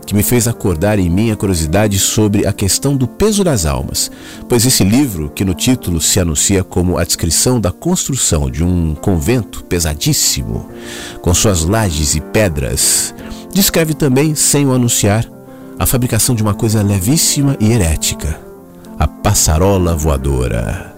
que 0.06 0.16
me 0.16 0.24
fez 0.24 0.48
acordar 0.48 0.98
em 0.98 1.08
mim 1.08 1.30
a 1.30 1.36
curiosidade 1.36 2.00
sobre 2.00 2.48
a 2.48 2.52
questão 2.52 2.98
do 2.98 3.08
peso 3.08 3.44
das 3.44 3.68
almas, 3.68 4.10
pois 4.50 4.66
esse 4.66 4.84
livro, 4.84 5.30
que 5.30 5.46
no 5.46 5.54
título 5.54 6.02
se 6.02 6.20
anuncia 6.20 6.64
como 6.64 6.98
a 6.98 7.04
descrição 7.04 7.62
da 7.62 7.72
construção 7.72 8.50
de 8.50 8.64
um 8.64 8.96
convento 8.96 9.64
pesadíssimo, 9.66 10.68
com 11.22 11.32
suas 11.32 11.64
lajes 11.64 12.16
e 12.16 12.22
pedras, 12.22 13.14
descreve 13.54 13.94
também, 13.94 14.34
sem 14.34 14.66
o 14.66 14.74
anunciar, 14.74 15.30
a 15.80 15.86
fabricação 15.86 16.36
de 16.36 16.44
uma 16.44 16.54
coisa 16.54 16.84
levíssima 16.84 17.56
e 17.58 17.72
herética, 17.72 18.38
a 19.00 19.08
passarola 19.08 19.96
voadora. 19.96 20.94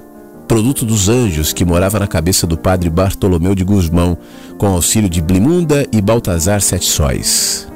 Produto 0.47 0.83
dos 0.83 1.07
anjos 1.07 1.53
que 1.53 1.63
morava 1.63 1.99
na 1.99 2.07
cabeça 2.07 2.47
do 2.47 2.57
padre 2.57 2.89
Bartolomeu 2.89 3.53
de 3.53 3.63
Guzmão, 3.63 4.17
com 4.57 4.65
auxílio 4.65 5.07
de 5.07 5.21
Blimunda 5.21 5.87
e 5.91 6.01
Baltazar 6.01 6.61
Sete 6.61 6.85
Sóis. 6.85 7.67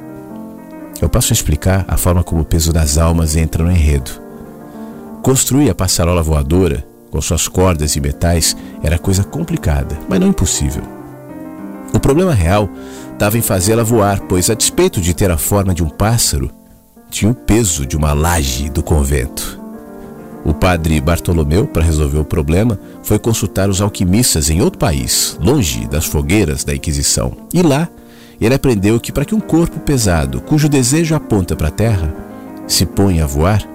Eu 1.00 1.08
passo 1.08 1.32
a 1.32 1.34
explicar 1.34 1.84
a 1.86 1.96
forma 1.96 2.24
como 2.24 2.40
o 2.40 2.44
peso 2.44 2.72
das 2.72 2.98
almas 2.98 3.36
entra 3.36 3.62
no 3.62 3.70
enredo. 3.70 4.10
Construir 5.22 5.70
a 5.70 5.74
passarola 5.76 6.24
voadora, 6.24 6.84
com 7.12 7.22
suas 7.22 7.46
cordas 7.46 7.94
e 7.94 8.00
metais, 8.00 8.56
era 8.82 8.98
coisa 8.98 9.22
complicada, 9.22 9.96
mas 10.08 10.18
não 10.18 10.26
impossível. 10.26 10.82
O 11.94 12.00
problema 12.00 12.34
real 12.34 12.68
estava 13.12 13.38
em 13.38 13.42
fazê-la 13.42 13.84
voar, 13.84 14.20
pois, 14.22 14.50
a 14.50 14.54
despeito 14.54 15.00
de 15.00 15.14
ter 15.14 15.30
a 15.30 15.38
forma 15.38 15.72
de 15.72 15.84
um 15.84 15.88
pássaro, 15.88 16.50
tinha 17.16 17.30
o 17.30 17.34
peso 17.34 17.86
de 17.86 17.96
uma 17.96 18.12
laje 18.12 18.68
do 18.68 18.82
convento. 18.82 19.58
O 20.44 20.52
padre 20.52 21.00
Bartolomeu, 21.00 21.66
para 21.66 21.82
resolver 21.82 22.18
o 22.18 22.24
problema, 22.26 22.78
foi 23.02 23.18
consultar 23.18 23.70
os 23.70 23.80
alquimistas 23.80 24.50
em 24.50 24.60
outro 24.60 24.78
país, 24.78 25.34
longe 25.40 25.86
das 25.86 26.04
fogueiras 26.04 26.62
da 26.62 26.74
Inquisição. 26.74 27.34
E 27.54 27.62
lá, 27.62 27.88
ele 28.38 28.54
aprendeu 28.54 29.00
que 29.00 29.10
para 29.10 29.24
que 29.24 29.34
um 29.34 29.40
corpo 29.40 29.80
pesado, 29.80 30.42
cujo 30.42 30.68
desejo 30.68 31.14
aponta 31.14 31.56
para 31.56 31.68
a 31.68 31.70
terra, 31.70 32.14
se 32.68 32.84
ponha 32.84 33.24
a 33.24 33.26
voar, 33.26 33.66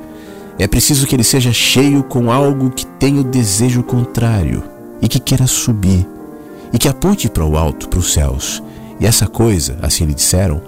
é 0.59 0.67
preciso 0.67 1.07
que 1.07 1.15
ele 1.15 1.23
seja 1.23 1.51
cheio 1.51 2.03
com 2.03 2.31
algo 2.31 2.69
que 2.69 2.85
tenha 2.85 3.21
o 3.21 3.23
desejo 3.23 3.81
contrário 3.81 4.63
e 5.01 5.07
que 5.07 5.19
queira 5.19 5.47
subir, 5.47 6.07
e 6.71 6.77
que 6.77 6.87
aponte 6.87 7.27
para 7.27 7.43
o 7.43 7.57
alto, 7.57 7.89
para 7.89 7.97
os 7.97 8.13
céus. 8.13 8.61
E 8.99 9.07
essa 9.07 9.25
coisa, 9.25 9.79
assim 9.81 10.05
lhe 10.05 10.13
disseram, 10.13 10.61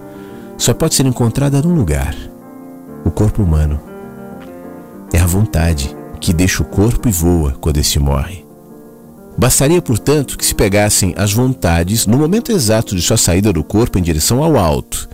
só 0.58 0.74
pode 0.74 0.96
ser 0.96 1.06
encontrada 1.06 1.62
num 1.62 1.76
lugar 1.76 2.33
o 3.06 3.12
corpo 3.12 3.44
humano. 3.44 3.80
É 5.12 5.20
a 5.20 5.26
vontade 5.26 5.96
que 6.20 6.34
deixa 6.34 6.64
o 6.64 6.66
corpo 6.66 7.08
e 7.08 7.12
voa 7.12 7.56
quando 7.60 7.78
este 7.78 8.00
morre. 8.00 8.44
Bastaria, 9.38 9.82
portanto, 9.82 10.38
que 10.38 10.46
se 10.46 10.54
pegassem 10.54 11.14
as 11.18 11.34
vontades 11.34 12.06
no 12.06 12.18
momento 12.18 12.52
exato 12.52 12.96
de 12.96 13.02
sua 13.02 13.18
saída 13.18 13.52
do 13.52 13.64
corpo 13.64 13.98
em 13.98 14.02
direção 14.02 14.44
ao 14.44 14.58
alto. 14.58 15.10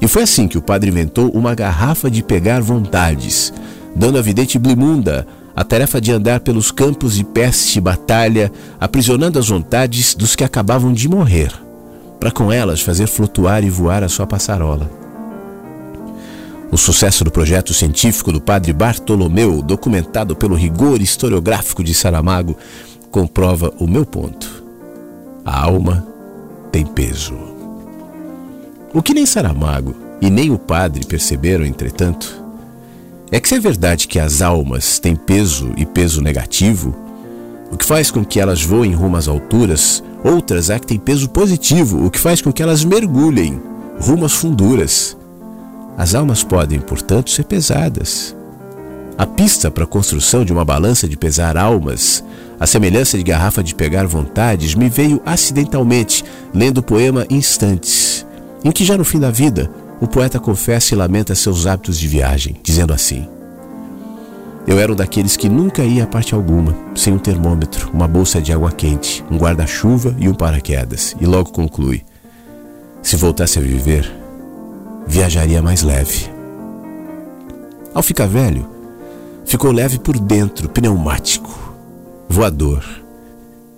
E 0.00 0.08
foi 0.08 0.22
assim 0.22 0.48
que 0.48 0.58
o 0.58 0.62
padre 0.62 0.90
inventou 0.90 1.30
uma 1.30 1.54
garrafa 1.54 2.10
de 2.10 2.22
pegar 2.22 2.60
vontades, 2.60 3.52
dando 3.94 4.18
à 4.18 4.22
vidente 4.22 4.58
Blimunda 4.58 5.26
a 5.54 5.64
tarefa 5.64 6.00
de 6.00 6.10
andar 6.10 6.40
pelos 6.40 6.70
campos 6.70 7.14
de 7.16 7.24
peste 7.24 7.78
e 7.78 7.80
batalha, 7.82 8.50
aprisionando 8.80 9.38
as 9.38 9.48
vontades 9.48 10.14
dos 10.14 10.34
que 10.34 10.44
acabavam 10.44 10.92
de 10.92 11.08
morrer, 11.08 11.52
para 12.18 12.30
com 12.30 12.50
elas 12.50 12.80
fazer 12.80 13.06
flutuar 13.06 13.62
e 13.62 13.68
voar 13.68 14.02
a 14.02 14.08
sua 14.08 14.26
passarola. 14.26 14.99
O 16.72 16.76
sucesso 16.76 17.24
do 17.24 17.32
projeto 17.32 17.74
científico 17.74 18.30
do 18.30 18.40
padre 18.40 18.72
Bartolomeu, 18.72 19.60
documentado 19.60 20.36
pelo 20.36 20.54
rigor 20.54 21.02
historiográfico 21.02 21.82
de 21.82 21.92
Saramago, 21.92 22.56
comprova 23.10 23.74
o 23.78 23.88
meu 23.88 24.06
ponto. 24.06 24.62
A 25.44 25.64
alma 25.64 26.06
tem 26.70 26.86
peso. 26.86 27.34
O 28.94 29.02
que 29.02 29.12
nem 29.12 29.26
Saramago 29.26 29.96
e 30.20 30.30
nem 30.30 30.50
o 30.50 30.58
padre 30.58 31.04
perceberam, 31.04 31.64
entretanto, 31.64 32.40
é 33.32 33.40
que 33.40 33.48
se 33.48 33.56
é 33.56 33.60
verdade 33.60 34.06
que 34.06 34.18
as 34.18 34.40
almas 34.40 34.98
têm 35.00 35.16
peso 35.16 35.72
e 35.76 35.84
peso 35.84 36.20
negativo, 36.20 36.94
o 37.70 37.76
que 37.76 37.84
faz 37.84 38.10
com 38.10 38.24
que 38.24 38.40
elas 38.40 38.62
voem 38.62 38.92
rumo 38.92 39.16
às 39.16 39.28
alturas, 39.28 40.02
outras 40.24 40.70
é 40.70 40.78
que 40.78 40.86
têm 40.86 40.98
peso 40.98 41.28
positivo, 41.30 42.04
o 42.04 42.10
que 42.10 42.18
faz 42.18 42.40
com 42.40 42.52
que 42.52 42.62
elas 42.62 42.84
mergulhem 42.84 43.60
rumo 44.00 44.24
às 44.24 44.32
funduras. 44.32 45.16
As 46.00 46.14
almas 46.14 46.42
podem, 46.42 46.80
portanto, 46.80 47.28
ser 47.28 47.44
pesadas. 47.44 48.34
A 49.18 49.26
pista 49.26 49.70
para 49.70 49.84
a 49.84 49.86
construção 49.86 50.46
de 50.46 50.50
uma 50.50 50.64
balança 50.64 51.06
de 51.06 51.14
pesar 51.14 51.58
almas, 51.58 52.24
a 52.58 52.66
semelhança 52.66 53.18
de 53.18 53.22
garrafa 53.22 53.62
de 53.62 53.74
pegar 53.74 54.06
vontades, 54.06 54.74
me 54.74 54.88
veio 54.88 55.20
acidentalmente 55.26 56.24
lendo 56.54 56.78
o 56.78 56.82
poema 56.82 57.26
Instantes, 57.28 58.24
em 58.64 58.72
que 58.72 58.82
já 58.82 58.96
no 58.96 59.04
fim 59.04 59.20
da 59.20 59.30
vida 59.30 59.70
o 60.00 60.08
poeta 60.08 60.40
confessa 60.40 60.94
e 60.94 60.96
lamenta 60.96 61.34
seus 61.34 61.66
hábitos 61.66 61.98
de 61.98 62.08
viagem, 62.08 62.56
dizendo 62.64 62.94
assim: 62.94 63.28
Eu 64.66 64.78
era 64.78 64.90
um 64.90 64.96
daqueles 64.96 65.36
que 65.36 65.50
nunca 65.50 65.84
ia 65.84 66.04
a 66.04 66.06
parte 66.06 66.34
alguma, 66.34 66.74
sem 66.94 67.12
um 67.12 67.18
termômetro, 67.18 67.90
uma 67.92 68.08
bolsa 68.08 68.40
de 68.40 68.54
água 68.54 68.72
quente, 68.72 69.22
um 69.30 69.36
guarda-chuva 69.36 70.16
e 70.18 70.30
um 70.30 70.34
paraquedas, 70.34 71.14
e 71.20 71.26
logo 71.26 71.50
conclui: 71.50 72.02
Se 73.02 73.16
voltasse 73.16 73.58
a 73.58 73.62
viver, 73.62 74.19
viajaria 75.10 75.60
mais 75.60 75.82
leve. 75.82 76.30
Ao 77.92 78.02
ficar 78.02 78.28
velho, 78.28 78.64
ficou 79.44 79.72
leve 79.72 79.98
por 79.98 80.16
dentro, 80.16 80.68
pneumático, 80.68 81.50
voador. 82.28 82.84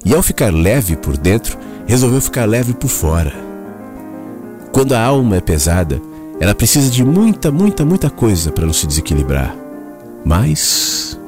E 0.05 0.15
ao 0.15 0.23
ficar 0.23 0.53
leve 0.53 0.95
por 0.95 1.17
dentro, 1.17 1.57
resolveu 1.87 2.21
ficar 2.21 2.45
leve 2.45 2.75
por 2.75 2.89
fora. 2.89 3.33
Quando 4.73 4.93
a 4.93 5.03
alma 5.03 5.37
é 5.37 5.41
pesada, 5.41 6.01
ela 6.39 6.55
precisa 6.55 6.91
de 6.91 7.03
muita, 7.03 7.51
muita, 7.51 7.85
muita 7.85 8.11
coisa 8.11 8.53
para 8.53 8.67
não 8.67 8.73
se 8.73 8.87
desequilibrar. 8.87 9.57
Mas. 10.25 11.19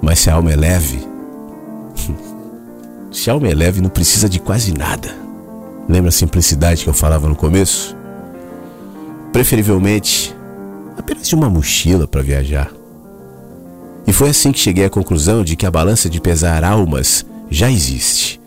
Mas 0.00 0.20
se 0.20 0.30
a 0.30 0.34
alma 0.34 0.52
é 0.52 0.56
leve. 0.56 1.00
se 3.10 3.28
a 3.28 3.32
alma 3.32 3.48
é 3.48 3.54
leve, 3.54 3.80
não 3.80 3.90
precisa 3.90 4.28
de 4.28 4.38
quase 4.38 4.72
nada. 4.72 5.12
Lembra 5.88 6.10
a 6.10 6.12
simplicidade 6.12 6.84
que 6.84 6.90
eu 6.90 6.94
falava 6.94 7.28
no 7.28 7.34
começo? 7.34 7.96
Preferivelmente 9.36 10.34
apenas 10.96 11.28
de 11.28 11.34
uma 11.34 11.50
mochila 11.50 12.08
para 12.08 12.22
viajar. 12.22 12.72
E 14.06 14.12
foi 14.12 14.30
assim 14.30 14.50
que 14.50 14.58
cheguei 14.58 14.86
à 14.86 14.88
conclusão 14.88 15.44
de 15.44 15.54
que 15.54 15.66
a 15.66 15.70
balança 15.70 16.08
de 16.08 16.22
pesar 16.22 16.64
almas 16.64 17.26
já 17.50 17.70
existe. 17.70 18.40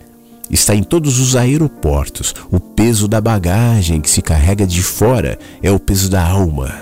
Está 0.49 0.73
em 0.73 0.81
todos 0.81 1.19
os 1.19 1.35
aeroportos. 1.35 2.33
O 2.49 2.59
peso 2.59 3.07
da 3.07 3.21
bagagem 3.21 4.01
que 4.01 4.09
se 4.09 4.23
carrega 4.23 4.65
de 4.65 4.81
fora 4.81 5.37
é 5.61 5.69
o 5.69 5.79
peso 5.79 6.09
da 6.09 6.27
alma, 6.27 6.73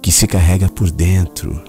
que 0.00 0.10
se 0.10 0.26
carrega 0.26 0.70
por 0.70 0.90
dentro. 0.90 1.62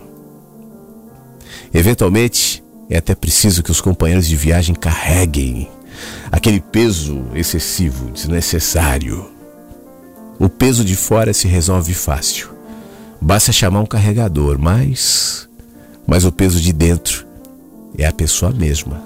Eventualmente, 1.73 2.63
é 2.89 2.99
até 2.99 3.13
preciso 3.13 3.61
que 3.61 3.71
os 3.71 3.81
companheiros 3.81 4.29
de 4.29 4.37
viagem 4.37 4.73
carreguem 4.73 5.69
aquele 6.31 6.61
peso 6.61 7.21
excessivo, 7.35 8.11
desnecessário. 8.11 9.32
O 10.39 10.49
peso 10.49 10.83
de 10.83 10.95
fora 10.95 11.33
se 11.33 11.47
resolve 11.47 11.93
fácil. 11.93 12.49
Basta 13.21 13.51
chamar 13.51 13.81
um 13.81 13.85
carregador, 13.85 14.59
mas. 14.59 15.47
Mas 16.05 16.25
o 16.25 16.31
peso 16.31 16.59
de 16.59 16.73
dentro 16.73 17.25
é 17.97 18.05
a 18.05 18.11
pessoa 18.11 18.51
mesma, 18.51 19.01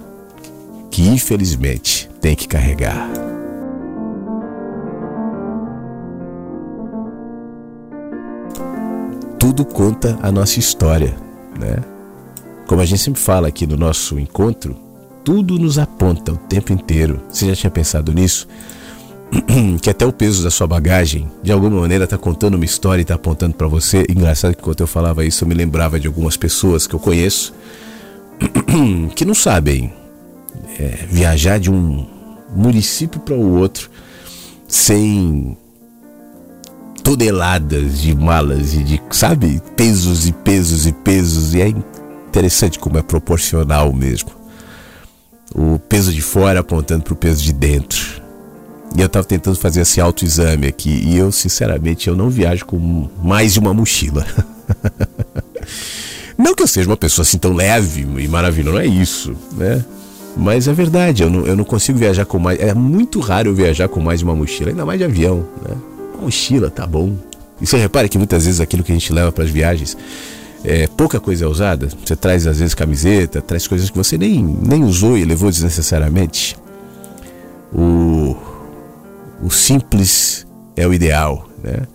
que 0.89 1.07
infelizmente 1.07 2.09
tem 2.19 2.36
que 2.36 2.47
carregar. 2.47 3.28
tudo 9.57 9.63
conta 9.63 10.19
a 10.21 10.32
nossa 10.32 10.59
história, 10.59 11.15
né? 11.59 11.78
Como 12.67 12.82
a 12.82 12.86
gente 12.86 13.01
sempre 13.01 13.21
fala 13.21 13.47
aqui 13.47 13.65
no 13.65 13.78
nosso 13.78 14.19
encontro, 14.19 14.75
tudo 15.23 15.57
nos 15.57 15.80
aponta 15.80 16.34
o 16.34 16.38
tempo 16.38 16.73
inteiro. 16.73 17.21
Você 17.30 17.47
já 17.47 17.55
tinha 17.55 17.71
pensado 17.71 18.13
nisso? 18.13 18.47
que 19.82 19.89
até 19.89 20.05
o 20.05 20.13
peso 20.13 20.43
da 20.43 20.49
sua 20.49 20.67
bagagem, 20.67 21.30
de 21.43 21.51
alguma 21.51 21.82
maneira, 21.82 22.05
está 22.05 22.17
contando 22.17 22.55
uma 22.55 22.65
história 22.65 23.01
e 23.01 23.03
está 23.03 23.15
apontando 23.15 23.55
para 23.55 23.67
você. 23.67 24.05
Engraçado 24.09 24.53
que 24.53 24.61
enquanto 24.61 24.82
eu 24.82 24.88
falava 24.88 25.25
isso, 25.25 25.43
eu 25.43 25.47
me 25.47 25.55
lembrava 25.55 25.99
de 25.99 26.07
algumas 26.07 26.38
pessoas 26.38 26.88
que 26.88 26.93
eu 26.93 26.99
conheço 26.99 27.53
que 29.15 29.25
não 29.25 29.34
sabem 29.34 29.91
é, 30.80 31.05
viajar 31.09 31.59
de 31.59 31.71
um 31.71 32.05
município 32.55 33.19
para 33.19 33.36
o 33.36 33.57
outro 33.57 33.89
sem 34.67 35.57
toneladas 37.03 38.01
de 38.01 38.13
malas 38.15 38.73
e 38.73 38.84
de, 38.84 39.01
sabe, 39.11 39.61
pesos 39.75 40.28
e 40.28 40.34
pesos 40.34 40.86
e 40.86 40.91
pesos. 40.91 41.53
E 41.53 41.61
é 41.61 41.69
interessante 41.69 42.78
como 42.78 42.97
é 42.97 43.01
proporcional 43.01 43.93
mesmo. 43.93 44.30
O 45.55 45.80
peso 45.80 46.11
de 46.11 46.21
fora 46.21 46.59
apontando 46.59 47.03
para 47.03 47.13
o 47.13 47.17
peso 47.17 47.41
de 47.41 47.53
dentro. 47.53 48.26
E 48.96 49.02
eu 49.02 49.08
estava 49.08 49.26
tentando 49.26 49.58
fazer 49.58 49.82
esse 49.82 50.00
autoexame 50.00 50.68
aqui. 50.68 50.90
E 50.90 51.18
eu, 51.18 51.32
sinceramente, 51.32 52.08
eu 52.08 52.16
não 52.16 52.30
viajo 52.30 52.66
com 52.66 53.10
mais 53.24 53.54
de 53.54 53.60
uma 53.60 53.74
mochila. 53.74 54.26
não 56.38 56.56
que 56.56 56.64
eu 56.64 56.68
seja 56.68 56.90
uma 56.90 56.98
pessoa 56.98 57.24
assim 57.24 57.38
tão 57.38 57.54
leve 57.54 58.02
e 58.02 58.28
maravilhosa, 58.28 58.78
não 58.78 58.82
é 58.82 58.88
isso, 58.88 59.36
né? 59.54 59.84
Mas 60.36 60.68
é 60.68 60.74
verdade, 60.74 61.24
eu 61.24 61.30
não, 61.32 61.46
eu 61.48 61.56
não 61.56 61.64
consigo 61.64 61.98
viajar 61.98 62.26
com 62.26 62.38
mais. 62.38 62.60
É 62.60 62.74
muito 62.74 63.20
raro 63.20 63.50
eu 63.50 63.56
viajar 63.56 63.88
com 63.88 64.00
mais 64.00 64.20
de 64.20 64.26
uma 64.26 64.36
mochila, 64.36 64.70
ainda 64.70 64.86
mais 64.86 65.00
de 65.00 65.06
avião, 65.06 65.48
né? 65.68 65.76
Uma 66.14 66.26
mochila, 66.26 66.70
tá 66.70 66.86
bom. 66.86 67.16
E 67.60 67.66
você 67.66 67.78
repara 67.78 68.08
que 68.08 68.18
muitas 68.18 68.46
vezes 68.46 68.62
aquilo 68.62 68.84
que 68.84 68.92
a 68.92 68.96
gente 68.96 69.12
leva 69.12 69.32
para 69.32 69.44
as 69.44 69.50
viagens 69.50 69.98
é, 70.64 70.88
pouca 70.88 71.20
coisa 71.20 71.46
é 71.46 71.48
usada. 71.48 71.88
Você 72.06 72.16
traz 72.16 72.46
às 72.46 72.60
vezes 72.60 72.74
camiseta, 72.74 73.42
traz 73.42 73.68
coisas 73.68 73.90
que 73.90 73.98
você 73.98 74.18
nem, 74.18 74.44
nem 74.44 74.84
usou 74.84 75.18
e 75.18 75.26
levou 75.26 75.50
desnecessariamente. 75.50 76.58
O, 77.74 78.36
o 79.42 79.50
simples 79.50 80.46
é 80.76 80.88
o 80.88 80.94
ideal, 80.94 81.50
né? 81.64 81.88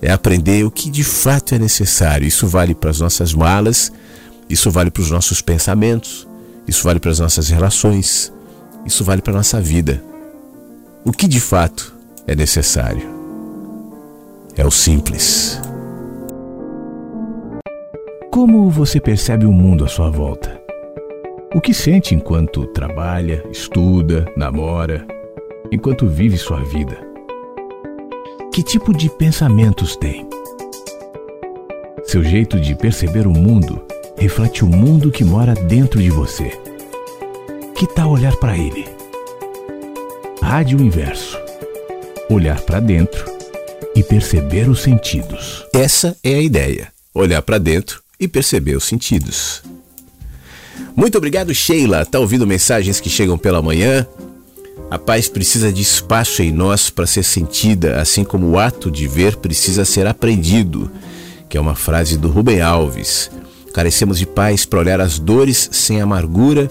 É 0.00 0.10
aprender 0.10 0.64
o 0.64 0.70
que 0.70 0.90
de 0.90 1.04
fato 1.04 1.54
é 1.54 1.58
necessário. 1.58 2.26
Isso 2.26 2.48
vale 2.48 2.74
para 2.74 2.90
as 2.90 2.98
nossas 2.98 3.32
malas, 3.32 3.92
isso 4.48 4.70
vale 4.70 4.90
para 4.90 5.02
os 5.02 5.10
nossos 5.10 5.40
pensamentos, 5.40 6.26
isso 6.66 6.82
vale 6.82 6.98
para 6.98 7.10
as 7.10 7.20
nossas 7.20 7.48
relações, 7.48 8.32
isso 8.84 9.04
vale 9.04 9.22
para 9.22 9.32
a 9.32 9.36
nossa 9.36 9.60
vida. 9.60 10.02
O 11.04 11.12
que 11.12 11.28
de 11.28 11.40
fato 11.40 11.94
é 12.26 12.34
necessário 12.34 13.08
é 14.56 14.64
o 14.64 14.70
simples. 14.70 15.60
Como 18.30 18.70
você 18.70 19.00
percebe 19.00 19.46
o 19.46 19.52
mundo 19.52 19.84
à 19.84 19.88
sua 19.88 20.10
volta? 20.10 20.60
O 21.54 21.60
que 21.60 21.74
sente 21.74 22.14
enquanto 22.14 22.66
trabalha, 22.66 23.44
estuda, 23.50 24.26
namora, 24.36 25.06
enquanto 25.72 26.06
vive 26.06 26.36
sua 26.36 26.62
vida? 26.62 26.98
Que 28.52 28.62
tipo 28.62 28.94
de 28.94 29.08
pensamentos 29.08 29.96
tem? 29.96 30.28
Seu 32.04 32.22
jeito 32.22 32.60
de 32.60 32.74
perceber 32.74 33.26
o 33.26 33.32
mundo 33.32 33.82
reflete 34.18 34.62
o 34.62 34.68
mundo 34.68 35.10
que 35.10 35.24
mora 35.24 35.54
dentro 35.54 35.98
de 35.98 36.10
você. 36.10 36.50
Que 37.74 37.86
tal 37.86 38.10
olhar 38.10 38.36
para 38.36 38.56
ele? 38.56 38.86
Rádio 40.42 40.78
Inverso. 40.78 41.38
Olhar 42.28 42.60
para 42.60 42.78
dentro 42.78 43.24
e 43.96 44.02
perceber 44.02 44.68
os 44.68 44.82
sentidos. 44.82 45.64
Essa 45.72 46.14
é 46.22 46.34
a 46.34 46.42
ideia. 46.42 46.92
Olhar 47.14 47.40
para 47.40 47.56
dentro 47.56 48.02
e 48.20 48.28
perceber 48.28 48.76
os 48.76 48.84
sentidos. 48.84 49.62
Muito 50.94 51.16
obrigado, 51.16 51.54
Sheila. 51.54 52.04
Tá 52.04 52.18
ouvindo 52.18 52.46
mensagens 52.46 53.00
que 53.00 53.08
chegam 53.08 53.38
pela 53.38 53.62
manhã? 53.62 54.06
A 54.90 54.98
paz 54.98 55.28
precisa 55.28 55.72
de 55.72 55.80
espaço 55.80 56.42
em 56.42 56.52
nós 56.52 56.90
para 56.90 57.06
ser 57.06 57.22
sentida, 57.22 58.00
assim 58.00 58.24
como 58.24 58.48
o 58.48 58.58
ato 58.58 58.90
de 58.90 59.08
ver 59.08 59.36
precisa 59.36 59.84
ser 59.84 60.06
aprendido, 60.06 60.90
que 61.48 61.56
é 61.56 61.60
uma 61.60 61.74
frase 61.74 62.18
do 62.18 62.28
Rubem 62.28 62.60
Alves. 62.60 63.30
Carecemos 63.72 64.18
de 64.18 64.26
paz 64.26 64.66
para 64.66 64.80
olhar 64.80 65.00
as 65.00 65.18
dores 65.18 65.68
sem 65.72 66.00
amargura 66.00 66.70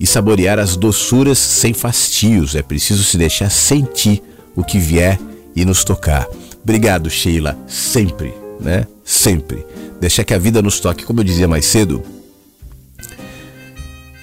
e 0.00 0.06
saborear 0.06 0.58
as 0.58 0.76
doçuras 0.76 1.38
sem 1.38 1.72
fastios. 1.72 2.56
É 2.56 2.62
preciso 2.62 3.04
se 3.04 3.16
deixar 3.16 3.50
sentir 3.50 4.22
o 4.56 4.64
que 4.64 4.78
vier 4.78 5.18
e 5.54 5.64
nos 5.64 5.84
tocar. 5.84 6.26
Obrigado, 6.62 7.08
Sheila, 7.08 7.56
sempre, 7.68 8.34
né? 8.58 8.86
Sempre. 9.04 9.64
Deixar 10.00 10.24
que 10.24 10.34
a 10.34 10.38
vida 10.38 10.60
nos 10.62 10.80
toque. 10.80 11.04
Como 11.04 11.20
eu 11.20 11.24
dizia 11.24 11.46
mais 11.46 11.66
cedo, 11.66 12.02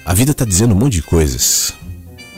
a 0.04 0.12
vida 0.12 0.32
está 0.32 0.44
dizendo 0.44 0.74
um 0.74 0.78
monte 0.78 0.94
de 0.94 1.02
coisas. 1.02 1.72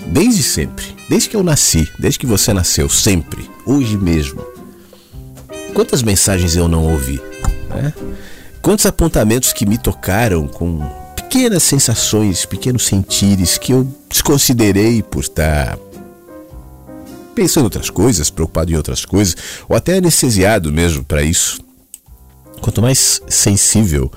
Desde 0.07 0.43
sempre, 0.43 0.85
desde 1.09 1.29
que 1.29 1.37
eu 1.37 1.43
nasci, 1.43 1.89
desde 1.99 2.19
que 2.19 2.27
você 2.27 2.53
nasceu, 2.53 2.89
sempre, 2.89 3.49
hoje 3.67 3.97
mesmo. 3.97 4.45
Quantas 5.75 6.03
mensagens 6.03 6.57
eu 6.57 6.67
não 6.67 6.91
ouvi? 6.91 7.21
Né? 7.69 7.93
Quantos 8.61 8.85
apontamentos 8.87 9.53
que 9.53 9.65
me 9.65 9.79
tocaram 9.79 10.47
com 10.47 10.81
pequenas 11.15 11.63
sensações, 11.63 12.45
pequenos 12.45 12.85
sentires 12.85 13.57
que 13.57 13.73
eu 13.73 13.87
desconsiderei 14.09 15.03
por 15.03 15.21
estar 15.21 15.79
pensando 17.35 17.63
em 17.63 17.65
outras 17.65 17.89
coisas, 17.89 18.29
preocupado 18.29 18.71
em 18.73 18.77
outras 18.77 19.05
coisas, 19.05 19.37
ou 19.69 19.77
até 19.77 19.97
anestesiado 19.97 20.73
mesmo 20.73 21.05
para 21.05 21.23
isso. 21.23 21.61
Quanto 22.61 22.83
mais 22.83 23.23
sensível 23.29 24.11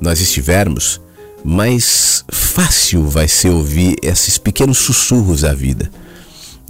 nós 0.00 0.20
estivermos, 0.20 1.00
mais 1.44 2.24
fácil 2.30 3.06
vai 3.08 3.28
ser 3.28 3.50
ouvir 3.50 3.96
esses 4.02 4.38
pequenos 4.38 4.78
sussurros 4.78 5.42
da 5.42 5.54
vida. 5.54 5.90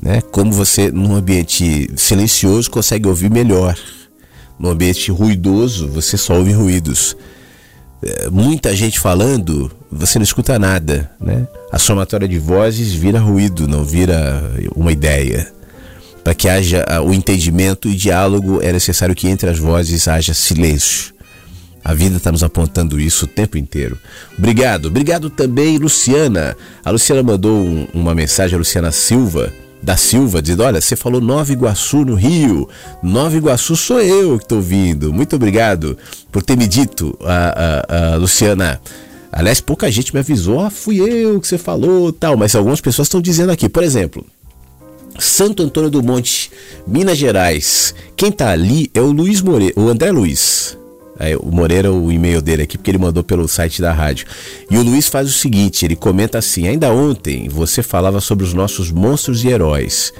Né? 0.03 0.21
Como 0.21 0.53
você, 0.53 0.91
num 0.91 1.15
ambiente 1.15 1.91
silencioso, 1.97 2.71
consegue 2.71 3.07
ouvir 3.09 3.31
melhor 3.31 3.77
no 4.59 4.71
ambiente 4.71 5.11
ruidoso, 5.11 5.89
você 5.89 6.17
só 6.17 6.37
ouve 6.39 6.53
ruídos. 6.53 7.17
É, 8.01 8.31
muita 8.31 8.75
gente 8.75 8.99
falando, 9.01 9.71
você 9.91 10.19
não 10.19 10.25
escuta 10.25 10.59
nada, 10.59 11.11
né? 11.21 11.47
A 11.71 11.79
somatória 11.79 12.29
de 12.29 12.39
vozes 12.39 12.93
vira 12.93 13.19
ruído, 13.19 13.67
não 13.67 13.85
vira 13.85 14.53
uma 14.75 14.93
ideia. 14.93 15.53
Para 16.23 16.35
que 16.35 16.49
haja 16.49 16.85
ah, 16.89 17.01
o 17.01 17.13
entendimento 17.13 17.89
e 17.89 17.97
diálogo, 17.97 18.61
é 18.63 18.73
necessário 18.73 19.15
que 19.15 19.29
entre 19.29 19.51
as 19.51 19.59
vozes 19.59 20.07
haja 20.07 20.33
silêncio. 20.33 21.13
A 21.85 21.95
vida 21.95 22.17
está 22.17 22.31
nos 22.31 22.43
apontando 22.43 23.01
isso 23.01 23.25
o 23.25 23.29
tempo 23.29 23.59
inteiro. 23.59 23.99
Obrigado. 24.39 24.87
Obrigado 24.87 25.29
também, 25.29 25.79
Luciana. 25.79 26.57
A 26.85 26.91
Luciana 26.91 27.23
mandou 27.23 27.57
um, 27.57 27.89
uma 27.93 28.15
mensagem, 28.15 28.55
a 28.55 28.59
Luciana 28.59 28.93
Silva, 28.93 29.53
da 29.83 29.97
Silva, 29.97 30.41
dizendo: 30.41 30.63
Olha, 30.63 30.81
você 30.81 30.95
falou 30.95 31.21
Nova 31.21 31.53
Iguaçu 31.53 32.05
no 32.05 32.15
Rio. 32.15 32.69
Nova 33.03 33.37
Iguaçu 33.37 33.75
sou 33.75 34.01
eu 34.01 34.39
que 34.39 34.45
estou 34.45 34.61
vindo. 34.61 35.13
Muito 35.13 35.35
obrigado 35.35 35.99
por 36.31 36.43
ter 36.43 36.57
me 36.57 36.69
dito, 36.69 37.19
a, 37.23 37.83
a, 37.89 38.13
a 38.15 38.17
Luciana. 38.17 38.81
Aliás, 39.33 39.61
pouca 39.61 39.91
gente 39.91 40.13
me 40.13 40.21
avisou, 40.21 40.61
ah, 40.61 40.69
fui 40.69 41.01
eu 41.01 41.41
que 41.41 41.49
você 41.49 41.57
falou, 41.57 42.13
tal, 42.13 42.37
mas 42.37 42.55
algumas 42.55 42.83
pessoas 42.83 43.07
estão 43.07 43.21
dizendo 43.21 43.51
aqui, 43.51 43.67
por 43.67 43.83
exemplo, 43.83 44.27
Santo 45.19 45.63
Antônio 45.63 45.89
do 45.89 46.03
Monte, 46.03 46.51
Minas 46.87 47.17
Gerais. 47.17 47.95
Quem 48.15 48.29
está 48.29 48.51
ali 48.51 48.91
é 48.93 49.01
o 49.01 49.11
Luiz 49.11 49.41
Moreira, 49.41 49.73
o 49.81 49.89
André 49.89 50.13
Luiz. 50.13 50.77
É, 51.19 51.37
o 51.37 51.51
Moreira, 51.53 51.93
o 51.93 52.11
e-mail 52.11 52.41
dele 52.41 52.63
aqui, 52.63 52.79
porque 52.79 52.91
ele 52.91 52.99
mandou 52.99 53.23
pelo 53.23 53.47
site 53.47 53.83
da 53.83 53.93
rádio. 53.93 54.27
E 54.71 54.77
o 54.77 54.83
Luiz 54.83 55.09
faz 55.09 55.29
o 55.29 55.33
seguinte: 55.33 55.85
ele 55.85 55.97
comenta 55.97 56.39
assim, 56.39 56.67
ainda 56.67 56.91
ontem 56.91 57.49
você 57.49 57.83
falava 57.83 58.21
sobre 58.21 58.45
os 58.45 58.55
nossos 58.55 58.91
monstros 58.91 59.45
e 59.45 59.49
heróis. 59.49 60.13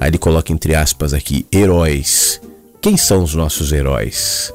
Aí 0.00 0.08
ele 0.08 0.18
coloca 0.18 0.52
entre 0.52 0.74
aspas 0.74 1.12
aqui, 1.12 1.46
heróis. 1.52 2.40
Quem 2.80 2.96
são 2.96 3.22
os 3.22 3.34
nossos 3.34 3.70
heróis? 3.70 4.52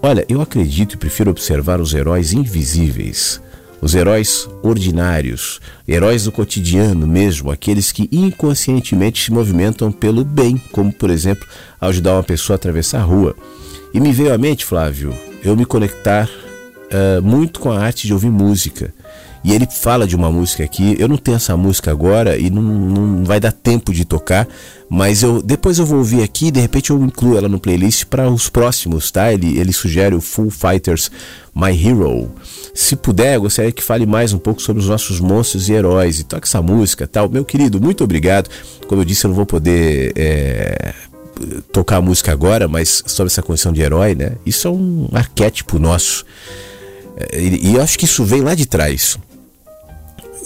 Olha, 0.00 0.24
eu 0.28 0.40
acredito 0.40 0.94
e 0.94 0.98
prefiro 0.98 1.30
observar 1.30 1.80
os 1.80 1.94
heróis 1.94 2.32
invisíveis, 2.32 3.40
os 3.80 3.94
heróis 3.94 4.48
ordinários, 4.62 5.60
heróis 5.88 6.24
do 6.24 6.32
cotidiano 6.32 7.06
mesmo, 7.06 7.50
aqueles 7.50 7.90
que 7.90 8.08
inconscientemente 8.12 9.22
se 9.22 9.32
movimentam 9.32 9.90
pelo 9.90 10.24
bem, 10.24 10.56
como 10.72 10.92
por 10.92 11.10
exemplo 11.10 11.46
ajudar 11.80 12.14
uma 12.14 12.22
pessoa 12.22 12.54
a 12.54 12.56
atravessar 12.56 13.00
a 13.00 13.04
rua. 13.04 13.34
E 13.94 14.00
me 14.00 14.10
veio 14.10 14.34
à 14.34 14.36
mente, 14.36 14.64
Flávio, 14.64 15.14
eu 15.44 15.56
me 15.56 15.64
conectar 15.64 16.28
uh, 16.28 17.22
muito 17.22 17.60
com 17.60 17.70
a 17.70 17.78
arte 17.78 18.08
de 18.08 18.12
ouvir 18.12 18.28
música. 18.28 18.92
E 19.44 19.52
ele 19.52 19.68
fala 19.70 20.04
de 20.04 20.16
uma 20.16 20.32
música 20.32 20.64
aqui. 20.64 20.96
Eu 20.98 21.06
não 21.06 21.16
tenho 21.16 21.36
essa 21.36 21.56
música 21.56 21.92
agora 21.92 22.36
e 22.36 22.50
não, 22.50 22.60
não 22.60 23.24
vai 23.24 23.38
dar 23.38 23.52
tempo 23.52 23.92
de 23.92 24.04
tocar, 24.04 24.48
mas 24.88 25.22
eu 25.22 25.40
depois 25.40 25.78
eu 25.78 25.86
vou 25.86 25.98
ouvir 25.98 26.24
aqui 26.24 26.46
e 26.46 26.50
de 26.50 26.58
repente 26.58 26.90
eu 26.90 27.00
incluo 27.04 27.36
ela 27.36 27.48
no 27.48 27.60
playlist 27.60 28.06
para 28.06 28.28
os 28.28 28.48
próximos, 28.48 29.12
tá? 29.12 29.32
Ele, 29.32 29.58
ele 29.58 29.72
sugere 29.72 30.16
o 30.16 30.20
Full 30.20 30.50
Fighters 30.50 31.08
My 31.54 31.70
Hero. 31.70 32.32
Se 32.74 32.96
puder, 32.96 33.36
eu 33.36 33.42
gostaria 33.42 33.70
que 33.70 33.82
fale 33.82 34.06
mais 34.06 34.32
um 34.32 34.38
pouco 34.38 34.60
sobre 34.60 34.82
os 34.82 34.88
nossos 34.88 35.20
monstros 35.20 35.68
e 35.68 35.72
heróis 35.72 36.18
e 36.18 36.24
toque 36.24 36.48
essa 36.48 36.60
música, 36.60 37.06
tal. 37.06 37.28
Meu 37.28 37.44
querido, 37.44 37.80
muito 37.80 38.02
obrigado. 38.02 38.48
Como 38.88 39.02
eu 39.02 39.04
disse, 39.04 39.24
eu 39.24 39.28
não 39.28 39.36
vou 39.36 39.46
poder 39.46 40.12
é, 40.16 40.94
tocar 41.72 41.96
a 41.96 42.00
música 42.00 42.32
agora, 42.32 42.68
mas 42.68 43.02
sobre 43.06 43.30
essa 43.30 43.42
condição 43.42 43.72
de 43.72 43.80
herói, 43.80 44.14
né? 44.14 44.32
Isso 44.44 44.68
é 44.68 44.70
um 44.70 45.08
arquétipo 45.12 45.78
nosso. 45.78 46.24
É, 47.16 47.40
e, 47.40 47.70
e 47.70 47.74
eu 47.74 47.82
acho 47.82 47.98
que 47.98 48.04
isso 48.04 48.24
vem 48.24 48.42
lá 48.42 48.54
de 48.54 48.66
trás. 48.66 49.18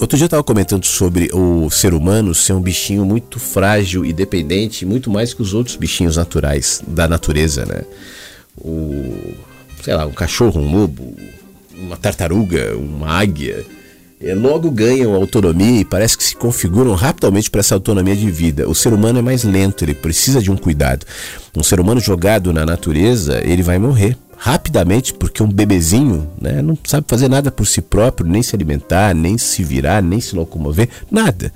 Outro 0.01 0.16
dia 0.16 0.24
eu 0.24 0.28
estava 0.28 0.45
comentando 0.45 0.84
sobre 0.84 1.28
o 1.32 1.68
ser 1.70 1.93
humano 1.93 2.32
ser 2.32 2.53
um 2.53 2.61
bichinho 2.61 3.05
muito 3.05 3.41
frágil 3.41 4.05
e 4.05 4.12
dependente, 4.12 4.86
muito 4.86 5.11
mais 5.11 5.34
que 5.34 5.43
os 5.43 5.55
outros 5.55 5.74
bichinhos 5.74 6.16
naturais 6.16 6.80
da 6.86 7.09
natureza, 7.09 7.66
né? 7.66 7.82
O, 8.57 9.34
sei 9.82 9.95
lá, 9.95 10.07
um 10.07 10.12
cachorro, 10.12 10.61
um 10.61 10.70
lobo, 10.70 11.16
uma 11.76 11.97
tartaruga, 11.97 12.76
uma 12.76 13.09
águia, 13.09 13.66
logo 14.35 14.71
ganham 14.71 15.14
autonomia 15.14 15.81
e 15.81 15.85
parece 15.85 16.16
que 16.19 16.25
se 16.25 16.37
configuram 16.37 16.95
rapidamente 16.95 17.51
para 17.51 17.61
essa 17.61 17.75
autonomia 17.75 18.16
de 18.16 18.31
vida. 18.31 18.69
O 18.69 18.75
ser 18.75 18.93
humano 18.93 19.19
é 19.19 19.23
mais 19.23 19.45
lento, 19.45 19.85
ele 19.85 19.95
precisa 19.95 20.43
de 20.43 20.51
um 20.51 20.57
cuidado. 20.57 21.07
Um 21.57 21.62
ser 21.62 21.81
humano 21.81 22.01
jogado 22.01 22.53
na 22.53 22.66
natureza, 22.66 23.41
ele 23.45 23.62
vai 23.62 23.79
morrer 23.79 24.16
rapidamente, 24.39 25.12
porque 25.12 25.43
um 25.43 25.49
bebezinho 25.49 26.30
né, 26.41 26.62
não 26.62 26.78
sabe 26.84 27.07
fazer 27.09 27.28
nada 27.28 27.51
por 27.51 27.66
si 27.66 27.82
próprio, 27.82 28.26
nem 28.26 28.41
se 28.41 28.55
alimentar, 28.55 29.12
nem 29.12 29.36
se 29.36 29.64
virar, 29.64 30.01
nem 30.01 30.20
se 30.20 30.36
locomover, 30.36 30.89
nada. 31.11 31.53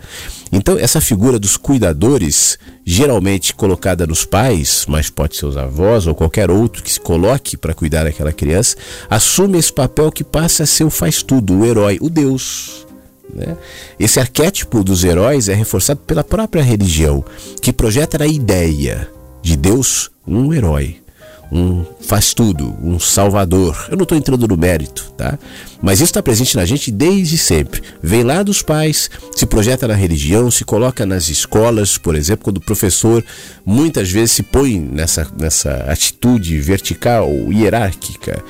Então, 0.51 0.77
essa 0.77 1.01
figura 1.01 1.39
dos 1.39 1.57
cuidadores, 1.57 2.59
geralmente 2.85 3.55
colocada 3.55 4.05
nos 4.05 4.25
pais, 4.25 4.85
mas 4.89 5.09
pode 5.09 5.37
ser 5.37 5.47
os 5.47 5.57
avós 5.57 6.09
ou 6.09 6.15
qualquer 6.15 6.51
outro 6.51 6.83
que 6.83 6.93
se 6.93 7.01
coloque 7.01 7.57
para 7.57 7.73
cuidar 7.73 8.03
daquela 8.03 8.33
criança, 8.33 8.77
assume 9.09 9.59
esse 9.59 9.73
papel 9.73 10.11
que 10.11 10.25
passa 10.25 10.65
a 10.65 10.67
ser 10.67 10.83
o 10.83 10.91
faz-tudo, 10.91 11.61
o 11.61 11.65
herói, 11.65 11.99
o 12.01 12.11
Deus. 12.11 12.85
Né? 13.33 13.57
Esse 13.99 14.19
arquétipo 14.19 14.83
dos 14.83 15.05
heróis 15.05 15.49
é 15.49 15.55
reforçado 15.55 16.01
pela 16.01 16.25
própria 16.25 16.63
religião, 16.63 17.25
que 17.63 17.73
projeta 17.73 18.23
a 18.23 18.27
ideia 18.27 19.09
de 19.41 19.57
Deus 19.57 20.11
um 20.27 20.53
herói 20.53 21.02
um 21.53 21.85
faz 22.01 22.33
tudo, 22.33 22.75
um 22.83 22.99
salvador. 22.99 23.87
Eu 23.91 23.97
não 23.97 24.05
estou 24.05 24.17
entrando 24.17 24.49
no 24.49 24.57
mérito, 24.57 25.13
tá? 25.17 25.39
Mas 25.83 25.99
isso 25.99 26.05
está 26.05 26.23
presente 26.23 26.57
na 26.57 26.65
gente 26.65 26.91
desde 26.91 27.37
sempre. 27.37 27.83
Vem 28.03 28.23
lá 28.23 28.43
dos 28.43 28.63
pais, 28.63 29.11
se 29.37 29.45
projeta 29.45 29.87
na 29.87 29.95
religião, 29.95 30.51
se 30.51 30.65
coloca 30.65 31.05
nas 31.05 31.29
escolas, 31.29 31.99
por 31.99 32.15
exemplo, 32.15 32.45
quando 32.45 32.57
o 32.57 32.65
professor 32.65 33.23
muitas 33.65 34.11
vezes 34.11 34.33
se 34.33 34.43
põe 34.43 34.81
nessa, 34.81 35.31
nessa 35.39 35.73
atitude 35.89 36.59
vertical, 36.59 37.31
hierárquica 37.53 38.43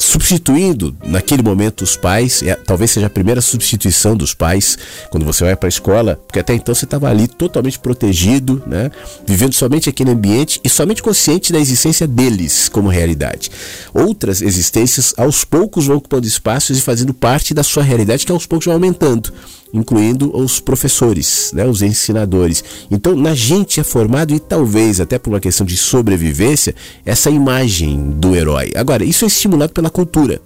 substituindo 0.00 0.96
naquele 1.04 1.42
momento 1.42 1.82
os 1.82 1.96
pais, 1.96 2.42
é, 2.42 2.54
talvez 2.54 2.90
seja 2.90 3.06
a 3.06 3.10
primeira 3.10 3.40
substituição 3.40 4.16
dos 4.16 4.34
pais 4.34 4.78
quando 5.10 5.24
você 5.24 5.44
vai 5.44 5.54
para 5.54 5.68
a 5.68 5.68
escola, 5.68 6.18
porque 6.26 6.40
até 6.40 6.54
então 6.54 6.74
você 6.74 6.84
estava 6.84 7.08
ali 7.08 7.28
totalmente 7.28 7.78
protegido, 7.78 8.62
né, 8.66 8.90
vivendo 9.26 9.52
somente 9.52 9.88
aquele 9.88 10.10
ambiente 10.10 10.60
e 10.64 10.68
somente 10.68 11.02
consciente 11.02 11.52
da 11.52 11.60
existência 11.60 12.06
deles 12.06 12.68
como 12.68 12.88
realidade. 12.88 13.50
Outras 13.92 14.40
existências 14.40 15.14
aos 15.16 15.44
poucos 15.44 15.86
vão 15.86 15.98
ocupando 15.98 16.26
espaços 16.26 16.78
e 16.78 16.80
fazendo 16.80 17.12
parte 17.12 17.52
da 17.52 17.62
sua 17.62 17.82
realidade 17.82 18.24
que 18.24 18.32
aos 18.32 18.46
poucos 18.46 18.66
vão 18.66 18.74
aumentando 18.74 19.32
incluindo 19.72 20.36
os 20.36 20.60
professores, 20.60 21.52
né, 21.54 21.66
os 21.66 21.82
ensinadores. 21.82 22.62
Então, 22.90 23.14
na 23.14 23.34
gente 23.34 23.80
é 23.80 23.84
formado 23.84 24.34
e 24.34 24.40
talvez 24.40 25.00
até 25.00 25.18
por 25.18 25.30
uma 25.30 25.40
questão 25.40 25.66
de 25.66 25.76
sobrevivência 25.76 26.74
essa 27.04 27.30
imagem 27.30 28.10
do 28.10 28.34
herói. 28.34 28.72
Agora, 28.74 29.04
isso 29.04 29.24
é 29.24 29.28
estimulado 29.28 29.72
pela 29.72 29.90
cultura. 29.90 30.40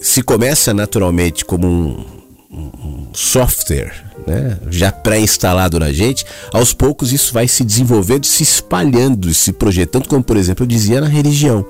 Se 0.00 0.22
começa 0.22 0.72
naturalmente 0.72 1.44
como 1.44 1.66
um, 1.66 2.04
um 2.50 3.08
software, 3.12 3.92
né, 4.26 4.58
já 4.70 4.90
pré-instalado 4.90 5.78
na 5.78 5.92
gente, 5.92 6.24
aos 6.52 6.72
poucos 6.72 7.12
isso 7.12 7.32
vai 7.32 7.48
se 7.48 7.64
desenvolvendo, 7.64 8.24
se 8.24 8.42
espalhando, 8.42 9.32
se 9.34 9.52
projetando, 9.52 10.08
como 10.08 10.22
por 10.22 10.36
exemplo 10.36 10.64
eu 10.64 10.68
dizia 10.68 11.00
na 11.00 11.08
religião. 11.08 11.66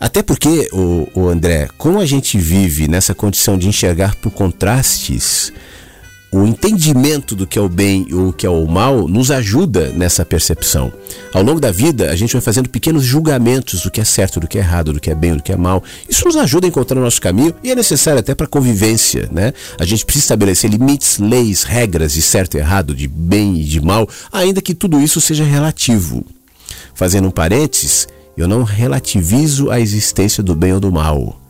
Até 0.00 0.22
porque, 0.22 0.68
o, 0.72 1.08
o 1.14 1.28
André, 1.28 1.68
como 1.76 1.98
a 2.00 2.06
gente 2.06 2.38
vive 2.38 2.86
nessa 2.86 3.14
condição 3.14 3.58
de 3.58 3.68
enxergar 3.68 4.14
por 4.16 4.30
contrastes, 4.30 5.52
o 6.30 6.44
entendimento 6.44 7.34
do 7.34 7.46
que 7.46 7.58
é 7.58 7.62
o 7.62 7.68
bem 7.68 8.06
e 8.08 8.14
o 8.14 8.32
que 8.32 8.46
é 8.46 8.50
o 8.50 8.66
mal 8.66 9.08
nos 9.08 9.30
ajuda 9.30 9.90
nessa 9.92 10.24
percepção. 10.24 10.92
Ao 11.32 11.42
longo 11.42 11.58
da 11.58 11.72
vida, 11.72 12.10
a 12.10 12.16
gente 12.16 12.34
vai 12.34 12.42
fazendo 12.42 12.68
pequenos 12.68 13.02
julgamentos 13.02 13.82
do 13.82 13.90
que 13.90 14.00
é 14.00 14.04
certo, 14.04 14.38
do 14.38 14.46
que 14.46 14.58
é 14.58 14.60
errado, 14.60 14.92
do 14.92 15.00
que 15.00 15.10
é 15.10 15.14
bem, 15.14 15.34
do 15.34 15.42
que 15.42 15.52
é 15.52 15.56
mal. 15.56 15.82
Isso 16.08 16.26
nos 16.26 16.36
ajuda 16.36 16.66
a 16.66 16.68
encontrar 16.68 16.98
o 16.98 17.02
nosso 17.02 17.20
caminho 17.20 17.54
e 17.64 17.70
é 17.70 17.74
necessário 17.74 18.20
até 18.20 18.34
para 18.34 18.44
a 18.44 18.48
convivência, 18.48 19.28
né? 19.32 19.54
A 19.80 19.84
gente 19.86 20.04
precisa 20.04 20.24
estabelecer 20.26 20.70
limites, 20.70 21.18
leis, 21.18 21.62
regras 21.62 22.12
de 22.12 22.20
certo 22.20 22.56
e 22.56 22.60
errado, 22.60 22.94
de 22.94 23.08
bem 23.08 23.60
e 23.60 23.64
de 23.64 23.80
mal, 23.80 24.06
ainda 24.30 24.60
que 24.60 24.74
tudo 24.74 25.00
isso 25.00 25.20
seja 25.20 25.44
relativo. 25.44 26.24
Fazendo 26.94 27.28
um 27.28 27.30
parênteses, 27.30 28.06
eu 28.38 28.46
não 28.46 28.62
relativizo 28.62 29.68
a 29.68 29.80
existência 29.80 30.44
do 30.44 30.54
bem 30.54 30.72
ou 30.72 30.78
do 30.78 30.92
mal. 30.92 31.40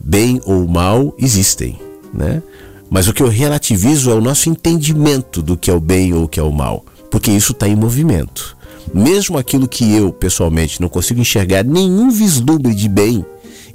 Bem 0.00 0.40
ou 0.46 0.66
mal 0.66 1.14
existem, 1.18 1.78
né? 2.12 2.42
Mas 2.88 3.06
o 3.06 3.12
que 3.12 3.22
eu 3.22 3.28
relativizo 3.28 4.10
é 4.10 4.14
o 4.14 4.20
nosso 4.20 4.48
entendimento 4.48 5.42
do 5.42 5.58
que 5.58 5.70
é 5.70 5.74
o 5.74 5.80
bem 5.80 6.14
ou 6.14 6.24
o 6.24 6.28
que 6.28 6.40
é 6.40 6.42
o 6.42 6.50
mal, 6.50 6.86
porque 7.10 7.30
isso 7.30 7.52
está 7.52 7.68
em 7.68 7.76
movimento. 7.76 8.56
Mesmo 8.94 9.36
aquilo 9.36 9.68
que 9.68 9.94
eu, 9.94 10.10
pessoalmente, 10.10 10.80
não 10.80 10.88
consigo 10.88 11.20
enxergar 11.20 11.64
nenhum 11.64 12.10
vislumbre 12.10 12.74
de 12.74 12.88
bem, 12.88 13.24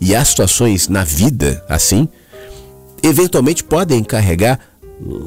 e 0.02 0.16
há 0.16 0.26
situações 0.26 0.88
na 0.88 1.04
vida 1.04 1.64
assim, 1.70 2.08
eventualmente 3.04 3.64
podem 3.64 4.04
carregar 4.04 4.60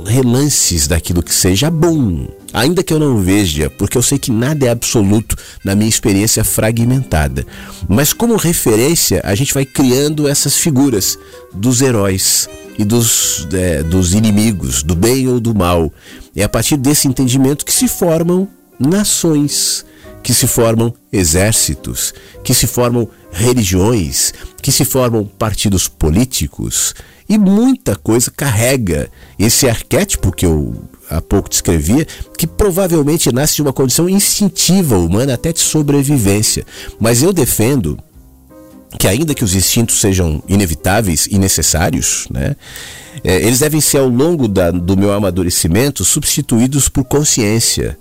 relances 0.04 0.86
daquilo 0.88 1.22
que 1.22 1.34
seja 1.34 1.70
bom, 1.70 2.26
ainda 2.52 2.82
que 2.82 2.92
eu 2.92 2.98
não 2.98 3.18
veja, 3.18 3.70
porque 3.70 3.96
eu 3.96 4.02
sei 4.02 4.18
que 4.18 4.30
nada 4.30 4.66
é 4.66 4.70
absoluto 4.70 5.36
na 5.64 5.74
minha 5.74 5.88
experiência 5.88 6.42
fragmentada. 6.42 7.46
Mas 7.88 8.12
como 8.12 8.36
referência, 8.36 9.20
a 9.24 9.34
gente 9.34 9.54
vai 9.54 9.64
criando 9.64 10.28
essas 10.28 10.56
figuras 10.56 11.18
dos 11.52 11.80
heróis 11.80 12.48
e 12.78 12.84
dos, 12.84 13.46
é, 13.52 13.82
dos 13.82 14.14
inimigos, 14.14 14.82
do 14.82 14.96
bem 14.96 15.28
ou 15.28 15.38
do 15.38 15.54
mal. 15.54 15.92
É 16.34 16.42
a 16.42 16.48
partir 16.48 16.76
desse 16.76 17.06
entendimento 17.06 17.64
que 17.64 17.72
se 17.72 17.86
formam 17.86 18.48
nações, 18.78 19.84
que 20.22 20.34
se 20.34 20.46
formam 20.46 20.92
exércitos, 21.12 22.12
que 22.42 22.54
se 22.54 22.66
formam 22.66 23.08
religiões, 23.30 24.32
que 24.60 24.72
se 24.72 24.84
formam 24.84 25.24
partidos 25.24 25.86
políticos 25.88 26.94
e 27.30 27.38
muita 27.38 27.94
coisa 27.94 28.28
carrega 28.28 29.08
esse 29.38 29.68
arquétipo 29.68 30.32
que 30.32 30.44
eu 30.44 30.74
há 31.08 31.20
pouco 31.20 31.48
descrevia, 31.48 32.04
que 32.36 32.44
provavelmente 32.44 33.32
nasce 33.32 33.54
de 33.54 33.62
uma 33.62 33.72
condição 33.72 34.08
instintiva 34.08 34.98
humana 34.98 35.34
até 35.34 35.52
de 35.52 35.60
sobrevivência. 35.60 36.66
Mas 36.98 37.22
eu 37.22 37.32
defendo 37.32 37.96
que 38.98 39.06
ainda 39.06 39.32
que 39.32 39.44
os 39.44 39.54
instintos 39.54 40.00
sejam 40.00 40.42
inevitáveis 40.48 41.28
e 41.30 41.38
necessários, 41.38 42.26
né, 42.32 42.56
é, 43.22 43.36
eles 43.36 43.60
devem 43.60 43.80
ser 43.80 43.98
ao 43.98 44.08
longo 44.08 44.48
da, 44.48 44.72
do 44.72 44.96
meu 44.96 45.12
amadurecimento 45.12 46.04
substituídos 46.04 46.88
por 46.88 47.04
consciência. 47.04 47.96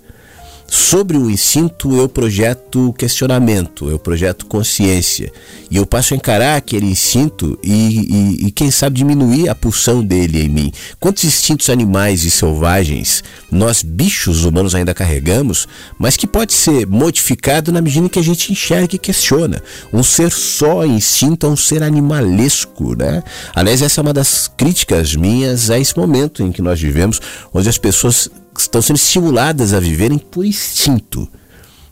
Sobre 0.72 1.16
o 1.16 1.28
instinto, 1.28 1.96
eu 1.96 2.08
projeto 2.08 2.94
questionamento, 2.96 3.90
eu 3.90 3.98
projeto 3.98 4.46
consciência. 4.46 5.32
E 5.68 5.76
eu 5.76 5.84
passo 5.84 6.14
a 6.14 6.16
encarar 6.16 6.54
aquele 6.54 6.86
instinto 6.86 7.58
e, 7.60 7.72
e, 7.72 8.46
e, 8.46 8.50
quem 8.52 8.70
sabe, 8.70 8.98
diminuir 8.98 9.48
a 9.48 9.54
pulsão 9.54 10.00
dele 10.00 10.44
em 10.44 10.48
mim. 10.48 10.72
Quantos 11.00 11.24
instintos 11.24 11.68
animais 11.68 12.22
e 12.22 12.30
selvagens 12.30 13.24
nós, 13.50 13.82
bichos 13.82 14.44
humanos, 14.44 14.76
ainda 14.76 14.94
carregamos, 14.94 15.66
mas 15.98 16.16
que 16.16 16.24
pode 16.24 16.52
ser 16.52 16.86
modificado 16.86 17.72
na 17.72 17.80
medida 17.80 18.08
que 18.08 18.20
a 18.20 18.22
gente 18.22 18.52
enxerga 18.52 18.94
e 18.94 18.98
questiona. 18.98 19.60
Um 19.92 20.04
ser 20.04 20.30
só 20.30 20.86
instinto 20.86 21.46
é 21.46 21.48
um 21.48 21.56
ser 21.56 21.82
animalesco, 21.82 22.94
né? 22.96 23.24
Aliás, 23.56 23.82
essa 23.82 24.00
é 24.00 24.02
uma 24.02 24.12
das 24.12 24.46
críticas 24.46 25.16
minhas 25.16 25.68
a 25.68 25.80
esse 25.80 25.98
momento 25.98 26.44
em 26.44 26.52
que 26.52 26.62
nós 26.62 26.80
vivemos, 26.80 27.20
onde 27.52 27.68
as 27.68 27.76
pessoas 27.76 28.30
estão 28.62 28.82
sendo 28.82 28.96
estimuladas 28.96 29.72
a 29.72 29.80
viverem 29.80 30.18
por 30.18 30.44
instinto. 30.44 31.28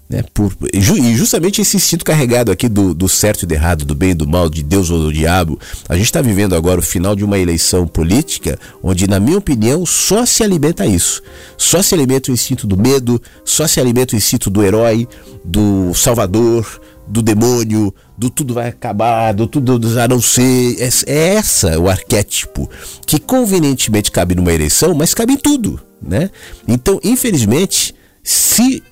Né, 0.09 0.25
por, 0.33 0.57
e 0.73 0.81
justamente 1.15 1.61
esse 1.61 1.77
instinto 1.77 2.03
carregado 2.03 2.51
aqui 2.51 2.67
do, 2.67 2.95
do 2.95 3.09
certo 3.11 3.43
e 3.43 3.47
do 3.47 3.53
errado, 3.53 3.85
do 3.85 3.95
bem 3.95 4.13
e 4.13 4.15
do 4.15 4.27
mal, 4.27 4.49
de 4.49 4.63
Deus 4.63 4.89
ou 4.89 4.99
do 4.99 5.13
diabo. 5.13 5.59
A 5.87 5.97
gente 5.97 6.07
está 6.07 6.23
vivendo 6.23 6.55
agora 6.55 6.81
o 6.81 6.83
final 6.83 7.15
de 7.15 7.25
uma 7.25 7.39
eleição 7.39 7.87
política 7.87 8.59
onde, 8.83 9.07
na 9.07 9.21
minha 9.21 9.37
opinião, 9.37 9.85
só 9.85 10.25
se 10.25 10.43
alimenta 10.43 10.87
isso. 10.87 11.23
Só 11.59 11.83
se 11.83 11.95
alimenta 11.95 12.31
o 12.31 12.35
instinto 12.35 12.67
do 12.67 12.77
medo, 12.77 13.21
só 13.45 13.67
se 13.67 13.81
alimenta 13.81 14.15
o 14.15 14.17
instinto 14.17 14.49
do 14.49 14.63
herói, 14.63 15.07
do 15.45 15.93
salvador, 15.93 16.81
do 17.07 17.21
demônio, 17.21 17.95
do 18.17 18.31
tudo 18.31 18.55
vai 18.55 18.69
acabar, 18.69 19.33
do 19.35 19.47
tudo 19.47 19.79
a 20.01 20.09
não 20.09 20.23
ser. 20.23 20.77
É, 20.81 20.89
é 21.07 21.35
essa 21.35 21.79
o 21.79 21.89
arquétipo 21.89 22.69
que 23.07 23.19
convenientemente 23.19 24.11
cabe 24.11 24.35
numa 24.35 24.53
eleição, 24.53 24.95
mas 24.95 25.13
cabe 25.13 25.35
em 25.35 25.37
tudo 25.37 25.81
né? 26.01 26.31
Então, 26.67 27.01
infelizmente, 27.03 27.95
se 28.23 28.83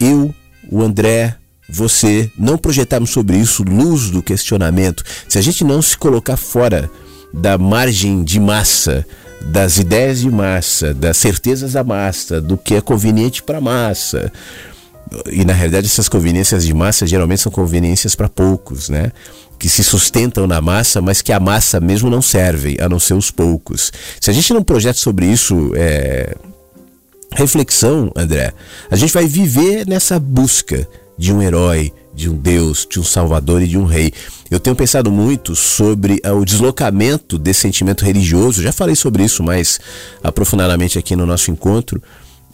eu, 0.00 0.34
o 0.70 0.82
André, 0.82 1.36
você 1.68 2.30
não 2.38 2.58
projetarmos 2.58 3.10
sobre 3.10 3.36
isso 3.36 3.62
luz 3.62 4.10
do 4.10 4.22
questionamento, 4.22 5.02
se 5.28 5.38
a 5.38 5.42
gente 5.42 5.64
não 5.64 5.80
se 5.80 5.96
colocar 5.96 6.36
fora 6.36 6.90
da 7.32 7.56
margem 7.56 8.22
de 8.22 8.38
massa, 8.38 9.06
das 9.40 9.78
ideias 9.78 10.20
de 10.20 10.30
massa, 10.30 10.92
das 10.92 11.16
certezas 11.16 11.72
da 11.72 11.82
massa, 11.82 12.40
do 12.40 12.56
que 12.56 12.74
é 12.74 12.80
conveniente 12.80 13.42
para 13.42 13.58
a 13.58 13.60
massa, 13.60 14.30
e 15.30 15.44
na 15.44 15.52
realidade 15.52 15.86
essas 15.86 16.08
conveniências 16.08 16.64
de 16.64 16.72
massa 16.72 17.06
geralmente 17.06 17.42
são 17.42 17.52
conveniências 17.52 18.14
para 18.14 18.28
poucos, 18.28 18.88
né? 18.88 19.12
Que 19.58 19.68
se 19.68 19.84
sustentam 19.84 20.46
na 20.46 20.60
massa, 20.60 21.00
mas 21.00 21.22
que 21.22 21.32
a 21.32 21.40
massa 21.40 21.80
mesmo 21.80 22.10
não 22.10 22.22
servem, 22.22 22.76
a 22.80 22.88
não 22.88 22.98
ser 22.98 23.14
os 23.14 23.30
poucos. 23.30 23.92
Se 24.20 24.30
a 24.30 24.32
gente 24.32 24.52
não 24.52 24.62
projeta 24.62 24.98
sobre 24.98 25.26
isso 25.26 25.72
é, 25.74 26.34
reflexão, 27.34 28.10
André, 28.14 28.52
a 28.90 28.96
gente 28.96 29.12
vai 29.12 29.26
viver 29.26 29.86
nessa 29.86 30.18
busca 30.18 30.86
de 31.16 31.32
um 31.32 31.42
herói, 31.42 31.92
de 32.14 32.28
um 32.28 32.34
Deus, 32.34 32.86
de 32.88 33.00
um 33.00 33.04
Salvador 33.04 33.62
e 33.62 33.68
de 33.68 33.78
um 33.78 33.84
Rei. 33.84 34.12
Eu 34.50 34.60
tenho 34.60 34.76
pensado 34.76 35.10
muito 35.10 35.56
sobre 35.56 36.20
uh, 36.26 36.32
o 36.32 36.44
deslocamento 36.44 37.38
desse 37.38 37.60
sentimento 37.60 38.04
religioso, 38.04 38.62
já 38.62 38.72
falei 38.72 38.94
sobre 38.94 39.24
isso 39.24 39.42
mais 39.42 39.80
aprofundadamente 40.22 40.98
aqui 40.98 41.16
no 41.16 41.24
nosso 41.24 41.50
encontro, 41.50 42.02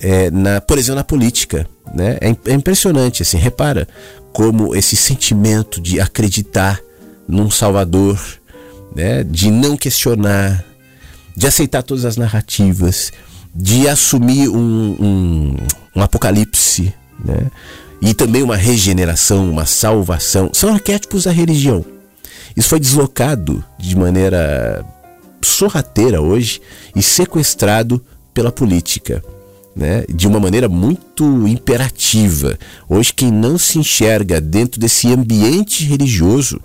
é, 0.00 0.30
na, 0.30 0.60
por 0.60 0.78
exemplo, 0.78 0.96
na 0.96 1.04
política. 1.04 1.68
Né? 1.94 2.18
É, 2.20 2.50
é 2.50 2.54
impressionante, 2.54 3.22
assim, 3.22 3.36
repara 3.36 3.88
como 4.32 4.76
esse 4.76 4.94
sentimento 4.94 5.80
de 5.80 6.00
acreditar 6.00 6.80
num 7.26 7.50
Salvador, 7.50 8.20
né? 8.94 9.24
de 9.24 9.50
não 9.50 9.76
questionar, 9.76 10.64
de 11.36 11.46
aceitar 11.46 11.82
todas 11.82 12.04
as 12.04 12.16
narrativas, 12.16 13.12
de 13.60 13.88
assumir 13.88 14.48
um, 14.48 14.96
um, 15.00 15.56
um 15.96 16.00
apocalipse, 16.00 16.94
né? 17.24 17.50
e 18.00 18.14
também 18.14 18.40
uma 18.40 18.54
regeneração, 18.54 19.50
uma 19.50 19.66
salvação, 19.66 20.50
são 20.52 20.72
arquétipos 20.72 21.24
da 21.24 21.32
religião. 21.32 21.84
Isso 22.56 22.68
foi 22.68 22.78
deslocado 22.78 23.64
de 23.76 23.96
maneira 23.96 24.86
sorrateira 25.42 26.20
hoje 26.20 26.60
e 26.94 27.02
sequestrado 27.02 28.00
pela 28.32 28.52
política. 28.52 29.24
Né, 29.76 30.04
de 30.08 30.26
uma 30.26 30.40
maneira 30.40 30.68
muito 30.68 31.46
imperativa. 31.46 32.58
Hoje, 32.88 33.14
quem 33.14 33.30
não 33.30 33.56
se 33.56 33.78
enxerga 33.78 34.40
dentro 34.40 34.80
desse 34.80 35.06
ambiente 35.06 35.84
religioso, 35.84 36.60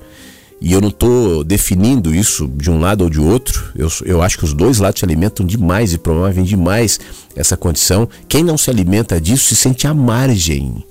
e 0.63 0.71
eu 0.71 0.79
não 0.79 0.87
estou 0.87 1.43
definindo 1.43 2.15
isso 2.15 2.47
de 2.47 2.71
um 2.71 2.79
lado 2.79 3.03
ou 3.03 3.09
de 3.09 3.19
outro, 3.19 3.69
eu, 3.75 3.89
eu 4.05 4.21
acho 4.21 4.37
que 4.37 4.45
os 4.45 4.53
dois 4.53 4.79
lados 4.79 4.99
se 4.99 5.05
alimentam 5.05 5.45
demais 5.45 5.91
e 5.91 5.97
promovem 5.97 6.45
demais 6.45 7.01
essa 7.35 7.57
condição. 7.57 8.07
Quem 8.29 8.45
não 8.45 8.57
se 8.57 8.69
alimenta 8.69 9.19
disso 9.19 9.47
se 9.47 9.57
sente 9.57 9.85
à 9.85 9.93
margem 9.93 10.81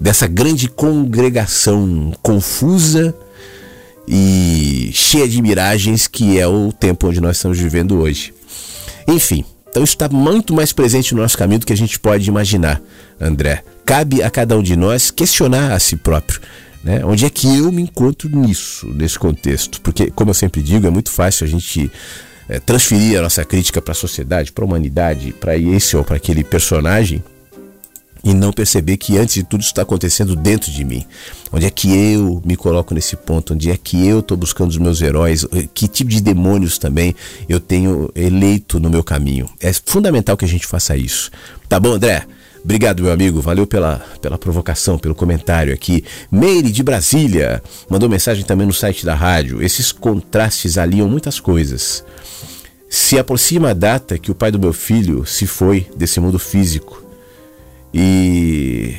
dessa 0.00 0.28
grande 0.28 0.68
congregação 0.68 2.12
confusa 2.22 3.12
e 4.06 4.92
cheia 4.94 5.28
de 5.28 5.42
miragens 5.42 6.06
que 6.06 6.38
é 6.38 6.46
o 6.46 6.72
tempo 6.72 7.08
onde 7.08 7.20
nós 7.20 7.34
estamos 7.34 7.58
vivendo 7.58 7.98
hoje. 7.98 8.32
Enfim, 9.08 9.44
então 9.68 9.82
isso 9.82 9.94
está 9.94 10.08
muito 10.08 10.54
mais 10.54 10.72
presente 10.72 11.12
no 11.16 11.22
nosso 11.22 11.36
caminho 11.36 11.58
do 11.58 11.66
que 11.66 11.72
a 11.72 11.76
gente 11.76 11.98
pode 11.98 12.28
imaginar, 12.28 12.80
André. 13.20 13.64
Cabe 13.84 14.22
a 14.22 14.30
cada 14.30 14.56
um 14.56 14.62
de 14.62 14.76
nós 14.76 15.10
questionar 15.10 15.72
a 15.72 15.80
si 15.80 15.96
próprio. 15.96 16.40
Né? 16.86 17.04
Onde 17.04 17.26
é 17.26 17.30
que 17.30 17.48
eu 17.48 17.72
me 17.72 17.82
encontro 17.82 18.28
nisso, 18.28 18.86
nesse 18.94 19.18
contexto? 19.18 19.80
Porque, 19.80 20.08
como 20.08 20.30
eu 20.30 20.34
sempre 20.34 20.62
digo, 20.62 20.86
é 20.86 20.90
muito 20.90 21.10
fácil 21.10 21.44
a 21.44 21.48
gente 21.48 21.90
é, 22.48 22.60
transferir 22.60 23.18
a 23.18 23.22
nossa 23.22 23.44
crítica 23.44 23.82
para 23.82 23.90
a 23.90 23.94
sociedade, 23.94 24.52
para 24.52 24.62
a 24.62 24.68
humanidade, 24.68 25.32
para 25.32 25.58
esse 25.58 25.96
ou 25.96 26.04
para 26.04 26.14
aquele 26.14 26.44
personagem 26.44 27.24
e 28.22 28.32
não 28.32 28.52
perceber 28.52 28.98
que 28.98 29.18
antes 29.18 29.34
de 29.34 29.42
tudo 29.42 29.62
isso 29.62 29.70
está 29.70 29.82
acontecendo 29.82 30.36
dentro 30.36 30.70
de 30.70 30.84
mim. 30.84 31.04
Onde 31.50 31.66
é 31.66 31.70
que 31.70 31.88
eu 31.88 32.40
me 32.44 32.54
coloco 32.54 32.94
nesse 32.94 33.16
ponto? 33.16 33.54
Onde 33.54 33.68
é 33.68 33.76
que 33.76 34.06
eu 34.06 34.20
estou 34.20 34.36
buscando 34.36 34.70
os 34.70 34.78
meus 34.78 35.00
heróis? 35.00 35.44
Que 35.74 35.88
tipo 35.88 36.08
de 36.08 36.20
demônios 36.20 36.78
também 36.78 37.16
eu 37.48 37.58
tenho 37.58 38.12
eleito 38.14 38.78
no 38.78 38.88
meu 38.88 39.02
caminho? 39.02 39.50
É 39.60 39.72
fundamental 39.72 40.36
que 40.36 40.44
a 40.44 40.48
gente 40.48 40.68
faça 40.68 40.96
isso. 40.96 41.32
Tá 41.68 41.80
bom, 41.80 41.94
André? 41.94 42.26
Obrigado, 42.66 43.04
meu 43.04 43.12
amigo. 43.12 43.40
Valeu 43.40 43.64
pela, 43.64 44.04
pela 44.20 44.36
provocação, 44.36 44.98
pelo 44.98 45.14
comentário 45.14 45.72
aqui. 45.72 46.02
Meire 46.32 46.72
de 46.72 46.82
Brasília 46.82 47.62
mandou 47.88 48.08
mensagem 48.08 48.44
também 48.44 48.66
no 48.66 48.72
site 48.72 49.06
da 49.06 49.14
rádio. 49.14 49.62
Esses 49.62 49.92
contrastes 49.92 50.76
aliam 50.76 51.08
muitas 51.08 51.38
coisas. 51.38 52.04
Se 52.90 53.20
aproxima 53.20 53.70
a 53.70 53.72
data 53.72 54.18
que 54.18 54.32
o 54.32 54.34
pai 54.34 54.50
do 54.50 54.58
meu 54.58 54.72
filho 54.72 55.24
se 55.24 55.46
foi 55.46 55.86
desse 55.96 56.18
mundo 56.18 56.40
físico 56.40 57.04
e 57.94 58.96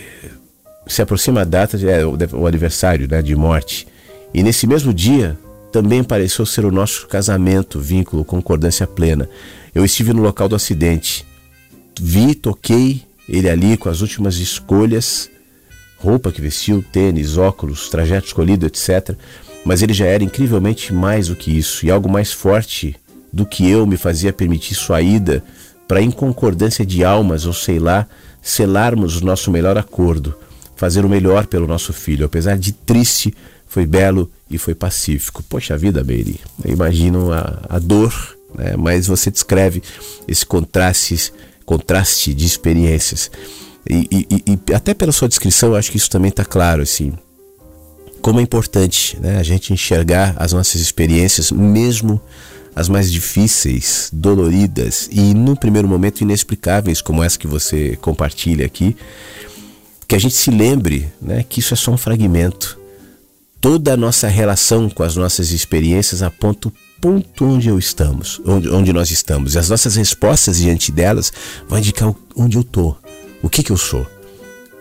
se 0.88 1.01
aproxima 1.01 1.41
a 1.41 1.43
data, 1.43 1.78
é, 1.78 2.05
o 2.05 2.47
aniversário 2.47 3.05
né, 3.05 3.22
de 3.22 3.36
morte. 3.36 3.86
E 4.34 4.43
nesse 4.43 4.65
mesmo 4.65 4.93
dia 4.93 5.38
também 5.74 6.05
pareceu 6.05 6.45
ser 6.45 6.63
o 6.63 6.72
nosso 6.72 7.05
casamento, 7.05 7.82
vínculo, 7.82 8.24
concordância 8.24 8.88
plena. 8.88 9.30
Eu 9.76 9.84
estive 9.84 10.13
no 10.13 10.22
local 10.22 10.47
do 10.47 10.55
acidente. 10.55 11.26
Vi, 11.99 12.34
toquei 12.34 13.07
ele 13.28 13.49
ali 13.49 13.78
com 13.78 13.89
as 13.89 14.01
últimas 14.01 14.38
escolhas, 14.38 15.30
roupa 15.97 16.32
que 16.32 16.41
vestiu, 16.41 16.84
tênis, 16.91 17.38
óculos, 17.38 17.89
trajeto 17.89 18.28
escolhido, 18.28 18.65
etc. 18.65 19.15
Mas 19.65 19.82
ele 19.82 19.93
já 19.93 20.05
era 20.05 20.23
incrivelmente 20.23 20.93
mais 20.93 21.28
do 21.28 21.36
que 21.36 21.51
isso 21.51 21.86
e 21.86 21.91
algo 21.91 22.09
mais 22.09 22.32
forte 22.32 22.95
do 23.32 23.45
que 23.45 23.69
eu 23.69 23.86
me 23.86 23.97
fazia 23.97 24.32
permitir 24.32 24.75
sua 24.75 25.01
ida 25.01 25.43
para 25.88 26.01
inconcordância 26.01 26.86
de 26.86 27.03
almas, 27.03 27.45
ou 27.45 27.53
sei 27.53 27.80
lá, 27.80 28.07
selarmos 28.41 29.21
o 29.21 29.25
nosso 29.25 29.51
melhor 29.51 29.78
acordo, 29.78 30.36
fazer 30.75 31.05
o 31.05 31.09
melhor 31.09 31.47
pelo 31.47 31.67
nosso 31.67 31.93
filho. 31.93 32.25
Apesar 32.25 32.57
de 32.57 32.71
triste, 32.71 33.34
foi 33.67 33.86
belo 33.86 34.32
e 34.49 34.57
foi 34.57 34.75
pacífico. 34.75 35.43
Poxa 35.43 35.78
vida, 35.78 36.05
eu 36.63 36.73
imagino 36.73 37.32
a, 37.32 37.59
a 37.69 37.80
dor, 37.80 38.13
né? 38.55 38.75
mas 38.78 39.07
você 39.07 39.30
descreve 39.32 39.82
esse 40.28 40.45
contraste, 40.45 41.34
contraste 41.68 42.34
de 42.34 42.45
experiências. 42.45 43.30
E, 43.88 44.07
e, 44.09 44.43
e 44.53 44.74
até 44.74 44.93
pela 44.93 45.11
sua 45.11 45.28
descrição, 45.28 45.70
eu 45.70 45.76
acho 45.76 45.91
que 45.91 45.97
isso 45.97 46.09
também 46.09 46.30
está 46.30 46.45
claro, 46.45 46.82
assim, 46.82 47.13
como 48.22 48.39
é 48.39 48.43
importante 48.43 49.20
né, 49.20 49.38
a 49.38 49.43
gente 49.43 49.74
enxergar 49.74 50.34
as 50.38 50.53
nossas 50.53 50.82
experiências, 50.82 51.51
mesmo 51.51 52.22
as 52.74 52.88
mais 52.88 53.11
difíceis, 53.11 54.09
doloridas 54.13 55.09
e, 55.11 55.34
no 55.34 55.57
primeiro 55.57 55.88
momento, 55.89 56.22
inexplicáveis, 56.22 57.01
como 57.01 57.22
essa 57.22 57.38
que 57.38 57.47
você 57.47 57.97
compartilha 57.97 58.65
aqui, 58.65 58.95
que 60.07 60.15
a 60.15 60.20
gente 60.20 60.36
se 60.36 60.49
lembre 60.49 61.11
né, 61.22 61.43
que 61.47 61.59
isso 61.59 61.74
é 61.74 61.78
só 61.78 61.91
um 61.91 61.97
fragmento. 61.97 62.80
Toda 63.60 63.93
a 63.93 63.97
nossa 63.97 64.28
relação 64.28 64.89
com 64.89 65.03
as 65.03 65.16
nossas 65.16 65.51
experiências 65.51 66.22
aponta 66.22 66.68
o 66.68 66.74
ponto 67.01 67.45
onde 67.45 67.68
eu 67.68 67.78
estamos, 67.78 68.41
onde, 68.45 68.70
onde 68.70 68.93
nós 68.93 69.12
estamos. 69.12 69.55
E 69.55 69.60
as 69.60 69.70
nossas 69.70 69.95
respostas 69.95 70.58
diante 70.58 70.91
delas 70.91 71.32
vão 71.68 71.80
indicar 71.80 72.14
onde 72.36 72.58
eu 72.58 72.62
estou, 72.62 72.97
o 73.41 73.49
que, 73.49 73.64
que 73.64 73.72
eu 73.72 73.78
sou. 73.78 74.05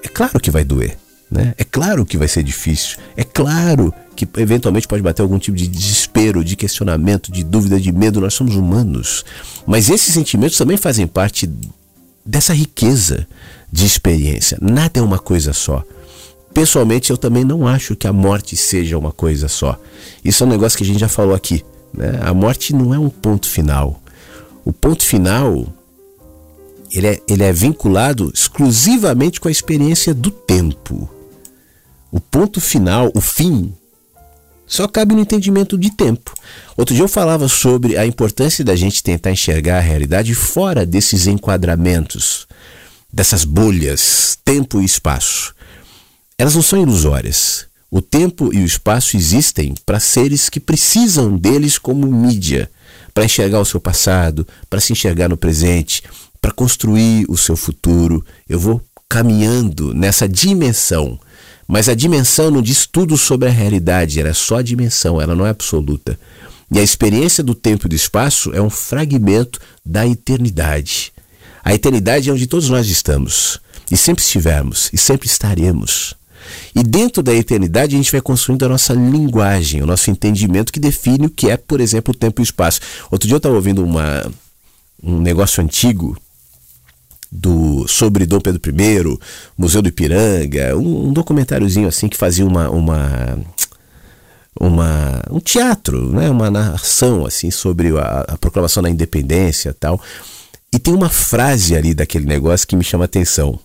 É 0.03 0.09
claro 0.09 0.39
que 0.39 0.51
vai 0.51 0.65
doer. 0.65 0.97
Né? 1.31 1.55
É 1.59 1.65
claro 1.65 2.07
que 2.07 2.17
vai 2.17 2.29
ser 2.29 2.43
difícil. 2.43 2.99
É 3.17 3.25
claro 3.25 3.93
que 4.15 4.29
eventualmente 4.39 4.87
pode 4.87 5.03
bater 5.03 5.23
algum 5.23 5.39
tipo 5.39 5.57
de 5.57 5.67
desespero, 5.67 6.45
de 6.45 6.55
questionamento, 6.55 7.33
de 7.33 7.43
dúvida, 7.43 7.81
de 7.81 7.91
medo. 7.93 8.21
Nós 8.21 8.35
somos 8.35 8.55
humanos. 8.55 9.25
Mas 9.67 9.91
esses 9.91 10.15
sentimentos 10.15 10.57
também 10.57 10.77
fazem 10.77 11.07
parte 11.07 11.51
dessa 12.25 12.55
riqueza 12.55 13.27
de 13.71 13.85
experiência. 13.85 14.59
Nada 14.61 15.01
é 15.01 15.03
uma 15.03 15.19
coisa 15.19 15.53
só. 15.53 15.83
Pessoalmente, 16.57 17.11
eu 17.11 17.19
também 17.19 17.45
não 17.45 17.69
acho 17.69 17.95
que 17.95 18.07
a 18.07 18.13
morte 18.15 18.57
seja 18.57 18.97
uma 18.97 19.13
coisa 19.13 19.47
só. 19.47 19.79
Isso 20.25 20.43
é 20.43 20.47
um 20.47 20.49
negócio 20.49 20.79
que 20.79 20.85
a 20.85 20.87
gente 20.87 20.99
já 20.99 21.07
falou 21.07 21.35
aqui. 21.35 21.63
Né? 21.93 22.19
A 22.23 22.33
morte 22.33 22.75
não 22.75 22.95
é 22.95 22.99
um 22.99 23.11
ponto 23.11 23.47
final. 23.47 24.01
O 24.65 24.73
ponto 24.73 25.03
final 25.03 25.67
ele 26.91 27.09
é, 27.09 27.21
ele 27.29 27.43
é 27.43 27.53
vinculado 27.53 28.33
exclusivamente 28.33 29.39
com 29.39 29.49
a 29.49 29.51
experiência 29.51 30.15
do 30.15 30.31
tempo. 30.31 31.11
O 32.11 32.19
ponto 32.19 32.59
final, 32.59 33.13
o 33.15 33.21
fim, 33.21 33.75
só 34.67 34.89
cabe 34.89 35.15
no 35.15 35.21
entendimento 35.21 35.77
de 35.77 35.91
tempo. 35.91 36.33
Outro 36.75 36.95
dia 36.95 37.05
eu 37.05 37.09
falava 37.09 37.49
sobre 37.49 37.99
a 37.99 38.07
importância 38.07 38.65
da 38.65 38.75
gente 38.75 39.03
tentar 39.03 39.31
enxergar 39.31 39.77
a 39.77 39.83
realidade 39.83 40.35
fora 40.35 40.87
desses 40.87 41.27
enquadramentos, 41.27 42.47
dessas 43.13 43.45
bolhas, 43.45 44.39
tempo 44.43 44.81
e 44.81 44.87
espaço. 44.87 45.55
Elas 46.39 46.55
não 46.55 46.63
são 46.63 46.81
ilusórias. 46.81 47.67
O 47.91 48.03
tempo 48.03 48.53
e 48.53 48.59
o 48.59 48.65
espaço 48.65 49.17
existem 49.17 49.75
para 49.87 50.01
seres 50.01 50.49
que 50.49 50.61
precisam 50.61 51.37
deles 51.37 51.79
como 51.79 52.07
mídia, 52.07 52.71
para 53.15 53.25
enxergar 53.25 53.61
o 53.61 53.65
seu 53.65 53.81
passado, 53.81 54.47
para 54.69 54.81
se 54.81 54.93
enxergar 54.93 55.29
no 55.29 55.37
presente, 55.37 56.03
para 56.41 56.53
construir 56.53 57.25
o 57.29 57.37
seu 57.37 57.57
futuro. 57.57 58.25
Eu 58.49 58.59
vou 58.59 58.83
caminhando 59.09 59.95
nessa 59.95 60.29
dimensão 60.29 61.19
mas 61.67 61.89
a 61.89 61.95
dimensão 61.95 62.51
não 62.51 62.63
diz 62.63 62.87
tudo 62.87 63.19
sobre 63.19 63.49
a 63.49 63.53
realidade, 63.53 64.21
ela 64.21 64.29
é 64.29 64.35
só 64.35 64.59
a 64.59 64.63
dimensão, 64.63 65.21
ela 65.21 65.35
não 65.35 65.45
é 65.45 65.51
absoluta. 65.51 66.19
E 66.71 66.79
a 66.79 66.83
experiência 66.83 67.43
do 67.43 67.55
tempo 67.55 67.87
e 67.87 67.91
do 67.91 67.97
espaço 67.97 68.53
é 68.55 68.61
um 68.61 68.71
fragmento 68.71 69.61
da 69.85 70.07
eternidade. 70.07 71.13
A 71.65 71.75
eternidade 71.75 72.31
é 72.31 72.33
onde 72.33 72.47
todos 72.47 72.69
nós 72.69 72.89
estamos, 72.89 73.61
e 73.91 73.97
sempre 73.97 74.23
estivermos, 74.23 74.91
e 74.93 74.99
sempre 74.99 75.27
estaremos. 75.27 76.15
E 76.75 76.83
dentro 76.83 77.23
da 77.23 77.35
eternidade 77.35 77.95
a 77.95 77.99
gente 77.99 78.13
vai 78.13 78.21
construindo 78.21 78.65
a 78.65 78.69
nossa 78.69 78.93
linguagem, 78.93 79.83
o 79.83 79.87
nosso 79.87 80.11
entendimento 80.11 80.73
que 80.73 80.81
define 80.81 81.27
o 81.27 81.31
que 81.31 81.51
é, 81.51 81.57
por 81.57 81.81
exemplo, 81.81 82.13
o 82.15 82.17
tempo 82.17 82.41
e 82.41 82.43
o 82.43 82.45
espaço. 82.45 82.81
Outro 83.11 83.27
dia 83.27 83.35
eu 83.35 83.39
estava 83.39 83.55
ouvindo 83.55 83.85
uma, 83.85 84.31
um 85.03 85.21
negócio 85.21 85.63
antigo 85.63 86.17
do 87.31 87.87
sobre 87.89 88.25
Dom 88.25 88.41
Pedro 88.41 88.61
I, 88.65 89.19
Museu 89.59 89.83
do 89.83 89.89
Ipiranga, 89.89 90.77
um, 90.77 91.09
um 91.09 91.13
documentáriozinho 91.13 91.89
assim 91.89 92.09
que 92.09 92.17
fazia 92.17 92.47
uma, 92.47 92.71
uma 92.71 93.39
uma, 94.59 95.23
um 95.31 95.39
teatro, 95.39 96.11
né? 96.11 96.31
uma 96.31 96.51
narração 96.51 97.27
assim 97.27 97.51
sobre 97.51 97.97
a, 97.99 98.25
a 98.29 98.39
proclamação 98.39 98.83
da 98.83 98.91
independência 98.91 99.75
tal. 99.79 100.01
E 100.73 100.79
tem 100.79 100.95
uma 100.95 101.09
frase 101.09 101.77
ali 101.77 101.95
daquele 101.95 102.27
negócio 102.27 102.67
que 102.67 102.77
me 102.77 102.85
chama 102.85 103.05
a 103.05 103.07
atenção. 103.07 103.59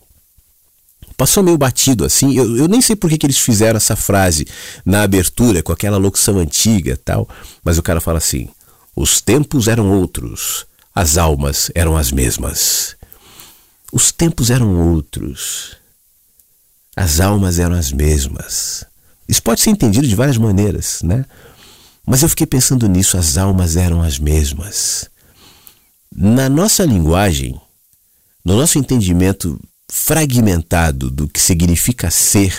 Passou 1.22 1.43
meio 1.43 1.56
batido 1.56 2.03
assim. 2.03 2.35
Eu, 2.35 2.57
eu 2.57 2.68
nem 2.68 2.81
sei 2.81 2.95
por 2.95 3.07
que, 3.07 3.15
que 3.15 3.27
eles 3.27 3.38
fizeram 3.38 3.77
essa 3.77 3.95
frase 3.95 4.48
na 4.84 5.03
abertura, 5.03 5.61
com 5.61 5.72
aquela 5.72 5.98
locução 5.98 6.39
antiga 6.39 6.98
tal. 6.98 7.30
Mas 7.64 7.77
o 7.77 7.84
cara 7.84 8.02
fala 8.02 8.18
assim: 8.18 8.49
os 8.95 9.22
tempos 9.22 9.68
eram 9.68 9.91
outros, 9.91 10.65
as 10.95 11.19
almas 11.19 11.69
eram 11.76 11.95
as 11.95 12.11
mesmas. 12.11 12.95
Os 13.93 14.11
tempos 14.11 14.49
eram 14.49 14.93
outros, 14.93 15.77
as 16.95 17.19
almas 17.19 17.60
eram 17.60 17.76
as 17.76 17.91
mesmas. 17.91 18.84
Isso 19.30 19.43
pode 19.43 19.61
ser 19.61 19.69
entendido 19.69 20.07
de 20.07 20.15
várias 20.15 20.39
maneiras, 20.39 21.03
né? 21.03 21.23
Mas 22.03 22.23
eu 22.23 22.30
fiquei 22.30 22.48
pensando 22.48 22.89
nisso, 22.89 23.15
as 23.15 23.38
almas 23.38 23.76
eram 23.76 24.02
as 24.02 24.18
mesmas. 24.18 25.07
Na 26.11 26.49
nossa 26.49 26.84
linguagem, 26.84 27.61
no 28.43 28.57
nosso 28.57 28.80
entendimento 28.80 29.61
fragmentado 29.93 31.11
do 31.11 31.27
que 31.27 31.38
significa 31.38 32.09
ser, 32.09 32.57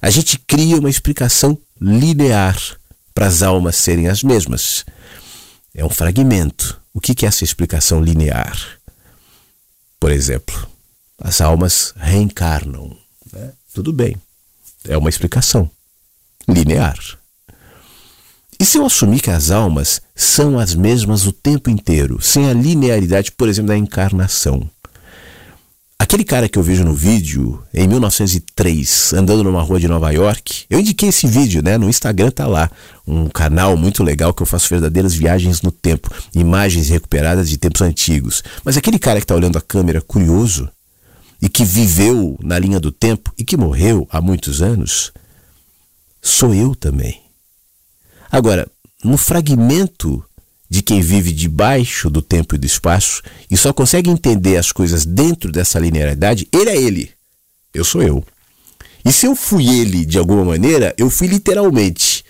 a 0.00 0.08
gente 0.08 0.38
cria 0.38 0.78
uma 0.78 0.88
explicação 0.88 1.58
linear 1.80 2.56
para 3.12 3.26
as 3.26 3.42
almas 3.42 3.74
serem 3.74 4.06
as 4.06 4.22
mesmas. 4.22 4.84
É 5.74 5.84
um 5.84 5.90
fragmento. 5.90 6.80
O 6.94 7.00
que 7.00 7.26
é 7.26 7.28
essa 7.28 7.42
explicação 7.42 8.00
linear? 8.00 8.56
Por 9.98 10.12
exemplo, 10.12 10.70
as 11.18 11.40
almas 11.40 11.92
reencarnam. 11.96 12.96
Né? 13.32 13.52
Tudo 13.74 13.92
bem. 13.92 14.16
É 14.84 14.96
uma 14.96 15.10
explicação 15.10 15.68
linear. 16.48 16.98
E 18.60 18.64
se 18.64 18.78
eu 18.78 18.86
assumir 18.86 19.20
que 19.20 19.30
as 19.30 19.50
almas 19.50 20.00
são 20.14 20.56
as 20.56 20.72
mesmas 20.72 21.26
o 21.26 21.32
tempo 21.32 21.68
inteiro, 21.68 22.22
sem 22.22 22.48
a 22.48 22.54
linearidade, 22.54 23.32
por 23.32 23.48
exemplo, 23.48 23.68
da 23.68 23.76
encarnação? 23.76 24.70
Aquele 25.98 26.24
cara 26.24 26.48
que 26.48 26.58
eu 26.58 26.62
vejo 26.62 26.84
no 26.84 26.92
vídeo, 26.94 27.62
em 27.72 27.88
1903, 27.88 29.14
andando 29.14 29.42
numa 29.42 29.62
rua 29.62 29.80
de 29.80 29.88
Nova 29.88 30.10
York, 30.10 30.66
eu 30.68 30.78
indiquei 30.78 31.08
esse 31.08 31.26
vídeo, 31.26 31.62
né? 31.62 31.78
No 31.78 31.88
Instagram 31.88 32.30
tá 32.30 32.46
lá, 32.46 32.70
um 33.06 33.28
canal 33.28 33.76
muito 33.76 34.04
legal 34.04 34.34
que 34.34 34.42
eu 34.42 34.46
faço 34.46 34.68
verdadeiras 34.68 35.14
viagens 35.14 35.62
no 35.62 35.72
tempo, 35.72 36.10
imagens 36.34 36.90
recuperadas 36.90 37.48
de 37.48 37.56
tempos 37.56 37.80
antigos. 37.80 38.42
Mas 38.62 38.76
aquele 38.76 38.98
cara 38.98 39.20
que 39.20 39.26
tá 39.26 39.34
olhando 39.34 39.56
a 39.56 39.62
câmera 39.62 40.02
curioso, 40.02 40.68
e 41.40 41.48
que 41.48 41.64
viveu 41.64 42.36
na 42.42 42.58
linha 42.58 42.80
do 42.80 42.90
tempo 42.90 43.32
e 43.36 43.44
que 43.44 43.56
morreu 43.56 44.06
há 44.10 44.20
muitos 44.20 44.62
anos, 44.62 45.12
sou 46.20 46.54
eu 46.54 46.74
também. 46.74 47.22
Agora, 48.30 48.68
no 49.04 49.16
fragmento 49.16 50.24
de 50.68 50.82
quem 50.82 51.00
vive 51.00 51.32
debaixo 51.32 52.10
do 52.10 52.20
tempo 52.20 52.54
e 52.54 52.58
do 52.58 52.66
espaço 52.66 53.22
e 53.50 53.56
só 53.56 53.72
consegue 53.72 54.10
entender 54.10 54.56
as 54.56 54.72
coisas 54.72 55.04
dentro 55.04 55.52
dessa 55.52 55.78
linearidade, 55.78 56.48
ele 56.52 56.70
é 56.70 56.76
ele. 56.76 57.10
Eu 57.72 57.84
sou 57.84 58.02
eu. 58.02 58.24
E 59.04 59.12
se 59.12 59.26
eu 59.26 59.36
fui 59.36 59.68
ele 59.68 60.04
de 60.04 60.18
alguma 60.18 60.44
maneira, 60.44 60.94
eu 60.98 61.08
fui 61.08 61.28
literalmente, 61.28 62.24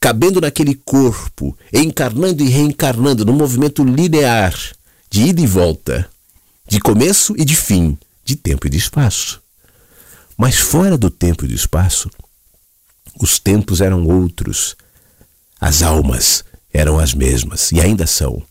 cabendo 0.00 0.40
naquele 0.40 0.74
corpo, 0.74 1.56
encarnando 1.72 2.42
e 2.42 2.48
reencarnando 2.48 3.24
num 3.24 3.34
movimento 3.34 3.84
linear 3.84 4.54
de 5.10 5.22
ida 5.22 5.40
e 5.42 5.46
volta, 5.46 6.08
de 6.66 6.80
começo 6.80 7.34
e 7.36 7.44
de 7.44 7.54
fim, 7.54 7.98
de 8.24 8.34
tempo 8.34 8.66
e 8.66 8.70
de 8.70 8.78
espaço. 8.78 9.42
Mas 10.36 10.56
fora 10.56 10.96
do 10.96 11.10
tempo 11.10 11.44
e 11.44 11.48
do 11.48 11.54
espaço, 11.54 12.10
os 13.20 13.38
tempos 13.38 13.80
eram 13.80 14.04
outros, 14.06 14.76
as 15.60 15.82
almas 15.82 16.44
eram 16.76 16.98
as 16.98 17.14
mesmas 17.14 17.72
e 17.72 17.80
ainda 17.80 18.06
são. 18.06 18.42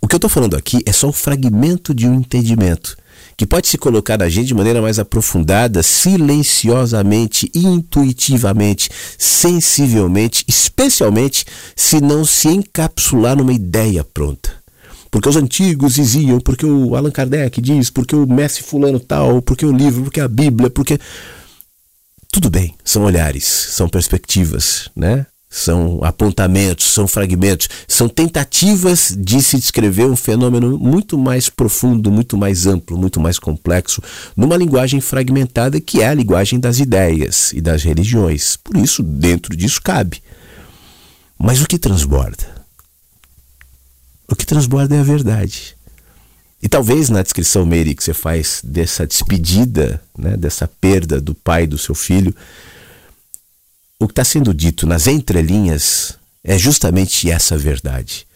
O 0.00 0.06
que 0.06 0.14
eu 0.14 0.18
estou 0.18 0.30
falando 0.30 0.56
aqui 0.56 0.80
é 0.86 0.92
só 0.92 1.08
um 1.08 1.12
fragmento 1.12 1.92
de 1.92 2.06
um 2.06 2.14
entendimento 2.14 2.96
que 3.36 3.46
pode 3.46 3.68
se 3.68 3.76
colocar 3.76 4.18
na 4.18 4.28
gente 4.28 4.48
de 4.48 4.54
maneira 4.54 4.80
mais 4.80 4.98
aprofundada, 4.98 5.82
silenciosamente, 5.82 7.50
intuitivamente, 7.54 8.90
sensivelmente, 9.16 10.44
especialmente 10.48 11.44
se 11.76 12.00
não 12.00 12.24
se 12.24 12.48
encapsular 12.48 13.36
numa 13.36 13.52
ideia 13.52 14.04
pronta 14.04 14.58
porque 15.10 15.28
os 15.28 15.36
antigos 15.36 15.94
diziam, 15.94 16.38
porque 16.38 16.66
o 16.66 16.94
Allan 16.94 17.10
Kardec 17.10 17.62
diz, 17.62 17.88
porque 17.88 18.14
o 18.14 18.26
Messi 18.26 18.62
fulano 18.62 19.00
tal, 19.00 19.40
porque 19.40 19.64
o 19.64 19.72
livro, 19.72 20.02
porque 20.02 20.20
a 20.20 20.28
Bíblia, 20.28 20.68
porque 20.68 20.98
tudo 22.30 22.50
bem, 22.50 22.74
são 22.84 23.04
olhares, 23.04 23.44
são 23.44 23.88
perspectivas, 23.88 24.90
né? 24.94 25.26
São 25.50 26.00
apontamentos, 26.04 26.86
são 26.92 27.08
fragmentos, 27.08 27.68
são 27.86 28.06
tentativas 28.08 29.16
de 29.18 29.42
se 29.42 29.56
descrever 29.58 30.04
um 30.04 30.16
fenômeno 30.16 30.78
muito 30.78 31.16
mais 31.16 31.48
profundo, 31.48 32.10
muito 32.10 32.36
mais 32.36 32.66
amplo, 32.66 32.98
muito 32.98 33.18
mais 33.18 33.38
complexo, 33.38 34.02
numa 34.36 34.56
linguagem 34.56 35.00
fragmentada 35.00 35.80
que 35.80 36.02
é 36.02 36.08
a 36.08 36.14
linguagem 36.14 36.60
das 36.60 36.78
ideias 36.78 37.52
e 37.54 37.62
das 37.62 37.82
religiões. 37.82 38.56
Por 38.56 38.76
isso, 38.76 39.02
dentro 39.02 39.56
disso 39.56 39.80
cabe. 39.82 40.22
Mas 41.38 41.62
o 41.62 41.66
que 41.66 41.78
transborda? 41.78 42.58
O 44.30 44.36
que 44.36 44.44
transborda 44.44 44.94
é 44.94 45.00
a 45.00 45.04
verdade. 45.04 45.78
E 46.62 46.68
talvez 46.68 47.08
na 47.08 47.22
descrição, 47.22 47.64
Meire, 47.64 47.94
que 47.94 48.02
você 48.02 48.12
faz 48.12 48.60
dessa 48.64 49.06
despedida, 49.06 50.02
né, 50.16 50.36
dessa 50.36 50.68
perda 50.68 51.20
do 51.20 51.34
pai 51.34 51.66
do 51.66 51.78
seu 51.78 51.94
filho, 51.94 52.34
o 54.00 54.06
que 54.06 54.12
está 54.12 54.24
sendo 54.24 54.54
dito 54.54 54.86
nas 54.86 55.06
entrelinhas 55.06 56.16
é 56.44 56.56
justamente 56.56 57.30
essa 57.30 57.58
verdade. 57.58 58.26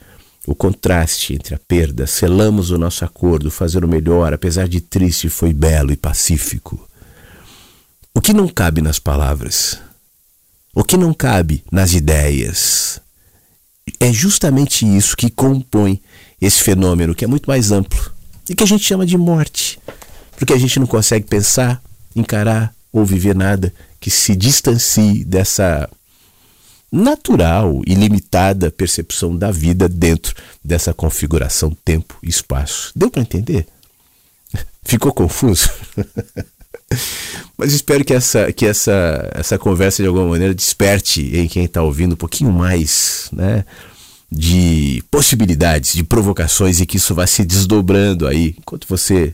O 0.44 0.56
contraste 0.56 1.34
entre 1.34 1.54
a 1.54 1.58
perda, 1.58 2.04
selamos 2.04 2.70
o 2.70 2.78
nosso 2.78 3.04
acordo, 3.04 3.48
fazer 3.50 3.84
o 3.84 3.88
melhor, 3.88 4.32
apesar 4.34 4.66
de 4.66 4.80
triste, 4.80 5.28
foi 5.28 5.52
belo 5.52 5.92
e 5.92 5.96
pacífico. 5.96 6.88
O 8.12 8.20
que 8.20 8.32
não 8.32 8.48
cabe 8.48 8.82
nas 8.82 8.98
palavras, 8.98 9.78
o 10.74 10.82
que 10.82 10.96
não 10.96 11.14
cabe 11.14 11.62
nas 11.70 11.92
ideias, 11.92 13.00
é 14.00 14.12
justamente 14.12 14.84
isso 14.84 15.16
que 15.16 15.30
compõe 15.30 16.02
esse 16.40 16.60
fenômeno 16.60 17.14
que 17.14 17.24
é 17.24 17.28
muito 17.28 17.48
mais 17.48 17.70
amplo 17.70 18.12
e 18.48 18.54
que 18.54 18.64
a 18.64 18.66
gente 18.66 18.84
chama 18.84 19.06
de 19.06 19.16
morte, 19.16 19.78
porque 20.36 20.52
a 20.52 20.58
gente 20.58 20.80
não 20.80 20.88
consegue 20.88 21.26
pensar, 21.26 21.80
encarar 22.16 22.74
ou 22.92 23.04
viver 23.04 23.34
nada 23.34 23.72
que 24.02 24.10
se 24.10 24.34
distancie 24.34 25.24
dessa 25.24 25.88
natural 26.90 27.82
e 27.86 27.94
limitada 27.94 28.68
percepção 28.68 29.34
da 29.34 29.52
vida 29.52 29.88
dentro 29.88 30.34
dessa 30.62 30.92
configuração 30.92 31.70
tempo 31.84 32.18
e 32.20 32.28
espaço. 32.28 32.90
Deu 32.96 33.08
para 33.08 33.22
entender? 33.22 33.64
Ficou 34.82 35.12
confuso? 35.12 35.70
Mas 37.56 37.72
espero 37.72 38.04
que 38.04 38.12
essa, 38.12 38.52
que 38.52 38.66
essa, 38.66 39.30
essa 39.34 39.56
conversa 39.56 40.02
de 40.02 40.08
alguma 40.08 40.26
maneira 40.26 40.52
desperte 40.52 41.22
em 41.34 41.46
quem 41.46 41.64
está 41.64 41.80
ouvindo 41.80 42.14
um 42.14 42.16
pouquinho 42.16 42.50
mais 42.50 43.30
né, 43.32 43.64
de 44.30 45.02
possibilidades, 45.12 45.92
de 45.92 46.02
provocações 46.02 46.80
e 46.80 46.86
que 46.86 46.96
isso 46.96 47.14
vá 47.14 47.26
se 47.26 47.44
desdobrando 47.44 48.26
aí 48.26 48.56
enquanto 48.58 48.86
você 48.88 49.32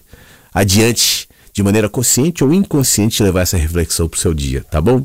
adiante 0.53 1.28
de 1.59 1.62
maneira 1.64 1.89
consciente 1.89 2.44
ou 2.44 2.55
inconsciente 2.55 3.22
levar 3.22 3.40
essa 3.40 3.56
reflexão 3.56 4.09
para 4.09 4.16
o 4.16 4.20
seu 4.20 4.32
dia, 4.32 4.64
tá 4.70 4.80
bom? 4.80 5.05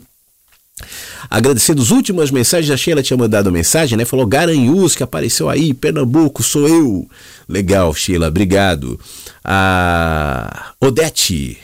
Agradecendo 1.30 1.82
as 1.82 1.90
últimas 1.90 2.30
mensagens, 2.30 2.72
a 2.72 2.78
Sheila 2.78 3.02
tinha 3.02 3.18
mandado 3.18 3.52
mensagem, 3.52 3.98
né? 3.98 4.06
Falou 4.06 4.28
Garanhuns 4.28 4.96
que 4.96 5.02
apareceu 5.02 5.50
aí, 5.50 5.74
Pernambuco, 5.74 6.44
sou 6.44 6.68
eu. 6.68 7.08
Legal, 7.50 7.92
Sheila, 7.94 8.28
obrigado. 8.28 9.00
A 9.44 10.74
Odete, 10.80 11.58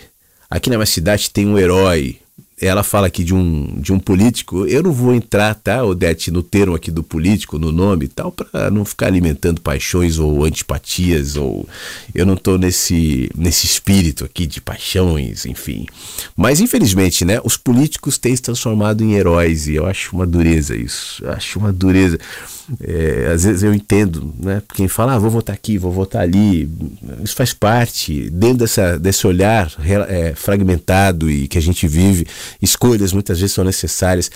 Aqui 0.49 0.71
na 0.71 0.77
minha 0.77 0.87
cidade 0.87 1.29
tem 1.29 1.45
um 1.45 1.59
herói. 1.59 2.17
Ela 2.61 2.83
fala 2.83 3.07
aqui 3.07 3.23
de 3.23 3.33
um, 3.33 3.79
de 3.79 3.93
um 3.93 3.99
político. 3.99 4.65
Eu 4.65 4.83
não 4.83 4.91
vou 4.91 5.13
entrar, 5.13 5.55
tá, 5.55 5.83
Odete, 5.83 6.31
no 6.31 6.43
termo 6.43 6.75
aqui 6.75 6.91
do 6.91 7.03
político, 7.03 7.57
no 7.57 7.71
nome 7.71 8.05
e 8.05 8.07
tal, 8.07 8.31
para 8.31 8.69
não 8.69 8.83
ficar 8.85 9.07
alimentando 9.07 9.61
paixões 9.61 10.19
ou 10.19 10.43
antipatias, 10.43 11.35
ou 11.35 11.67
eu 12.13 12.25
não 12.25 12.33
estou 12.33 12.57
nesse, 12.57 13.29
nesse 13.35 13.65
espírito 13.65 14.25
aqui 14.25 14.45
de 14.45 14.61
paixões, 14.61 15.45
enfim. 15.45 15.85
Mas 16.35 16.59
infelizmente, 16.59 17.25
né, 17.25 17.39
os 17.43 17.57
políticos 17.57 18.17
têm 18.17 18.35
se 18.35 18.41
transformado 18.41 19.03
em 19.03 19.13
heróis 19.13 19.67
e 19.67 19.75
eu 19.75 19.85
acho 19.85 20.15
uma 20.15 20.25
dureza 20.25 20.75
isso. 20.75 21.23
Eu 21.23 21.31
acho 21.31 21.59
uma 21.59 21.71
dureza. 21.71 22.19
É, 22.81 23.31
às 23.33 23.43
vezes 23.43 23.63
eu 23.63 23.73
entendo, 23.73 24.33
né? 24.37 24.61
Quem 24.75 24.87
fala, 24.87 25.15
ah, 25.15 25.19
vou 25.19 25.29
votar 25.29 25.55
aqui, 25.55 25.77
vou 25.77 25.91
votar 25.91 26.21
ali, 26.21 26.69
isso 27.23 27.35
faz 27.35 27.51
parte, 27.51 28.29
dentro 28.29 28.59
dessa, 28.59 28.99
desse 28.99 29.25
olhar 29.25 29.73
é, 30.07 30.33
fragmentado 30.35 31.31
e 31.31 31.47
que 31.47 31.57
a 31.57 31.61
gente 31.61 31.87
vive, 31.87 32.27
escolhas 32.61 33.13
muitas 33.13 33.39
vezes 33.39 33.53
são 33.53 33.63
necessárias. 33.63 34.29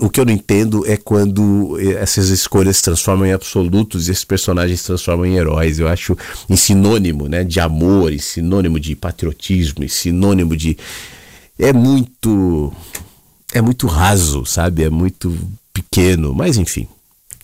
O 0.00 0.10
que 0.10 0.20
eu 0.20 0.26
não 0.26 0.32
entendo 0.32 0.86
é 0.86 0.98
quando 0.98 1.78
essas 1.98 2.28
escolhas 2.28 2.76
se 2.76 2.82
transformam 2.82 3.26
em 3.26 3.32
absolutos 3.32 4.06
e 4.06 4.10
esses 4.10 4.24
personagens 4.24 4.80
se 4.80 4.86
transformam 4.86 5.24
em 5.24 5.36
heróis. 5.36 5.78
Eu 5.78 5.88
acho 5.88 6.16
em 6.48 6.56
sinônimo 6.56 7.26
né, 7.26 7.42
de 7.42 7.58
amor, 7.58 8.12
em 8.12 8.18
sinônimo 8.18 8.78
de 8.78 8.94
patriotismo, 8.94 9.82
em 9.82 9.88
sinônimo 9.88 10.54
de. 10.56 10.76
É 11.58 11.72
muito. 11.72 12.70
É 13.54 13.62
muito 13.62 13.86
raso, 13.86 14.44
sabe? 14.44 14.82
É 14.82 14.90
muito 14.90 15.34
pequeno, 15.72 16.34
mas 16.34 16.58
enfim, 16.58 16.86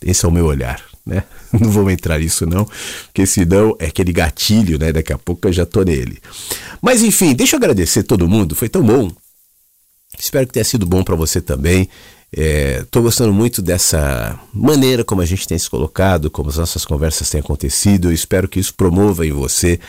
esse 0.03 0.25
é 0.25 0.27
o 0.27 0.31
meu 0.31 0.45
olhar, 0.45 0.83
né? 1.05 1.23
Não 1.59 1.69
vou 1.71 1.89
entrar 1.89 2.19
nisso 2.19 2.45
não, 2.45 2.67
porque 3.05 3.25
senão 3.25 3.75
é 3.79 3.87
aquele 3.87 4.13
gatilho, 4.13 4.77
né? 4.77 4.91
Daqui 4.91 5.11
a 5.11 5.17
pouco 5.17 5.47
eu 5.47 5.53
já 5.53 5.65
tô 5.65 5.81
nele. 5.81 6.19
Mas 6.79 7.01
enfim, 7.01 7.33
deixa 7.33 7.55
eu 7.55 7.57
agradecer 7.57 8.03
todo 8.03 8.29
mundo, 8.29 8.53
foi 8.53 8.69
tão 8.69 8.83
bom. 8.83 9.11
Espero 10.19 10.45
que 10.45 10.53
tenha 10.53 10.65
sido 10.65 10.85
bom 10.85 11.03
para 11.03 11.15
você 11.15 11.41
também. 11.41 11.87
Estou 12.31 13.01
é, 13.01 13.03
gostando 13.03 13.33
muito 13.33 13.61
dessa 13.61 14.39
maneira 14.53 15.03
como 15.03 15.21
a 15.21 15.25
gente 15.25 15.47
tem 15.47 15.57
se 15.57 15.69
colocado, 15.69 16.29
como 16.29 16.49
as 16.49 16.57
nossas 16.57 16.85
conversas 16.85 17.29
têm 17.29 17.39
acontecido. 17.39 18.09
Eu 18.09 18.13
espero 18.13 18.47
que 18.47 18.59
isso 18.59 18.73
promova 18.73 19.25
em 19.25 19.31
você 19.31 19.79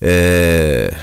é, 0.00 0.94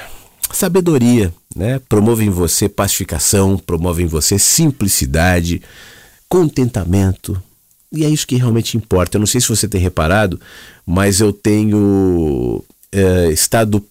sabedoria, 0.52 1.34
né? 1.56 1.82
promova 1.90 2.24
em 2.24 2.30
você 2.30 2.70
pacificação, 2.70 3.58
promova 3.58 4.02
em 4.02 4.06
você 4.06 4.40
simplicidade, 4.40 5.62
contentamento, 6.30 7.42
e 7.92 8.06
é 8.06 8.10
isso 8.10 8.28
que 8.28 8.36
realmente 8.36 8.78
importa. 8.78 9.18
Eu 9.18 9.20
não 9.20 9.28
sei 9.28 9.42
se 9.42 9.50
você 9.50 9.68
tem 9.68 9.82
reparado, 9.82 10.40
mas 10.86 11.20
eu 11.20 11.34
tenho 11.34 12.64
é, 12.92 13.30
estado 13.32 13.84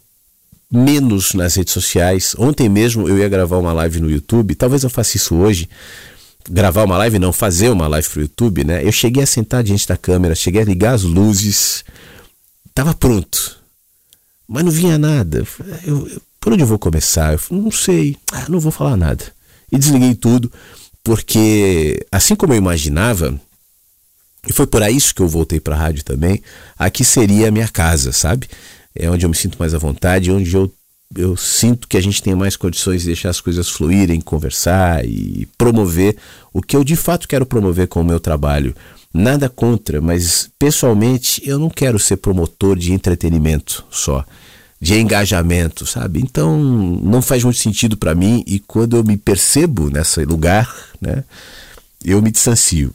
menos 0.71 1.35
nas 1.35 1.55
redes 1.55 1.73
sociais. 1.73 2.35
Ontem 2.39 2.69
mesmo 2.69 3.09
eu 3.09 3.19
ia 3.19 3.29
gravar 3.29 3.59
uma 3.59 3.73
live 3.73 4.01
no 4.01 4.11
YouTube, 4.11 4.55
talvez 4.55 4.83
eu 4.83 4.91
faça 4.91 5.17
isso 5.17 5.35
hoje. 5.37 5.69
Gravar 6.51 6.85
uma 6.85 6.97
live, 6.97 7.19
não, 7.19 7.33
fazer 7.33 7.69
uma 7.69 7.89
live 7.89 8.09
pro 8.09 8.21
YouTube, 8.23 8.65
né? 8.65 8.85
Eu 8.85 8.93
cheguei 8.93 9.23
a 9.23 9.27
sentar 9.27 9.63
diante 9.63 9.87
da 9.87 9.97
câmera, 9.97 10.35
cheguei 10.35 10.63
a 10.63 10.65
ligar 10.65 10.95
as 10.95 11.03
luzes, 11.03 11.85
tava 12.73 12.95
pronto, 12.95 13.59
mas 14.47 14.65
não 14.65 14.71
vinha 14.71 14.97
nada. 14.97 15.47
Eu, 15.85 16.09
eu, 16.09 16.23
por 16.41 16.53
onde 16.53 16.63
eu 16.63 16.67
vou 16.67 16.79
começar? 16.79 17.35
Eu 17.35 17.41
não 17.51 17.71
sei, 17.71 18.17
ah, 18.33 18.47
não 18.49 18.61
vou 18.61 18.73
falar 18.73 18.97
nada. 18.97 19.25
E 19.71 19.79
desliguei 19.79 20.15
tudo, 20.15 20.51
porque 21.05 22.07
assim 22.11 22.35
como 22.35 22.55
eu 22.55 22.59
imaginava, 22.59 23.39
e 24.49 24.53
foi 24.53 24.67
por 24.67 24.81
isso 24.89 25.15
que 25.15 25.21
eu 25.21 25.29
voltei 25.29 25.61
para 25.61 25.75
a 25.75 25.79
rádio 25.79 26.03
também. 26.03 26.43
Aqui 26.79 27.05
seria 27.05 27.49
a 27.49 27.51
minha 27.51 27.69
casa, 27.69 28.13
sabe? 28.13 28.49
É 28.99 29.09
onde 29.09 29.25
eu 29.25 29.31
me 29.31 29.37
sinto 29.37 29.57
mais 29.61 29.75
à 29.75 29.79
vontade, 29.79 30.33
onde 30.33 30.53
eu, 30.53 30.71
eu 31.17 31.37
sinto 31.37 31.87
que 31.87 31.97
a 31.97 32.01
gente 32.01 32.21
tem 32.21 32.35
mais 32.35 32.57
condições 32.57 33.03
de 33.03 33.07
deixar 33.07 33.31
as 33.31 33.41
coisas 33.41 33.69
fluírem, 33.69 34.21
conversar 34.21 35.05
e 35.05 35.47
promover 35.57 36.17
o 36.53 36.61
que 36.61 36.77
eu 36.77 36.83
de 36.83 36.97
fato 36.97 37.29
quero 37.29 37.47
promover 37.47 37.87
com 37.87 38.01
o 38.01 38.05
meu 38.05 38.19
trabalho. 38.19 38.75
Nada 39.15 39.49
contra, 39.49 40.01
mas 40.01 40.51
pessoalmente 40.59 41.41
eu 41.49 41.61
não 41.61 41.71
quero 41.71 41.97
ser 41.97 42.17
promotor 42.17 42.77
de 42.77 42.93
entretenimento 42.93 43.85
só, 43.89 44.25
de 44.81 44.99
engajamento, 44.99 45.87
sabe? 45.87 46.21
Então 46.21 46.59
não 46.59 47.23
faz 47.23 47.45
muito 47.45 47.59
sentido 47.59 47.97
para 47.97 48.17
mim 48.17 48.43
e 48.49 48.59
quando 48.59 48.97
eu 48.97 49.05
me 49.05 49.17
percebo 49.17 49.89
nesse 49.91 50.25
lugar, 50.25 50.75
né, 51.01 51.23
eu 52.05 52.21
me 52.21 52.33
distancio. 52.33 52.93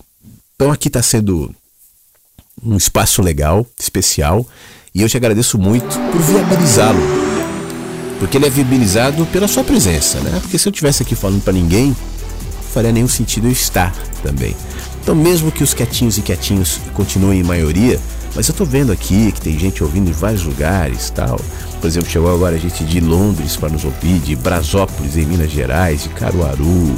Então 0.56 0.70
aqui 0.70 0.90
está 0.90 1.02
sendo 1.02 1.54
um 2.62 2.76
espaço 2.76 3.22
legal, 3.22 3.66
especial, 3.80 4.46
e 4.94 5.02
eu 5.02 5.10
te 5.10 5.18
agradeço 5.18 5.58
muito 5.58 5.98
por 6.12 6.22
viabilizá-lo. 6.22 7.00
Porque 8.20 8.38
ele 8.38 8.46
é 8.46 8.50
viabilizado 8.50 9.26
pela 9.28 9.48
sua 9.48 9.64
presença, 9.64 10.20
né? 10.20 10.40
Porque 10.42 10.58
se 10.58 10.68
eu 10.68 10.72
estivesse 10.72 11.02
aqui 11.02 11.16
falando 11.16 11.44
para 11.44 11.52
ninguém, 11.52 11.88
não 11.88 12.64
faria 12.72 12.92
nenhum 12.92 13.08
sentido 13.08 13.48
eu 13.48 13.52
estar 13.52 13.94
também. 14.22 14.56
Então, 15.02 15.16
mesmo 15.16 15.52
que 15.52 15.64
os 15.64 15.74
quietinhos 15.74 16.18
e 16.18 16.22
quietinhos 16.22 16.80
continuem 16.94 17.40
em 17.40 17.44
maioria, 17.44 18.00
mas 18.36 18.48
eu 18.48 18.54
tô 18.54 18.66
vendo 18.66 18.92
aqui 18.92 19.32
que 19.32 19.42
tem 19.42 19.58
gente 19.60 19.84
ouvindo 19.84 20.10
em 20.10 20.14
vários 20.14 20.44
lugares 20.44 21.10
tal. 21.10 21.40
Por 21.82 21.88
exemplo, 21.88 22.10
chegou 22.10 22.34
agora 22.34 22.58
gente 22.58 22.84
de 22.86 23.00
Londres 23.00 23.58
para 23.58 23.70
nos 23.70 23.84
ouvir, 23.84 24.20
de 24.20 24.36
Brasópolis, 24.36 25.18
em 25.18 25.26
Minas 25.26 25.52
Gerais, 25.52 26.04
de 26.04 26.10
Caruaru, 26.10 26.96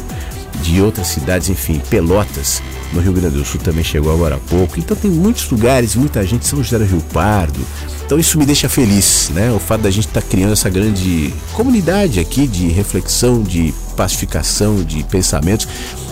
de 0.62 0.82
outras 0.82 1.08
cidades, 1.08 1.50
enfim, 1.50 1.82
Pelotas, 1.90 2.62
no 2.94 3.02
Rio 3.02 3.14
Grande 3.14 3.38
do 3.38 3.46
Sul 3.46 3.60
também 3.60 3.84
chegou 3.84 4.14
agora 4.14 4.36
há 4.36 4.40
pouco. 4.40 4.80
Então 4.80 4.96
tem 4.96 5.12
muitos 5.12 5.50
lugares, 5.50 5.96
muita 5.96 6.26
gente, 6.26 6.46
São 6.46 6.64
José 6.64 6.78
do 6.78 6.86
Rio 6.86 7.02
Pardo. 7.14 7.60
Então 8.06 8.20
isso 8.20 8.38
me 8.38 8.46
deixa 8.46 8.70
feliz, 8.70 9.32
né? 9.34 9.52
O 9.52 9.60
fato 9.60 9.82
da 9.82 9.92
gente 9.92 10.08
estar 10.08 10.22
tá 10.22 10.28
criando 10.28 10.54
essa 10.54 10.70
grande 10.70 11.34
comunidade 11.54 12.20
aqui 12.20 12.48
de 12.48 12.68
reflexão, 12.68 13.42
de 13.42 13.74
pacificação, 13.98 14.84
de 14.84 15.04
pensamentos. 15.04 15.68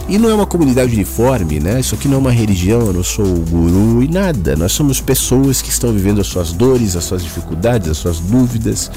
E 0.09 0.17
não 0.17 0.29
é 0.29 0.33
uma 0.33 0.45
comunidade 0.45 0.93
uniforme, 0.93 1.59
né? 1.59 1.79
Isso 1.79 1.95
aqui 1.95 2.07
não 2.07 2.15
é 2.15 2.19
uma 2.19 2.31
religião, 2.31 2.81
eu 2.81 2.93
não 2.93 3.03
sou 3.03 3.25
guru 3.25 4.03
e 4.03 4.07
nada. 4.07 4.55
Nós 4.55 4.73
somos 4.73 4.99
pessoas 4.99 5.61
que 5.61 5.69
estão 5.69 5.93
vivendo 5.93 6.19
as 6.19 6.27
suas 6.27 6.51
dores, 6.51 6.95
as 6.95 7.05
suas 7.05 7.23
dificuldades, 7.23 7.89
as 7.89 7.97
suas 7.97 8.19
dúvidas, 8.19 8.91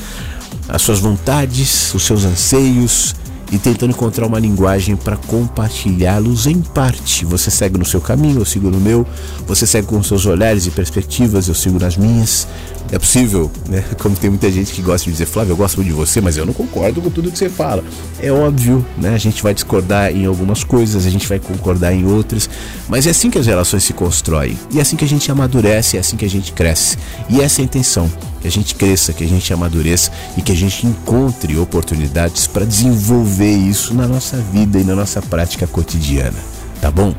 as 0.68 0.82
suas 0.82 0.98
vontades, 0.98 1.94
os 1.94 2.02
seus 2.02 2.24
anseios 2.24 3.14
e 3.52 3.58
tentando 3.58 3.90
encontrar 3.90 4.26
uma 4.26 4.38
linguagem 4.38 4.96
para 4.96 5.16
compartilhá-los 5.16 6.46
em 6.46 6.60
parte. 6.60 7.24
Você 7.24 7.50
segue 7.50 7.78
no 7.78 7.84
seu 7.84 8.00
caminho, 8.00 8.40
eu 8.40 8.44
sigo 8.44 8.70
no 8.70 8.80
meu. 8.80 9.06
Você 9.46 9.66
segue 9.66 9.86
com 9.86 10.02
seus 10.02 10.26
olhares 10.26 10.66
e 10.66 10.70
perspectivas, 10.70 11.48
eu 11.48 11.54
sigo 11.54 11.78
nas 11.78 11.96
minhas. 11.96 12.46
É 12.90 12.98
possível, 12.98 13.50
né? 13.68 13.84
Como 13.98 14.16
tem 14.16 14.30
muita 14.30 14.50
gente 14.50 14.72
que 14.72 14.80
gosta 14.80 15.04
de 15.04 15.12
dizer, 15.12 15.26
Flávio, 15.26 15.52
eu 15.52 15.56
gosto 15.56 15.76
muito 15.76 15.88
de 15.88 15.94
você, 15.94 16.20
mas 16.20 16.36
eu 16.36 16.46
não 16.46 16.52
concordo 16.52 17.00
com 17.02 17.10
tudo 17.10 17.30
que 17.30 17.38
você 17.38 17.48
fala. 17.48 17.82
É 18.20 18.30
óbvio, 18.30 18.84
né? 18.96 19.14
A 19.14 19.18
gente 19.18 19.42
vai 19.42 19.52
discordar 19.52 20.12
em 20.12 20.26
algumas 20.26 20.62
coisas, 20.62 21.04
a 21.04 21.10
gente 21.10 21.26
vai 21.26 21.38
concordar 21.38 21.92
em 21.92 22.06
outras, 22.06 22.48
mas 22.88 23.06
é 23.06 23.10
assim 23.10 23.30
que 23.30 23.38
as 23.38 23.46
relações 23.46 23.82
se 23.82 23.92
constroem. 23.92 24.56
E 24.70 24.78
é 24.78 24.82
assim 24.82 24.96
que 24.96 25.04
a 25.04 25.08
gente 25.08 25.30
amadurece, 25.30 25.96
é 25.96 26.00
assim 26.00 26.16
que 26.16 26.24
a 26.24 26.30
gente 26.30 26.52
cresce. 26.52 26.96
E 27.28 27.40
essa 27.40 27.60
é 27.60 27.62
a 27.62 27.64
intenção, 27.64 28.10
que 28.40 28.46
a 28.46 28.50
gente 28.50 28.74
cresça, 28.74 29.12
que 29.12 29.24
a 29.24 29.28
gente 29.28 29.52
amadureça 29.52 30.12
e 30.36 30.42
que 30.42 30.52
a 30.52 30.56
gente 30.56 30.86
encontre 30.86 31.58
oportunidades 31.58 32.46
para 32.46 32.64
desenvolver 32.64 33.52
isso 33.52 33.94
na 33.94 34.06
nossa 34.06 34.36
vida 34.36 34.78
e 34.78 34.84
na 34.84 34.94
nossa 34.94 35.20
prática 35.20 35.66
cotidiana. 35.66 36.38
Tá 36.80 36.90
bom? 36.90 37.14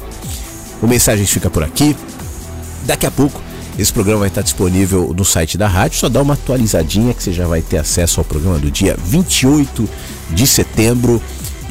O 0.81 0.88
Mensagens 0.88 1.30
fica 1.30 1.49
por 1.49 1.64
aqui. 1.64 1.95
Daqui 2.85 3.06
a 3.06 3.11
pouco 3.11 3.47
esse 3.77 3.93
programa 3.93 4.21
vai 4.21 4.29
estar 4.29 4.41
disponível 4.41 5.13
no 5.15 5.23
site 5.23 5.57
da 5.57 5.67
rádio, 5.67 5.99
só 5.99 6.09
dá 6.09 6.21
uma 6.21 6.33
atualizadinha 6.33 7.13
que 7.13 7.21
você 7.21 7.31
já 7.31 7.45
vai 7.45 7.61
ter 7.61 7.77
acesso 7.77 8.19
ao 8.19 8.25
programa 8.25 8.57
do 8.57 8.71
dia 8.71 8.97
28 9.05 9.87
de 10.31 10.47
setembro. 10.47 11.21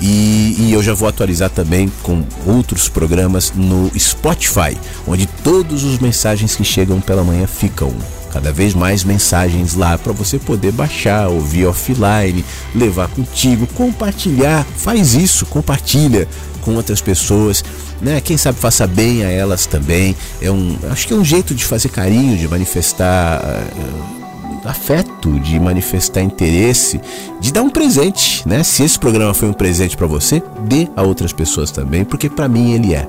E, 0.00 0.56
e, 0.58 0.72
eu 0.74 0.82
já 0.82 0.92
vou 0.92 1.08
atualizar 1.08 1.48
também 1.48 1.90
com 2.02 2.22
outros 2.46 2.86
programas 2.86 3.52
no 3.56 3.90
Spotify, 3.98 4.76
onde 5.06 5.26
todos 5.26 5.84
os 5.84 5.98
mensagens 5.98 6.54
que 6.54 6.62
chegam 6.62 7.00
pela 7.00 7.24
manhã 7.24 7.46
ficam. 7.46 7.94
Cada 8.30 8.52
vez 8.52 8.74
mais 8.74 9.02
mensagens 9.02 9.74
lá 9.74 9.96
para 9.96 10.12
você 10.12 10.38
poder 10.38 10.70
baixar, 10.70 11.28
ouvir 11.28 11.64
offline, 11.64 12.44
levar 12.74 13.08
contigo, 13.08 13.66
compartilhar. 13.68 14.66
Faz 14.76 15.14
isso, 15.14 15.46
compartilha 15.46 16.28
com 16.66 16.74
outras 16.74 17.00
pessoas 17.00 17.62
né? 18.00 18.20
Quem 18.20 18.36
sabe 18.36 18.58
faça 18.58 18.86
bem 18.86 19.24
a 19.24 19.30
elas 19.30 19.66
também. 19.66 20.14
É 20.40 20.50
um, 20.50 20.76
acho 20.90 21.06
que 21.06 21.12
é 21.12 21.16
um 21.16 21.24
jeito 21.24 21.54
de 21.54 21.64
fazer 21.64 21.88
carinho, 21.88 22.36
de 22.36 22.46
manifestar 22.48 23.40
uh, 23.40 24.15
afeto, 24.64 25.38
de 25.40 25.58
manifestar 25.58 26.22
interesse, 26.22 27.00
de 27.40 27.52
dar 27.52 27.62
um 27.62 27.70
presente, 27.70 28.46
né? 28.46 28.62
Se 28.62 28.82
esse 28.82 28.98
programa 28.98 29.34
foi 29.34 29.48
um 29.48 29.52
presente 29.52 29.96
para 29.96 30.06
você, 30.06 30.42
dê 30.62 30.88
a 30.96 31.02
outras 31.02 31.32
pessoas 31.32 31.70
também, 31.70 32.04
porque 32.04 32.28
para 32.28 32.48
mim 32.48 32.72
ele 32.72 32.94
é. 32.94 33.08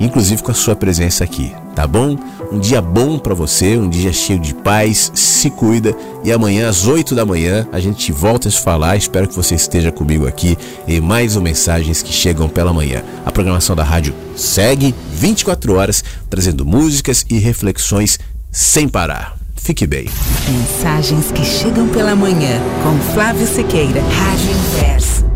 Inclusive 0.00 0.42
com 0.42 0.50
a 0.50 0.54
sua 0.54 0.74
presença 0.74 1.22
aqui, 1.22 1.52
tá 1.74 1.86
bom? 1.86 2.16
Um 2.50 2.58
dia 2.58 2.82
bom 2.82 3.18
para 3.18 3.34
você, 3.34 3.76
um 3.76 3.88
dia 3.88 4.12
cheio 4.12 4.38
de 4.38 4.54
paz, 4.54 5.10
se 5.14 5.50
cuida 5.50 5.96
e 6.24 6.32
amanhã 6.32 6.68
às 6.68 6.86
8 6.86 7.14
da 7.14 7.24
manhã 7.24 7.66
a 7.72 7.80
gente 7.80 8.12
volta 8.12 8.48
a 8.48 8.50
se 8.50 8.60
falar. 8.60 8.96
Espero 8.96 9.28
que 9.28 9.36
você 9.36 9.54
esteja 9.54 9.92
comigo 9.92 10.26
aqui 10.26 10.56
em 10.86 11.00
mais 11.00 11.36
um 11.36 11.40
Mensagens 11.40 12.02
que 12.02 12.12
Chegam 12.12 12.48
pela 12.48 12.72
Manhã. 12.72 13.02
A 13.24 13.30
programação 13.30 13.76
da 13.76 13.84
rádio 13.84 14.14
segue 14.36 14.94
24 15.12 15.74
horas, 15.74 16.04
trazendo 16.28 16.64
músicas 16.64 17.24
e 17.28 17.38
reflexões 17.38 18.18
sem 18.50 18.88
parar. 18.88 19.41
Fique 19.62 19.86
bem. 19.86 20.08
Mensagens 20.48 21.30
que 21.30 21.44
chegam 21.44 21.88
pela 21.88 22.16
manhã 22.16 22.60
com 22.82 22.98
Flávio 23.14 23.46
Sequeira, 23.46 24.02
Rádio 24.02 24.50
Inverso. 24.50 25.31